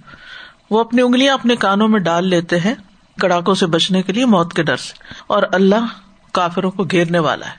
وہ 0.71 0.81
اپنی 0.81 1.03
انگلیاں 1.03 1.35
اپنے 1.35 1.57
کانوں 1.59 1.89
میں 1.89 2.01
ڈال 2.01 2.29
لیتے 2.29 2.59
ہیں 2.59 2.75
کڑاکوں 3.19 3.55
سے 3.55 3.67
بچنے 3.67 4.03
کے 4.03 4.13
لیے 4.13 4.25
موت 4.27 4.55
کے 4.55 4.63
ڈر 4.63 4.77
سے 4.79 4.95
اور 5.27 5.43
اللہ 5.53 5.87
کافروں 6.35 6.71
کو 6.71 6.85
گھیرنے 6.85 7.19
والا 7.19 7.47
ہے 7.47 7.59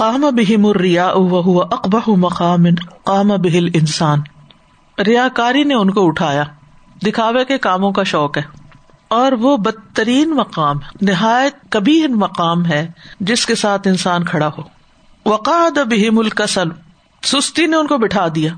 کام 0.00 0.24
ریا 0.24 0.68
الریا 0.68 1.06
اقبہ 1.70 2.14
مقام 2.16 2.64
کام 3.04 3.28
بہل 3.42 3.68
انسان 3.74 4.20
ریا 4.98 5.26
کاری 5.34 5.62
نے 5.64 5.74
ان 5.74 5.90
کو 5.90 6.06
اٹھایا 6.06 6.42
دکھاوے 7.06 7.44
کے 7.44 7.58
کاموں 7.58 7.92
کا 7.92 8.02
شوق 8.02 8.36
ہے 8.38 8.42
اور 9.10 9.32
وہ 9.32 9.56
بدترین 9.56 10.30
مقام 10.30 10.78
نہایت 11.02 11.54
کبھی 11.70 12.06
مقام 12.14 12.64
ہے 12.66 12.86
جس 13.20 13.46
کے 13.46 13.54
ساتھ 13.54 13.88
انسان 13.88 14.24
کھڑا 14.24 14.50
ہو 14.58 14.62
وقاد 15.26 15.78
بہم 15.86 16.18
الکسل 16.18 16.68
سستی 17.22 17.66
نے 17.66 17.76
ان 17.76 17.86
کو 17.86 17.98
بٹھا 17.98 18.26
دیا 18.34 18.54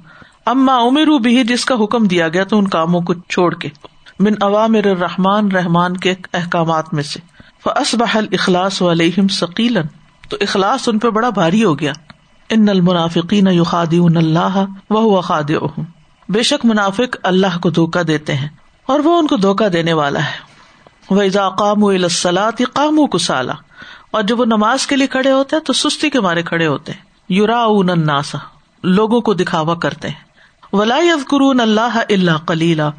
اما 0.46 0.76
امیر 0.78 1.18
بھی 1.18 1.42
جس 1.44 1.64
کا 1.64 1.74
حکم 1.74 2.06
دیا 2.06 2.28
گیا 2.28 2.44
تو 2.44 2.58
ان 2.58 2.68
کاموں 2.68 3.00
کو 3.00 3.14
چھوڑ 3.14 3.54
کے 3.54 3.68
من 4.20 4.34
عوامر 4.40 4.86
رحمان 5.00 5.52
رحمان 5.52 5.96
کے 5.96 6.14
احکامات 6.34 6.92
میں 6.94 7.02
سے 7.02 7.20
فصبہ 7.64 8.16
اخلاص 8.32 8.82
والے 8.82 9.10
سکیلن 9.30 9.86
تو 10.30 10.36
اخلاص 10.40 10.88
ان 10.88 10.98
پہ 10.98 11.08
بڑا 11.10 11.30
بھاری 11.32 11.64
ہو 11.64 11.78
گیا 11.78 11.92
ان 12.50 12.68
یخادعون 13.48 14.16
اللہ 14.16 14.58
خادعهم 15.22 15.86
بے 16.28 16.42
شک 16.42 16.64
منافق 16.64 17.16
اللہ 17.22 17.58
کو 17.62 17.70
دھوکا 17.70 18.02
دیتے 18.06 18.34
ہیں 18.34 18.48
اور 18.88 19.00
وہ 19.04 19.16
ان 19.18 19.26
کو 19.26 19.36
دھوکا 19.38 19.68
دینے 19.72 19.92
والا 19.94 20.20
ہے 20.20 20.46
وہ 21.10 22.08
سلاد 22.10 22.62
کو 23.10 23.18
سالا 23.20 23.52
اور 24.10 24.22
جب 24.22 24.40
وہ 24.40 24.44
نماز 24.46 24.86
کے 24.86 24.96
لیے 24.96 25.06
کھڑے 25.08 25.32
ہوتے 25.32 25.56
ہیں 25.56 25.62
تو 25.62 25.72
سستی 25.74 26.10
کے 26.10 26.20
مارے 26.20 26.42
کھڑے 26.42 26.66
ہوتے 26.66 26.92
ہیں 26.92 27.06
یورا 27.30 27.62
الناس 27.64 28.34
لوگوں 28.84 29.20
کو 29.20 29.34
دکھاوا 29.34 29.74
کرتے 29.78 30.08
ہیں 30.08 30.26
ولا 30.72 30.98
یذکرون 31.02 31.60
اللہ 31.60 31.98
اللہ 32.08 32.46
کلیلہ 32.46 32.90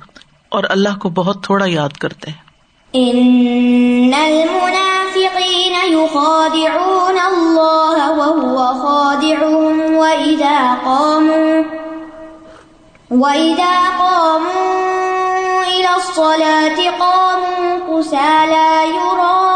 اور 0.51 0.63
اللہ 0.69 0.97
کو 0.99 1.09
بہت 1.15 1.43
تھوڑا 1.43 1.65
یاد 1.67 1.97
کرتے 1.97 2.32
ہیں 2.32 2.48
ان 2.95 4.13
المنافقين 4.13 5.75
يخادعون 5.91 7.19
الله 7.32 8.11
وهو 8.11 8.57
خادعهم 8.57 9.95
واذا 9.95 10.73
قاموا 10.86 11.63
واذا 13.11 13.75
قاموا 13.99 15.63
الى 15.63 15.95
الصلاه 15.97 16.89
قاموا 16.99 18.01
سولا 18.01 18.84
يرون 18.84 19.48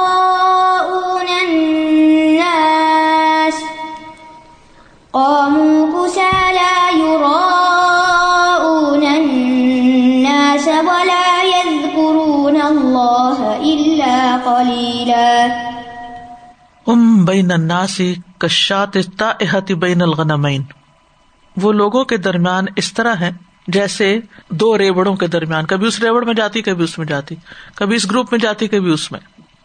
وہ 21.57 21.71
لوگوں 21.71 22.03
کے 22.05 22.17
درمیان 22.17 22.65
اس 22.75 22.93
طرح 22.93 23.15
ہے 23.15 23.31
جیسے 23.67 24.19
دو 24.49 24.77
ریوڑوں 24.77 25.15
کے 25.15 25.27
درمیان 25.27 25.65
کبھی 25.65 25.87
اس 25.87 25.99
ریوڑ 25.99 26.25
میں 26.25 26.33
جاتی 26.33 26.61
کبھی 26.61 26.83
اس 26.83 26.97
میں 26.97 27.05
جاتی 27.05 27.35
کبھی 27.75 27.95
اس 27.95 28.11
گروپ 28.11 28.31
میں 28.31 28.39
جاتی 28.39 28.67
کبھی 28.67 28.91
اس 28.91 29.11
میں 29.11 29.19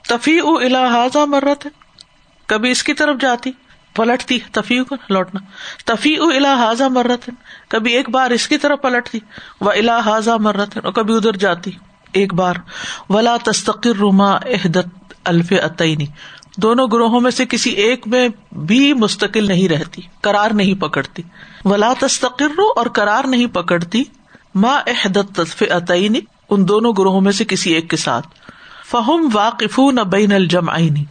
تفیع 0.08 0.40
او 0.44 1.26
مرت 1.26 1.66
ہے 1.66 1.70
کبھی 2.46 2.70
اس 2.70 2.82
کی 2.82 2.94
طرف 2.94 3.20
جاتی 3.20 3.50
پلٹتی 3.94 4.38
تفیح 4.52 4.82
کو 4.82 4.94
لوٹنا 5.10 5.40
تفیع 5.84 6.22
الحاظہ 6.22 6.84
مرت 6.84 7.28
ہے 7.28 7.34
کبھی 7.68 7.92
ایک 7.92 8.10
بار 8.10 8.30
اس 8.30 8.48
کی 8.48 8.58
طرف 8.58 8.82
پلٹتی 8.82 9.18
وہ 9.60 9.70
الحاظہ 9.70 10.30
مرت 10.30 10.76
ہے 10.76 10.82
اور 10.84 10.92
کبھی 10.92 11.14
ادھر 11.14 11.36
جاتی 11.36 11.70
ایک 12.12 12.34
بار 12.34 12.54
ولا 13.10 13.36
تستقر 13.44 13.96
روما 13.96 14.30
احدت 14.32 15.14
الف 15.24 15.52
عطنی 15.62 16.06
دونوں 16.58 16.86
گروہوں 16.92 17.20
میں 17.20 17.30
سے 17.30 17.44
کسی 17.46 17.70
ایک 17.70 18.06
میں 18.08 18.28
بھی 18.66 18.92
مستقل 18.92 19.46
نہیں 19.46 19.68
رہتی 19.68 20.02
کرار 20.20 20.50
نہیں 20.50 20.80
پکڑتی 20.80 21.22
ولا 21.64 21.92
تستقر 22.00 22.60
اور 22.76 22.86
کرار 22.86 23.24
نہیں 23.24 23.46
پکڑتی 23.46 24.04
ما 24.54 24.76
احدت 24.86 25.40
عطنی 25.70 26.20
ان 26.50 26.68
دونوں 26.68 26.92
گروہوں 26.98 27.20
میں 27.20 27.32
سے 27.32 27.44
کسی 27.44 27.72
ایک 27.74 27.90
کے 27.90 27.96
ساتھ 27.96 28.26
فہم 28.90 29.28
واقف 29.32 29.78
نہ 29.92 30.00
بین 30.00 30.32
الجم 30.32 30.68
آئینی 30.70 31.04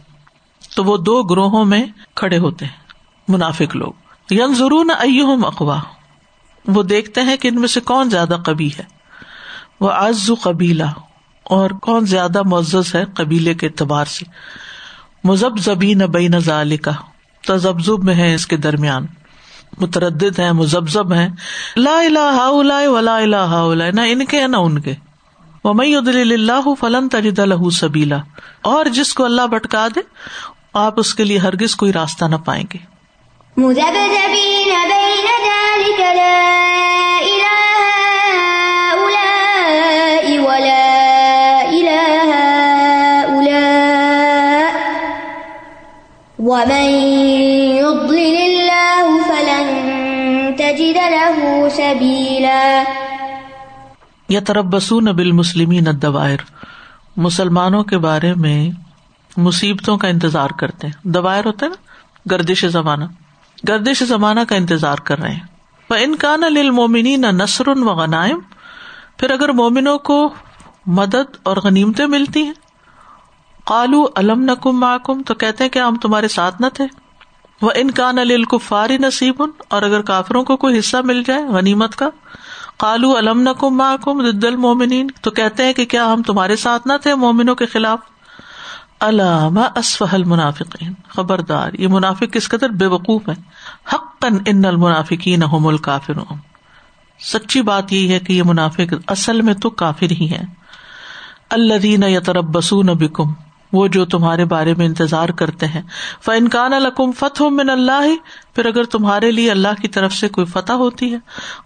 تو 0.72 0.84
وہ 0.84 0.96
دو 0.96 1.22
گروہوں 1.22 1.64
میں 1.64 1.82
کھڑے 2.14 2.38
ہوتے 2.38 2.64
ہیں 2.64 2.86
منافق 3.28 3.76
لوگ 3.76 4.34
ضرور 4.54 4.84
نہ 4.84 4.92
اقوا 5.46 5.78
وہ 6.64 6.82
دیکھتے 6.82 7.20
ہیں 7.20 7.36
کہ 7.36 7.48
ان 7.48 7.60
میں 7.60 7.68
سے 7.68 7.80
کون 7.80 8.10
زیادہ 8.10 8.36
کبھی 8.44 8.68
ہے 8.68 8.97
وہ 9.80 9.90
آز 9.90 10.30
قبیلہ 10.42 10.84
اور 11.46 11.70
کون 11.80 12.06
زیادہ 12.06 12.42
معزز 12.46 12.94
ہے 12.94 13.04
قبیلے 13.16 13.54
کے 13.54 13.66
اعتبار 13.66 14.04
سے 14.06 14.24
مذہب 15.24 15.58
زبین 15.60 16.06
بین 16.12 16.38
ذالکا 16.40 16.92
تزبزب 17.44 18.04
میں 18.04 18.14
ہے 18.14 18.32
اس 18.34 18.46
کے 18.46 18.56
درمیان 18.58 19.06
متردد 19.78 20.38
ہیں 20.38 20.50
مزبزب 20.52 21.12
ہیں 21.12 21.28
لا 21.78 21.98
الہ 22.00 22.20
الا 22.20 22.46
اللہ 22.48 22.88
ولا 22.88 23.16
الہ 23.18 23.60
الا 23.62 23.90
نہ 23.92 24.00
ان 24.12 24.24
کے 24.26 24.46
نہ 24.46 24.56
ان 24.58 24.80
کے 24.80 24.94
ومن 25.64 25.86
يضلل 25.86 26.32
الله 26.32 26.74
فلن 26.76 27.08
تجد 27.08 27.40
له 27.46 27.70
سبيلا 27.72 28.20
اور 28.66 28.92
جس 28.92 29.12
کو 29.14 29.24
اللہ 29.24 29.48
بھٹکا 29.48 29.86
دے 29.94 30.06
آپ 30.78 31.00
اس 31.00 31.14
کے 31.14 31.24
لیے 31.24 31.38
ہرگز 31.40 31.76
کوئی 31.76 31.92
راستہ 31.92 32.24
نہ 32.26 32.42
پائیں 32.44 32.64
گے 32.74 32.78
مذبذبین 33.56 34.74
بین 34.88 35.26
ذلك 35.44 36.00
لا 36.16 36.77
یا 46.58 47.90
تجد 50.58 50.96
بسو 51.10 51.68
سبيلا 51.76 52.82
بالمسلم 55.12 55.72
نہ 55.72 55.88
الدوائر 55.88 56.38
مسلمانوں 57.16 57.82
کے 57.84 57.98
بارے 57.98 58.34
میں 58.34 58.70
مصیبتوں 59.36 59.96
کا 59.96 60.08
انتظار 60.08 60.50
کرتے 60.50 60.86
ہیں 60.86 61.10
دوائر 61.12 61.44
ہوتے 61.44 61.66
ہیں 61.66 61.72
نا 61.72 62.30
گردش 62.30 62.64
زمانہ 62.64 63.04
گردش 63.68 64.02
زمانہ 64.02 64.40
کا 64.48 64.56
انتظار 64.56 64.98
کر 64.98 65.18
رہے 65.18 65.34
ہیں 65.34 66.02
ان 66.04 66.16
کا 66.16 66.36
نہ 66.36 67.30
نثر 67.30 67.68
و 67.68 67.94
غنائم 67.94 68.40
پھر 69.16 69.30
اگر 69.30 69.48
مومنوں 69.48 69.98
کو 69.98 70.34
مدد 70.86 71.36
اور 71.42 71.56
غنیمتیں 71.56 72.06
ملتی 72.06 72.42
ہیں 72.42 72.67
کالو 73.68 74.06
علم 74.16 74.42
نکم 74.42 74.78
محکم 74.80 75.22
تو 75.22 75.34
کہتے 75.34 75.64
ہیں 75.64 75.70
کہ 75.70 75.78
ہم 75.78 75.96
تمہارے 75.96 76.28
ساتھ 76.28 76.60
نہ 76.62 76.66
تھے 76.74 76.84
وہ 77.62 77.70
ان 77.74 77.90
کانک 77.90 78.54
فار 78.62 78.90
نصیب 78.98 79.42
ان 79.42 79.50
اور 79.68 79.82
اگر 79.82 80.02
کافروں 80.02 80.42
کو 80.44 80.56
کوئی 80.56 80.78
حصہ 80.78 80.96
مل 81.04 81.22
جائے 81.22 81.46
غنیمت 81.46 81.96
کا 81.96 82.08
کالو 82.76 83.16
علم 83.18 83.40
نقم 83.40 83.76
محکم 83.76 84.20
المومنین 84.20 85.08
تو 85.20 85.30
کہتے 85.30 85.64
ہیں 85.64 85.72
کہ 85.72 85.84
کیا 85.84 86.12
ہم 86.12 86.22
تمہارے 86.22 86.56
ساتھ 86.56 86.86
نہ 86.86 86.92
تھے 87.02 87.14
مومنوں 87.14 87.54
کے 87.54 87.66
خلاف 87.66 87.98
علامہ 89.00 89.60
منافقین 90.26 90.92
خبردار 91.08 91.72
یہ 91.72 91.88
منافق 91.88 92.32
کس 92.32 92.48
قدر 92.48 92.68
بے 92.68 92.86
وقوف 92.86 93.28
ہے 93.28 93.34
حق 93.94 94.24
ان 94.46 94.64
المنافقین 94.64 95.42
المافقین 95.42 95.66
الکافرون 95.66 96.36
سچی 97.20 97.62
بات 97.62 97.92
یہ 97.92 98.12
ہے 98.12 98.18
کہ 98.18 98.32
یہ 98.32 98.42
منافق 98.42 98.94
اصل 99.06 99.42
میں 99.42 99.54
تو 99.54 99.70
کافر 99.70 100.10
ہی 100.10 100.30
ہے 100.30 100.42
اللہ 101.50 101.86
یَ 101.86 102.08
یا 102.08 102.40
بس 102.50 102.72
نہ 102.72 102.92
بکم 102.92 103.32
وہ 103.72 103.86
جو 103.88 104.04
تمہارے 104.06 104.44
بارے 104.44 104.74
میں 104.74 104.86
انتظار 104.86 105.28
کرتے 105.38 105.66
ہیں 105.66 105.82
فن 106.24 106.32
انکان 106.34 106.72
القم 106.72 107.10
فتح 107.12 107.48
من 107.50 107.70
اللہ 107.70 108.06
پھر 108.54 108.66
اگر 108.66 108.84
تمہارے 108.84 109.30
لیے 109.30 109.50
اللہ 109.50 109.80
کی 109.82 109.88
طرف 109.88 110.12
سے 110.12 110.28
کوئی 110.28 110.46
فتح 110.46 110.72
ہوتی 110.74 111.12
ہے 111.12 111.18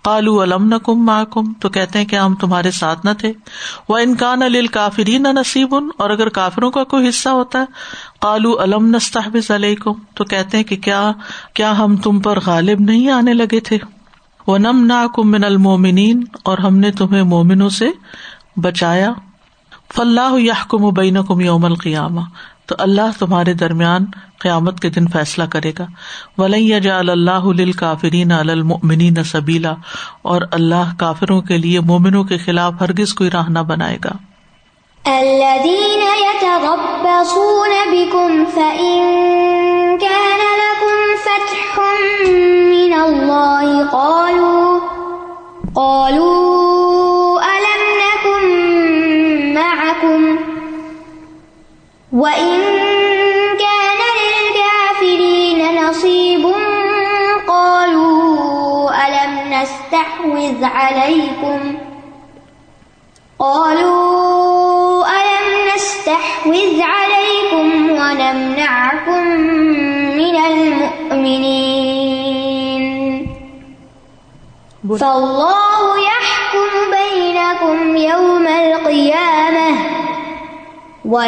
کالو 0.05 0.43
علم 0.43 0.69
محکم 1.01 1.53
تو 1.61 1.69
کہتے 1.69 1.99
ہیں 1.99 2.07
کہ 2.07 2.17
ہم 2.17 2.35
تمہارے 2.35 2.71
ساتھ 2.71 3.07
نہ 3.07 3.11
تھے 3.19 3.33
وہ 3.89 3.99
انکان 3.99 4.43
عل 4.43 4.67
کافری 4.73 5.17
نہ 5.19 5.29
نصیب 5.33 5.75
ان 5.75 5.89
اور 5.97 6.11
اگر 6.11 6.29
کافروں 6.33 6.71
کا 6.71 6.85
کوئی 6.87 7.09
حصہ 7.09 7.29
ہوتا 7.31 7.61
ہے 7.61 8.21
کالو 8.21 8.59
علم 8.63 8.95
نستحبز 8.97 9.51
علیکم 9.51 9.93
تو 10.15 10.25
کہتے 10.27 10.57
ہیں 10.57 10.65
کہ 10.65 10.77
کیا 10.79 11.11
کیا 11.55 11.73
ہم 11.79 11.97
تم 11.97 12.21
پر 12.21 12.41
غالب 12.47 12.81
نہیں 12.83 13.11
آنے 13.11 13.35
لگے 13.35 13.61
تھے 13.61 13.79
وہ 14.47 14.59
نم 14.59 14.93
کم 15.15 15.31
من 15.31 15.45
المومنین 15.45 16.23
اور 16.43 16.59
ہم 16.59 16.79
نے 16.79 16.91
تمہیں 16.93 17.23
مومنوں 17.25 17.69
سے 17.71 17.89
بچایا 18.59 19.13
فلاح 19.93 20.39
یحکم 20.41 20.89
بین 20.95 21.23
کم 21.25 21.41
یوم 21.41 21.65
القیامہ 21.65 22.21
تو 22.67 22.75
اللہ 22.79 23.19
تمہارے 23.19 23.53
درمیان 23.61 24.05
قیامت 24.41 24.81
کے 24.81 24.89
دن 24.91 25.07
فیصلہ 25.13 25.45
کرے 25.51 25.73
گا 25.79 25.87
ولی 26.39 26.81
جا 26.81 26.99
اللہ 26.99 27.49
کافرین 27.79 28.33
المنی 28.33 29.09
نہ 29.11 29.23
سبیلا 29.29 29.75
اور 30.33 30.43
اللہ 30.53 30.95
کافروں 30.99 31.41
کے 31.43 31.59
لیے 31.59 31.81
مومنوں 31.87 32.25
کے 32.25 32.39
خلاف 32.41 32.81
ہرگز 32.81 33.15
کوئی 33.15 33.31
راہ 33.31 33.49
نہ 33.51 33.65
بنائے 33.69 33.99
گا 34.05 34.19
الذين 35.05 36.03
يتربصون 36.23 37.73
بكم 37.87 38.45
فإن 38.47 39.01
كان 39.99 40.41
لكم 40.61 40.97
فتح 41.25 41.81
من 42.69 42.93
الله 42.95 43.87
قالوا 43.89 44.81
قالوا 45.77 46.52
وَإِن 52.13 52.61
كَانَ 53.65 54.01
لِلْكَافِرِينَ 54.21 55.61
نَصِيبٌ 55.85 56.45
قَالُوا 56.45 57.41
قَالُوا 57.49 58.91
أَلَمْ 59.07 59.33
أَلَمْ 59.41 59.53
نَسْتَحْوِذْ 59.55 60.65
نَسْتَحْوِذْ 65.75 66.81
عَلَيْكُمْ 66.83 67.69
عَلَيْكُمْ 67.97 67.97
وَنَمْنَعْكُمْ 68.01 69.23
مِنَ 70.21 70.37
الْمُؤْمِنِينَ 70.53 71.63
فَاللَّهُ 75.01 75.81
يَحْكُمُ 76.13 76.71
بَيْنَكُمْ 76.99 77.97
يَوْمَ 77.97 78.47
الْقِيَامَةِ 78.47 79.71
جب 81.05 81.21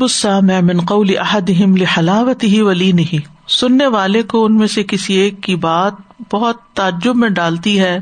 اس 0.04 0.26
میں 0.42 0.60
قول 0.86 1.18
احد 1.18 1.50
لحلاوت 1.50 2.44
ہی 2.44 2.60
ولی 2.60 2.92
نہیں 2.92 3.28
سننے 3.48 3.86
والے 3.86 4.22
کو 4.22 4.44
ان 4.44 4.56
میں 4.56 4.66
سے 4.66 4.82
کسی 4.82 5.14
ایک 5.14 5.42
کی 5.42 5.56
بات 5.56 5.92
بہت 6.32 6.56
تعجب 6.74 7.16
میں 7.16 7.28
ڈالتی 7.28 7.80
ہے 7.80 7.98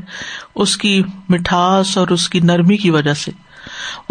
اس 0.55 0.77
کی 0.77 1.01
مٹھاس 1.29 1.97
اور 1.97 2.07
اس 2.07 2.29
کی 2.29 2.39
نرمی 2.39 2.77
کی 2.77 2.89
وجہ 2.89 3.13
سے 3.13 3.31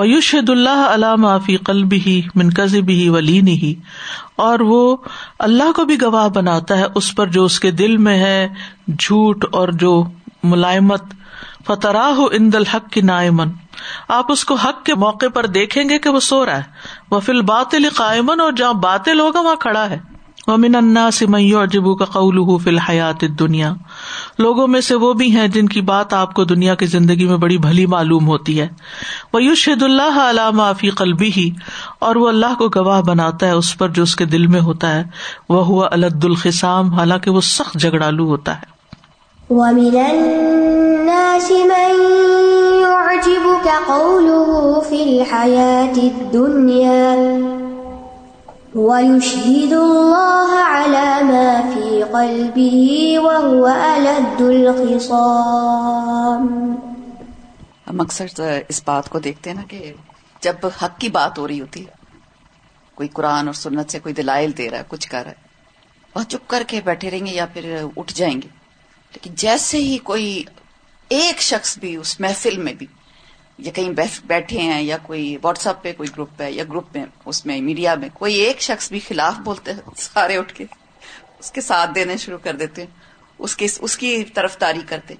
یوشد 0.00 0.50
اللہ 0.50 0.84
اللہ 0.86 1.14
معافی 1.16 1.56
قلب 1.56 1.92
ہی 2.06 2.20
منقز 2.34 2.74
بھی 2.84 3.08
ولین 3.08 3.48
ہی 3.48 3.74
اور 4.36 4.60
وہ 4.60 4.96
اللہ 5.38 5.72
کو 5.76 5.84
بھی 5.84 6.00
گواہ 6.02 6.28
بناتا 6.28 6.78
ہے 6.78 6.86
اس 6.94 7.14
پر 7.14 7.26
جو 7.28 7.44
اس 7.44 7.58
کے 7.60 7.70
دل 7.70 7.96
میں 7.96 8.18
ہے 8.18 8.48
جھوٹ 8.88 9.44
اور 9.52 9.68
جو 9.76 10.02
ملائمت 10.44 11.14
فترا 11.66 12.08
ہو 12.16 12.26
اندل 12.32 12.66
حق 12.66 12.88
کی 12.90 13.00
نائمن 13.00 13.50
آپ 14.10 14.32
اس 14.32 14.44
کو 14.44 14.54
حق 14.54 14.84
کے 14.84 14.94
موقع 14.94 15.26
پر 15.34 15.46
دیکھیں 15.48 15.82
گے 15.88 15.98
کہ 15.98 16.10
وہ 16.10 16.20
سو 16.20 16.44
رہا 16.46 16.56
ہے 16.56 16.90
وہ 17.10 17.20
فی 17.20 17.32
الباطل 17.32 17.88
قائمن 17.94 18.40
اور 18.40 18.52
جہاں 18.52 18.72
باطل 18.80 19.20
ہوگا 19.20 19.40
وہاں 19.40 19.56
کھڑا 19.56 19.88
ہے 19.90 19.98
وہ 20.48 20.56
من 20.56 21.10
سمیوں 21.12 21.58
اور 21.58 21.66
جبو 21.66 21.94
کا 21.94 22.04
قول 22.12 22.78
حیات 22.78 23.24
دنیا 23.38 23.72
لوگوں 24.38 24.66
میں 24.66 24.80
سے 24.80 24.94
وہ 24.94 25.12
بھی 25.12 25.30
ہیں 25.30 25.46
جن 25.48 25.68
کی 25.68 25.80
بات 25.80 26.12
آپ 26.14 26.34
کو 26.34 26.44
دنیا 26.44 26.74
کی 26.74 26.86
زندگی 26.86 27.24
میں 27.24 27.36
بڑی 27.36 27.58
بھلی 27.58 27.86
معلوم 27.86 28.28
ہوتی 28.28 28.60
ہے 28.60 28.68
وہ 29.32 29.54
شد 29.54 29.82
اللہ 29.82 30.72
فی 30.78 30.90
قلبی 30.90 31.30
ہی 31.36 31.48
اور 31.98 32.16
وہ 32.16 32.28
اللہ 32.28 32.54
کو 32.58 32.68
گواہ 32.68 33.00
بناتا 33.00 33.46
ہے 33.46 33.52
اس 33.52 33.76
پر 33.78 33.88
جو 33.88 34.02
اس 34.02 34.16
کے 34.16 34.24
دل 34.24 34.46
میں 34.46 34.60
ہوتا 34.60 34.94
ہے 34.94 35.02
وہ 35.48 35.66
ہوا 35.66 35.88
الد 35.92 36.24
الخسام 36.24 36.92
حالانکہ 36.92 37.30
وہ 37.30 37.40
سخت 37.40 37.78
جھگڑالو 37.78 38.26
ہوتا 38.26 38.56
ہے 38.56 38.70
ہم 48.74 48.80
اکثر 58.00 58.26
اس 58.68 58.82
بات 58.84 59.08
کو 59.08 59.18
دیکھتے 59.18 59.50
ہیں 59.50 59.56
نا 59.56 59.62
کہ 59.68 59.92
جب 60.40 60.66
حق 60.66 60.98
کی 60.98 61.08
بات 61.08 61.38
ہو 61.38 61.48
رہی 61.48 61.60
ہوتی 61.60 61.80
ہے 61.80 61.90
کوئی 62.94 63.08
قرآن 63.08 63.46
اور 63.46 63.54
سنت 63.54 63.90
سے 63.90 63.98
کوئی 63.98 64.14
دلائل 64.14 64.56
دے 64.58 64.70
رہا 64.70 64.78
ہے 64.78 64.82
کچھ 64.88 65.08
کر 65.08 65.22
رہا 65.22 65.30
ہے 65.30 65.36
وہ 66.16 66.22
چپ 66.22 66.48
کر 66.48 66.62
کے 66.66 66.80
بیٹھے 66.84 67.10
رہیں 67.10 67.26
گے 67.26 67.30
یا 67.30 67.46
پھر 67.52 67.84
اٹھ 67.96 68.14
جائیں 68.14 68.34
گے 68.34 68.48
لیکن 69.12 69.34
جیسے 69.34 69.78
ہی 69.78 69.98
کوئی 69.98 70.42
ایک 71.08 71.40
شخص 71.40 71.78
بھی 71.78 71.96
اس 71.96 72.20
محفل 72.20 72.58
میں 72.58 72.74
بھی 72.74 72.86
یا 73.62 73.72
کہیں 73.72 73.90
بیٹھے 74.26 74.60
ہیں 74.60 74.80
یا 74.82 74.96
کوئی 75.02 75.36
واٹس 75.42 75.66
اپ 75.66 75.82
پہ 75.82 75.92
کوئی 75.96 76.08
گروپ 76.08 76.36
پہ 76.36 76.48
یا 76.50 76.64
گروپ 76.64 76.96
میں 76.96 77.04
اس 77.24 77.44
میں 77.46 77.60
میڈیا 77.60 77.94
میں 77.94 78.08
کوئی 78.12 78.34
ایک 78.36 78.60
شخص 78.60 78.88
بھی 78.88 79.00
خلاف 79.00 79.38
بولتے 79.44 79.72
ہیں 79.72 79.94
سارے 79.98 80.36
اٹھ 80.36 80.54
کے 80.54 80.64
اس 81.40 81.50
کے 81.52 81.60
ساتھ 81.60 81.94
دینے 81.94 82.16
شروع 82.16 82.38
کر 82.38 82.56
دیتے 82.56 82.82
ہیں 82.82 83.10
اس 83.38 83.56
کی 83.56 83.66
اس 83.80 83.96
کی 83.96 84.22
طرف 84.34 84.56
تاری 84.58 84.80
کرتے 84.86 85.14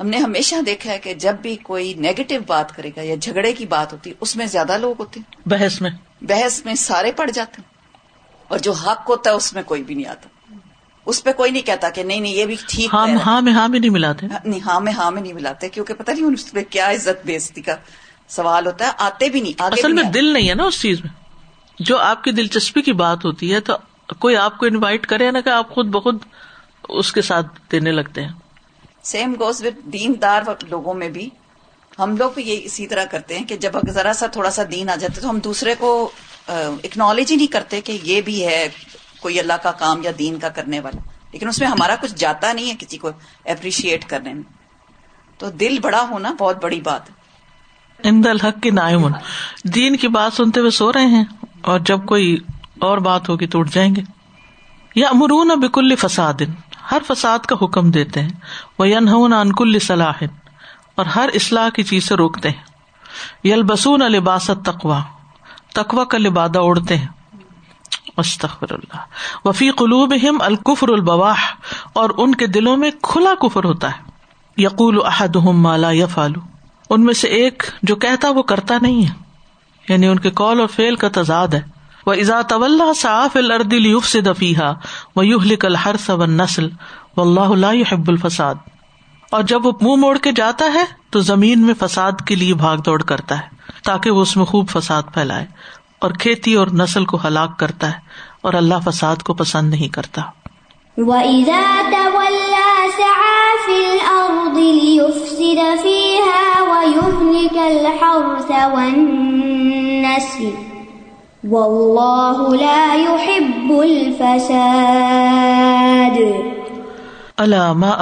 ہم 0.00 0.06
نے 0.06 0.18
ہمیشہ 0.18 0.60
دیکھا 0.66 0.90
ہے 0.92 0.98
کہ 0.98 1.14
جب 1.14 1.36
بھی 1.42 1.54
کوئی 1.62 1.92
نیگیٹو 1.96 2.40
بات 2.46 2.74
کرے 2.76 2.90
گا 2.96 3.02
یا 3.02 3.14
جھگڑے 3.16 3.52
کی 3.52 3.66
بات 3.66 3.92
ہوتی 3.92 4.12
اس 4.20 4.36
میں 4.36 4.46
زیادہ 4.46 4.78
لوگ 4.78 4.94
ہوتے 4.98 5.20
ہیں 5.20 5.48
بحث 5.48 5.80
میں 5.82 5.90
بحث 6.22 6.64
میں 6.64 6.74
سارے 6.80 7.12
پڑ 7.12 7.30
جاتے 7.30 7.62
ہیں 7.62 7.72
اور 8.50 8.58
جو 8.58 8.72
حق 8.74 9.08
ہوتا 9.08 9.30
ہے 9.30 9.36
اس 9.36 9.52
میں 9.52 9.62
کوئی 9.62 9.82
بھی 9.82 9.94
نہیں 9.94 10.08
آتا 10.08 10.28
اس 11.06 11.22
پہ 11.24 11.32
کوئی 11.32 11.50
نہیں 11.50 11.62
کہتا 11.62 11.90
کہ 11.90 12.02
نہیں 12.02 12.20
نہیں 12.20 12.32
یہ 12.32 12.46
بھی 12.46 12.56
ٹھیک 12.68 12.94
ہاں، 12.94 13.06
ہے 13.08 13.14
ہاں 13.16 13.40
ہاں 13.54 13.68
نہیں 13.68 13.90
ملاتے 13.90 14.26
نہیں 14.44 14.60
ہاں 14.60 14.78
میں 14.80 14.92
ہاں 14.92 15.10
میں 15.10 15.22
نہیں 15.22 15.32
ملاتے 15.32 15.68
کیونکہ 15.68 15.94
پتہ 15.94 16.10
نہیں 16.10 16.34
اس 16.34 16.52
پہ 16.52 16.62
کیا 16.70 16.90
عزت 16.90 17.26
بے 17.26 17.38
کا 17.62 17.76
سوال 18.30 18.66
ہوتا 18.66 18.86
ہے 18.86 18.90
آتے 18.98 19.28
بھی 19.28 19.40
نہیں 19.40 19.62
اصل 19.62 19.92
میں 19.92 20.02
دل 20.04 20.32
نہیں 20.32 20.48
ہے 20.48 20.54
نا 20.54 20.64
اس 20.64 20.80
چیز 20.80 21.00
میں 21.00 21.12
جو 21.78 21.98
آپ 21.98 22.24
کی 22.24 22.30
دلچسپی 22.30 22.82
کی 22.82 22.92
بات 22.94 23.24
ہوتی 23.24 23.52
ہے 23.54 23.60
تو 23.60 23.76
کوئی 24.18 24.36
آپ 24.36 24.58
کو 24.58 24.66
انوائٹ 24.66 25.06
کرے 25.06 25.30
نا 25.30 25.40
کہ 25.40 25.50
آپ 25.50 25.70
خود 25.70 25.86
بخود 25.88 26.24
اس 26.90 27.12
کے 27.12 27.22
ساتھ 27.22 27.60
دینے 27.72 27.92
لگتے 27.92 28.22
ہیں 28.22 28.32
سیم 29.04 29.34
گوز 29.40 29.62
دین 29.92 30.14
دار 30.22 30.42
لوگوں 30.68 30.94
میں 30.94 31.08
بھی 31.08 31.28
ہم 31.98 32.16
لوگ 32.16 32.30
بھی 32.34 32.42
یہ 32.42 32.60
اسی 32.64 32.86
طرح 32.86 33.04
کرتے 33.04 33.38
ہیں 33.38 33.44
کہ 33.44 33.56
جب 33.56 33.72
ذرا 33.88 34.12
سا 34.12 34.26
تھوڑا 34.26 34.50
سا 34.50 34.62
دین 34.70 34.90
آ 34.90 34.94
جاتا 34.96 35.14
ہے 35.16 35.20
تو 35.20 35.30
ہم 35.30 35.38
دوسرے 35.38 35.74
کو 35.74 35.90
اکنالج 36.46 37.30
ہی 37.30 37.36
نہیں 37.36 37.52
کرتے 37.52 37.80
کہ 37.80 37.98
یہ 38.02 38.20
بھی 38.20 38.44
ہے 38.46 38.66
کوئی 39.24 39.38
اللہ 39.38 39.62
کا 39.62 39.72
کام 39.78 40.02
یا 40.04 40.10
دین 40.18 40.38
کا 40.38 40.48
کرنے 40.54 40.80
والا 40.80 41.00
لیکن 41.32 41.48
اس 41.48 41.58
میں 41.58 41.68
ہمارا 41.68 41.94
کچھ 42.00 42.14
جاتا 42.14 42.52
نہیں 42.52 42.70
ہے 42.70 42.74
کسی 42.78 42.98
کو 42.98 43.10
اپریشیٹ 43.46 44.04
کرنے 44.06 44.32
میں 44.32 44.42
تو 45.40 45.50
دل 45.60 45.78
بڑا 45.82 46.02
ہونا 46.10 46.32
بہت 46.38 46.62
بڑی 46.62 46.80
بات 46.80 47.08
الحق 48.26 48.60
کی 48.62 48.70
نائم 48.70 49.06
دین 49.74 49.96
کی 49.96 50.08
بات 50.08 50.32
سنتے 50.32 50.60
ہوئے 50.60 50.70
سو 50.70 50.92
رہے 50.92 51.06
ہیں 51.06 51.24
اور 51.62 51.80
جب 51.84 52.04
کوئی 52.06 52.36
اور 52.80 52.98
بات 53.00 53.28
ہوگی 53.28 53.46
تو 53.46 53.60
اٹھ 53.60 53.72
جائیں 53.72 53.94
گے 53.94 54.02
یا 54.96 55.08
امرون 55.08 55.58
بکل 55.60 55.96
فساد 55.96 56.42
ہر 56.90 57.02
فساد 57.06 57.46
کا 57.46 57.56
حکم 57.62 57.90
دیتے 57.90 58.22
ہیں 58.22 58.30
وہ 58.78 58.88
ین 58.88 59.08
انکل 59.34 59.78
صلاح 59.78 60.22
اور 60.94 61.06
ہر 61.06 61.30
اصلاح 61.34 61.68
کی 61.68 61.82
چیز 61.82 62.08
سے 62.08 62.14
روکتے 62.16 62.50
ہیں 62.50 62.72
یل 63.44 63.62
لباس 64.10 64.50
تقوا 64.64 65.00
تقوا 65.74 66.04
کا 66.04 66.18
لبادہ 66.18 66.58
اڑتے 66.62 66.96
ہیں 66.96 67.23
اللہ 68.18 69.48
وفی 69.48 69.70
قلوب 69.70 70.14
ہم 70.22 70.38
القفر 70.40 70.88
اور 71.92 72.10
ان 72.16 72.34
کے 72.34 72.46
دلوں 72.46 72.76
میں 72.76 72.90
کھلا 73.02 73.34
کفر 73.40 73.64
ہوتا 73.64 73.90
ہے 73.90 74.12
یقول 74.56 74.98
احد 75.04 75.36
مالا 75.36 75.90
یا 75.90 76.06
فالو 76.06 76.40
ان 76.90 77.04
میں 77.04 77.14
سے 77.14 77.28
ایک 77.28 77.62
جو 77.82 77.96
کہتا 77.96 78.30
وہ 78.30 78.42
کرتا 78.42 78.74
نہیں 78.82 79.06
ہے 79.06 79.12
یعنی 79.88 80.06
ان 80.06 80.18
کے 80.18 80.30
کال 80.30 80.60
اور 80.60 80.68
فیل 80.68 80.96
کا 80.96 81.08
تضاد 81.12 81.54
ہے 81.54 81.62
وہ 82.06 82.92
صاف 82.94 83.36
الردل 83.36 83.86
یوف 83.86 84.06
سے 84.06 84.20
یوہ 85.16 85.44
لکل 85.44 85.76
ہر 85.76 85.96
سب 85.96 86.24
نسل 86.24 86.68
و 87.16 87.22
اللہ 87.22 87.92
حب 87.92 88.08
الفساد 88.08 88.54
اور 89.32 89.42
جب 89.42 89.66
وہ 89.66 89.72
منہ 89.80 89.96
موڑ 89.96 90.16
کے 90.18 90.32
جاتا 90.32 90.64
ہے 90.74 90.84
تو 91.10 91.20
زمین 91.20 91.62
میں 91.62 91.74
فساد 91.78 92.26
کے 92.26 92.34
لیے 92.34 92.54
بھاگ 92.54 92.78
دوڑ 92.78 93.02
کرتا 93.02 93.38
ہے 93.38 93.82
تاکہ 93.84 94.10
وہ 94.10 94.22
اس 94.22 94.36
میں 94.36 94.44
خوب 94.44 94.68
فساد 94.68 95.02
پھیلائے 95.14 95.46
اور 96.04 96.10
اور 96.10 96.18
کھیتی 96.20 96.54
نسل 96.72 97.04
کو 97.04 97.18
ہلاک 97.24 97.58
کرتا 97.58 97.88
ہے 97.90 97.98
اور 98.40 98.54
اللہ 98.54 98.80
فساد 98.84 99.22
کو 99.22 99.34
پسند 99.34 99.70
نہیں 99.70 99.88
کرتا 99.88 100.22
مَا 101.02 101.20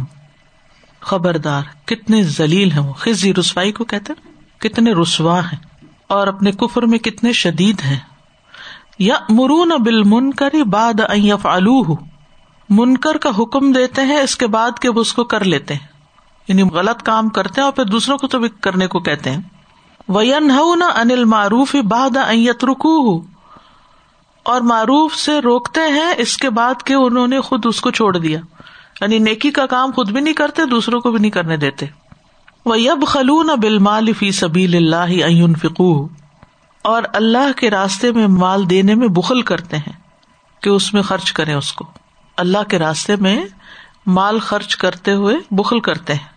خبردار 1.02 1.68
کتنے 1.86 2.22
ذلیل 2.30 2.72
ہیں 2.72 2.82
وہ 2.82 2.92
خزی 2.98 3.34
رسوائی 3.34 3.72
کو 3.72 3.84
کہتے 3.86 4.12
ہیں 4.12 4.25
کتنے 4.68 4.92
رسوا 4.92 5.40
ہیں 5.40 5.58
اور 6.06 6.26
اپنے 6.26 6.52
کفر 6.52 6.82
میں 6.82 6.98
کتنے 6.98 7.32
شدید 7.32 7.82
ہیں 7.82 7.98
یا 8.98 9.14
مرون 9.28 9.72
بل 9.82 10.02
منکری 10.02 10.62
باد 10.62 11.00
الوح 11.44 11.94
منکر 12.68 13.16
کا 13.16 13.30
حکم 13.38 13.72
دیتے 13.72 14.02
ہیں 14.02 14.20
اس 14.20 14.36
کے 14.36 14.46
بعد 14.46 14.80
کہ 14.80 14.88
وہ 14.88 15.00
اس 15.00 15.12
کو 15.12 15.24
کر 15.24 15.44
لیتے 15.44 15.74
ہیں 15.74 15.94
یعنی 16.48 16.62
غلط 16.62 17.02
کام 17.02 17.28
کرتے 17.28 17.60
ہیں 17.60 17.64
اور 17.64 17.72
پھر 17.72 17.84
دوسروں 17.84 18.16
کو 18.18 18.26
تو 18.26 18.38
بھی 18.38 18.48
کرنے 18.60 18.86
کو 18.86 19.00
کہتے 19.00 19.30
ہیں 19.30 19.40
وین 20.08 20.50
ہو 20.50 20.74
نہ 20.74 20.84
انل 20.84 21.24
معروف 21.24 21.74
باد 21.84 22.16
ایت 22.16 22.64
رکو 22.64 22.96
اور 24.46 24.60
معروف 24.60 25.14
سے 25.14 25.40
روکتے 25.40 25.80
ہیں 25.92 26.12
اس 26.18 26.36
کے 26.36 26.50
بعد 26.50 26.82
کہ 26.84 26.94
انہوں 26.94 27.26
نے 27.26 27.40
خود 27.40 27.66
اس 27.66 27.80
کو 27.80 27.90
چھوڑ 27.90 28.16
دیا 28.16 28.40
یعنی 29.00 29.18
نیکی 29.18 29.50
کا 29.50 29.66
کام 29.66 29.90
خود 29.90 30.10
بھی 30.10 30.20
نہیں 30.20 30.34
کرتے 30.34 30.66
دوسروں 30.66 31.00
کو 31.00 31.10
بھی 31.10 31.18
نہیں 31.18 31.30
کرنے 31.30 31.56
دیتے 31.56 31.86
و 32.66 32.76
یب 32.76 33.04
خلون 33.06 33.50
مال 33.80 34.12
فی 34.12 34.30
سبیل 34.34 34.76
اللہ 34.76 35.10
این 35.24 35.54
فکو 35.56 35.90
اور 36.84 37.02
اللہ 37.14 37.52
کے 37.56 37.70
راستے 37.70 38.10
میں 38.12 38.26
مال 38.28 38.68
دینے 38.70 38.94
میں 38.94 39.08
بخل 39.14 39.42
کرتے 39.44 39.76
ہیں 39.78 39.92
کہ 40.62 40.70
اس 40.70 40.92
میں 40.94 41.02
خرچ 41.04 41.32
کرے 41.32 41.52
اس 41.54 41.72
کو 41.72 41.84
اللہ 42.38 42.68
کے 42.68 42.78
راستے 42.78 43.16
میں 43.18 43.36
مال 44.08 44.38
خرچ 44.40 44.76
کرتے 44.76 45.12
ہوئے 45.14 45.36
بخل 45.52 45.80
کرتے 45.80 46.14
ہیں 46.14 46.34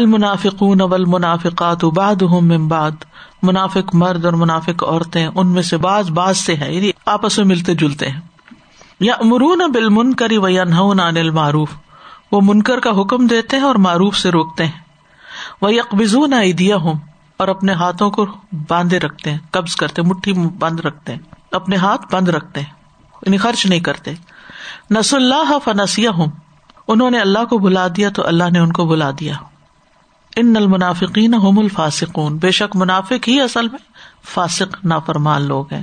المنافکون 0.00 0.80
والمنافقات 0.80 1.84
المنافکات 1.84 1.84
اباد 1.84 2.22
ہوں 2.24 2.40
ممباد 2.48 3.04
منافق 3.42 3.94
مرد 3.94 4.24
اور 4.24 4.34
منافق 4.34 4.84
عورتیں 4.84 5.26
ان 5.26 5.46
میں 5.46 5.62
سے 5.62 5.76
باز 5.78 6.10
باز 6.10 6.36
سے 6.38 6.54
یعنی 6.54 6.90
آپس 7.08 7.38
میں 7.38 7.46
ملتے 7.46 7.74
جلتے 7.76 8.08
ہیں 8.08 8.20
یا 9.00 9.14
امرون 9.20 9.70
بل 9.72 9.88
منکری 9.92 10.38
و 10.38 10.48
یا 10.48 10.64
نہ 10.66 11.30
معروف 11.32 11.74
وہ 12.32 12.40
منکر 12.44 12.80
کا 12.80 12.90
حکم 13.00 13.26
دیتے 13.26 13.56
ہیں 13.56 13.64
اور 13.64 13.74
معروف 13.82 14.16
سے 14.16 14.30
روکتے 14.30 14.66
ہیں 14.66 14.89
وہ 15.62 15.68
وہی 15.92 16.36
ایدیا 16.40 16.76
ہوں 16.76 16.94
اور 17.36 17.48
اپنے 17.48 17.72
ہاتھوں 17.72 18.10
کو 18.10 18.26
باندھے 18.68 18.98
رکھتے 18.98 19.30
ہیں 19.30 19.38
قبض 19.50 19.76
کرتے 19.76 20.02
مٹھی 20.02 20.32
بند 20.32 20.80
رکھتے 20.80 21.12
ہیں 21.12 21.20
اپنے 21.52 21.76
ہاتھ 21.76 22.14
بند 22.14 22.28
رکھتے 22.28 22.60
ہیں 22.60 22.72
یعنی 23.26 23.36
خرچ 23.36 23.66
نہیں 23.66 23.80
کرتے 23.80 24.14
نس 24.90 25.14
اللہ 25.14 25.58
فنسی 25.64 26.06
ہوں 26.06 26.26
انہوں 26.88 27.10
نے 27.10 27.20
اللہ 27.20 27.44
کو 27.44 27.58
بلا 27.58 27.86
دیا 27.96 28.10
تو 28.10 28.26
اللہ 28.26 28.50
نے 28.52 28.58
ان 28.58 28.72
کو 28.72 28.84
بلا 28.84 29.10
دیا 29.20 29.34
ان 30.36 30.52
نل 30.52 30.66
منافقین 30.66 31.34
ہوم 31.34 31.58
الفاصون 31.58 32.36
بے 32.36 32.50
شک 32.50 32.76
منافق 32.76 33.28
ہی 33.28 33.40
اصل 33.40 33.68
میں 33.68 33.78
فاسق 34.34 34.84
نا 34.84 34.98
فرمان 34.98 35.42
لوگ 35.42 35.72
ہیں 35.72 35.82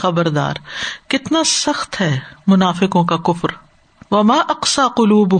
خبردار 0.00 0.54
کتنا 1.08 1.44
سخت 1.44 2.00
ہے 2.00 2.18
منافقوں 2.46 3.04
کا 3.04 3.16
کفر 3.16 3.54
و 4.10 4.32
اقسا 4.32 4.86
قلوب 4.88 5.34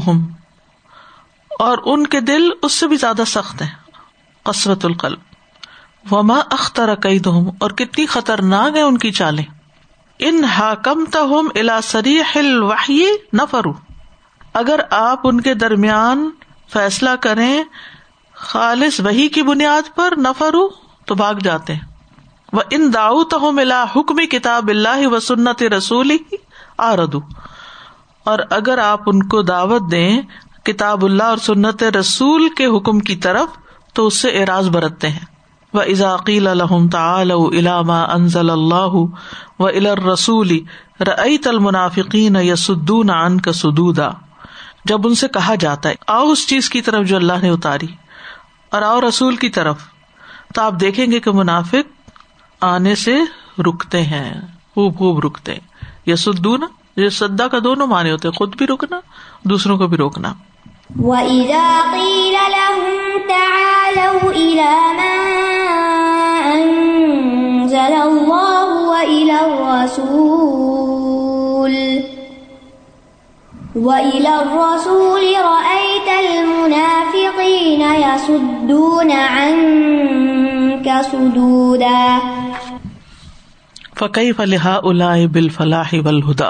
اور 1.51 1.79
ان 1.85 2.07
کے 2.07 2.21
دل 2.21 2.49
اس 2.63 2.73
سے 2.73 2.87
بھی 2.87 2.97
زیادہ 2.97 3.25
سخت 3.27 3.63
ہے 3.63 3.69
قسرت 4.47 4.85
القلب 4.85 6.13
وما 6.13 6.39
اختر 6.51 6.95
قید 6.95 7.27
ہوں 7.27 7.51
اور 7.59 7.71
کتنی 7.71 8.07
خطرناک 8.07 8.77
ہے 8.77 8.83
ان 8.83 8.99
کی 8.99 9.13
چالیں 9.13 9.45
ان 10.21 10.45
حاکم 10.45 11.05
تم 11.05 11.49
الا 11.55 11.81
سری 11.81 12.21
الاثری 12.35 13.05
نہ 13.33 13.43
فرو 13.51 13.73
اگر 14.55 14.81
آپ 14.91 15.27
ان 15.29 15.41
کے 15.41 15.55
درمیان 15.55 16.31
فیصلہ 16.73 17.11
کریں 17.21 17.63
خالص 18.37 19.01
وہی 19.01 19.29
کی 19.29 19.43
بنیاد 19.43 19.95
پر 19.95 20.15
نہ 20.17 20.29
فرو 20.39 20.69
تو 21.07 21.15
بھاگ 21.15 21.35
جاتے 21.35 21.75
ہیں 21.75 21.96
وہ 22.53 22.63
ان 22.71 22.91
داؤت 22.95 23.35
ہو 23.35 23.53
ملا 23.53 23.85
حکم 23.97 24.17
کتاب 24.31 24.69
اللہ 24.69 25.07
و 25.07 25.21
سنت 25.21 25.63
رسول 25.73 26.17
اردو 26.81 27.21
اور 28.27 28.39
اگر 28.51 28.79
آپ 28.79 29.01
ان 29.07 29.29
کو 29.29 29.43
دعوت 29.43 29.91
دیں 29.91 30.21
کتاب 30.65 31.05
اللہ 31.05 31.25
اور 31.25 31.39
سنت 31.39 31.83
رسول 31.97 32.49
کے 32.57 32.67
حکم 32.77 33.01
کی 33.01 33.17
طرف 33.17 33.49
تو 33.95 34.07
اس 34.07 34.21
سے 34.21 34.39
اعراض 34.39 34.69
برتتے 34.69 35.09
ہیں 35.09 35.25
و 35.75 35.79
و 35.79 35.81
الحم 35.81 37.91
انزل 37.91 38.51
اللہ 38.51 38.97
الا 39.61 39.97
رسول 39.97 40.59
رئی 41.01 41.39
تل 41.39 41.59
منافقین 41.59 42.37
ان 42.37 43.41
کا 43.41 43.53
سدودا 43.53 44.09
جب 44.85 45.07
ان 45.07 45.15
سے 45.15 45.29
کہا 45.29 45.55
جاتا 45.61 45.89
ہے 45.89 45.95
آؤ 46.07 46.31
اس 46.31 46.47
چیز 46.47 46.71
کی 46.71 46.83
طرف 46.83 47.07
جو 47.07 47.17
اللہ 47.17 47.43
نے 47.43 47.51
اتاری 47.51 47.87
اور 48.73 48.83
آؤ 48.83 49.01
رسول 49.01 49.37
کی 49.37 49.49
طرف 49.49 49.77
تو 50.55 50.63
آپ 50.63 50.73
دیکھیں 50.81 51.13
گے 51.13 51.21
کہ 51.21 51.31
منافق 51.31 51.96
آنے 52.61 52.95
سے 52.95 53.15
رکتے 53.59 54.03
ہیں 54.03 54.33
خوب 54.75 54.99
خوب 54.99 55.19
رکتے 55.25 55.55
یا 56.07 56.17
سدونا 56.17 56.67
یہ 56.97 57.09
سدا 57.09 57.49
کا 57.49 57.59
دونوں 57.65 57.87
معنی 57.87 58.11
ہوتے 58.11 58.31
خود 58.31 58.57
بھی 58.57 58.67
رکنا 58.67 59.01
دوسروں 59.45 59.79
کو 59.79 59.87
بھی 59.87 59.97
روکنا 59.97 60.33
وَإِذَا 60.99 61.69
قِيلَ 61.93 62.37
لَهُمْ 62.53 63.19
تَعَالَوْا 63.29 64.31
إِلَى 64.33 64.73
مَا 64.99 65.17
أَنزَلَ 66.55 67.95
اللَّهُ 68.03 68.67
وَإِلَى 68.89 69.39
وَإِلَى 73.77 74.31
الرَّسُولِ 74.31 74.97
الرَّسُولِ 74.97 75.25
رَأَيْتَ 75.37 76.09
الْمُنَافِقِينَ 76.21 77.81
يَصُدُّونَ 77.81 79.11
عَنكَ 79.13 80.89
صُدُودًا 81.13 82.46
فقی 83.97 84.33
فلاح 84.33 84.69
الا 84.83 85.15
بال 85.33 85.49
فلاح 85.49 85.95
و 85.95 86.09
الہدا 86.09 86.51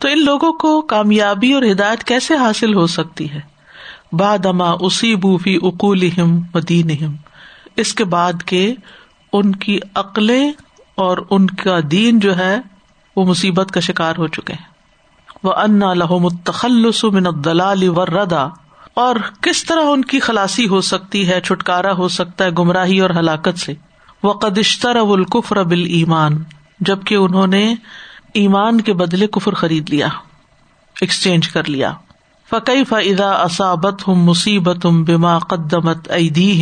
تو 0.00 0.08
ان 0.08 0.24
لوگوں 0.24 0.52
کو 0.52 0.80
کامیابی 0.82 1.52
اور 1.52 1.62
ہدایت 1.62 2.04
کیسے 2.04 2.34
حاصل 2.34 2.74
ہو 2.74 2.86
سکتی 2.86 3.30
ہے 3.32 3.40
بادما 4.12 4.70
اسی 4.80 5.14
بوفی 5.16 5.56
اکول 5.62 6.08
اس 7.76 7.94
کے 7.94 8.04
بعد 8.04 8.42
کے 8.42 8.74
ان 9.32 9.54
کی 9.54 9.78
عقل 9.94 10.30
اور 10.94 11.18
ان 11.30 11.46
کا 11.46 11.78
دین 11.90 12.18
جو 12.18 12.36
ہے 12.38 12.60
وہ 13.16 13.24
مصیبت 13.24 13.70
کا 13.70 13.80
شکار 13.80 14.14
ہو 14.18 14.26
چکے 14.26 14.52
ہیں 14.52 14.76
وہ 15.44 15.52
انا 15.52 15.92
لہو 15.94 16.18
الدلال 16.64 17.80
دلالدا 17.80 18.48
اور 18.94 19.16
کس 19.40 19.64
طرح 19.64 19.90
ان 19.90 20.02
کی 20.04 20.20
خلاسی 20.20 20.68
ہو 20.68 20.80
سکتی 20.80 21.28
ہے 21.28 21.40
چھٹکارا 21.40 21.92
ہو 21.92 22.08
سکتا 22.08 22.44
ہے 22.44 22.50
گمراہی 22.50 23.00
اور 23.00 23.10
ہلاکت 23.10 23.58
سے 23.58 23.74
قدستہ 24.22 24.88
رب 24.88 25.10
القفر 25.10 25.56
ابل 25.56 25.84
ایمان 25.86 26.42
جبکہ 26.80 27.14
انہوں 27.14 27.46
نے 27.46 27.64
ایمان 28.34 28.80
کے 28.80 28.92
بدلے 28.92 29.26
کفر 29.26 29.54
خرید 29.54 29.90
لیا 29.90 30.08
ایکسچینج 30.96 31.48
کر 31.48 31.68
لیا 31.68 31.92
فقی 32.50 33.14
اصابت 33.20 34.08
ہم 34.08 34.24
مصیبت 34.24 34.84
ہم 34.84 35.02
بیما 35.04 35.38
قدمت 35.38 36.08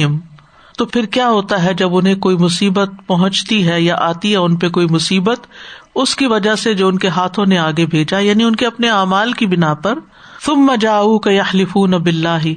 ہم 0.05 0.19
تو 0.79 0.85
پھر 0.87 1.07
کیا 1.07 1.29
ہوتا 1.29 1.63
ہے 1.65 1.73
جب 1.75 1.97
انہیں 1.97 2.15
کوئی 2.15 2.37
مصیبت 2.37 2.91
پہنچتی 3.07 3.67
ہے 3.69 3.81
یا 3.81 3.97
آتی 4.01 4.33
ہے 4.33 4.37
ان 4.37 4.57
پہ 4.57 4.69
کوئی 4.69 4.87
مصیبت 4.91 5.47
اس 5.95 6.15
کی 6.17 6.27
وجہ 6.27 6.55
سے 6.55 6.75
جو 6.75 6.89
ان 6.89 6.99
کے 6.99 7.09
ہاتھوں 7.09 7.47
نے 7.47 7.59
آگے 7.59 7.87
بھیجا 7.87 8.19
یعنی 8.19 8.45
ان 8.45 8.57
کے 8.57 8.67
اپنے 8.67 8.89
اعمال 8.91 9.33
کی 9.33 9.47
بنا 9.47 9.75
پر 9.75 9.99
تم 10.47 10.67
مجا 10.67 11.01
کا 11.23 11.31
یا 11.31 11.43
بلاہی 11.99 12.55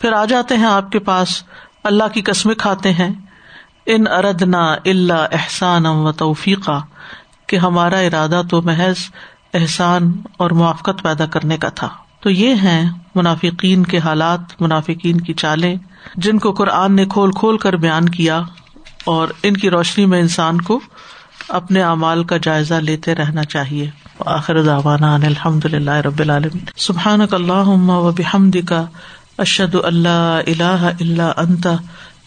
پھر 0.00 0.12
آ 0.12 0.24
جاتے 0.24 0.56
ہیں 0.56 0.66
آپ 0.66 0.90
کے 0.92 0.98
پاس 0.98 1.42
اللہ 1.84 2.12
کی 2.12 2.22
قسمیں 2.22 2.54
کھاتے 2.54 2.92
ہیں 2.92 3.10
ان 3.88 4.06
اردنا 4.08 4.62
اللہ 4.86 5.26
احسان 5.32 5.86
ام 5.86 6.04
و 6.04 6.12
توفیقہ 6.12 6.80
کہ 7.46 7.56
ہمارا 7.56 7.98
ارادہ 7.98 8.40
تو 8.50 8.60
محض 8.62 9.04
احسان 9.54 10.10
اور 10.36 10.50
موافقت 10.50 11.02
پیدا 11.02 11.26
کرنے 11.26 11.56
کا 11.56 11.68
تھا 11.74 11.88
تو 12.20 12.30
یہ 12.30 12.54
ہیں 12.54 12.82
منافقین 13.14 13.82
کے 13.82 13.98
حالات 13.98 14.60
منافقین 14.60 15.20
کی 15.20 15.34
چالیں 15.34 15.74
جن 16.16 16.38
کو 16.38 16.52
قرآن 16.52 16.96
نے 16.96 17.04
کھول 17.04 17.32
کھول 17.32 17.58
کر 17.58 17.76
بیان 17.76 18.08
کیا 18.08 18.40
اور 19.06 19.28
ان 19.42 19.56
کی 19.56 19.70
روشنی 19.70 20.04
میں 20.06 20.20
انسان 20.20 20.60
کو 20.60 20.80
اپنے 21.50 21.82
اعمال 21.82 22.24
کا 22.24 22.36
جائزہ 22.36 22.74
لیتے 22.82 23.14
رہنا 23.14 23.44
چاہیے 23.44 23.90
آخر 24.26 24.56
الحمد 24.56 25.64
رب 26.04 26.22
سبحان 26.76 27.20
و 27.20 28.10
بحمد 28.12 28.56
کا 28.66 28.84
اشد 29.38 29.74
اللہ 29.82 30.40
اللہ 30.46 30.88
اللہ 31.00 31.32
انتا 31.36 31.74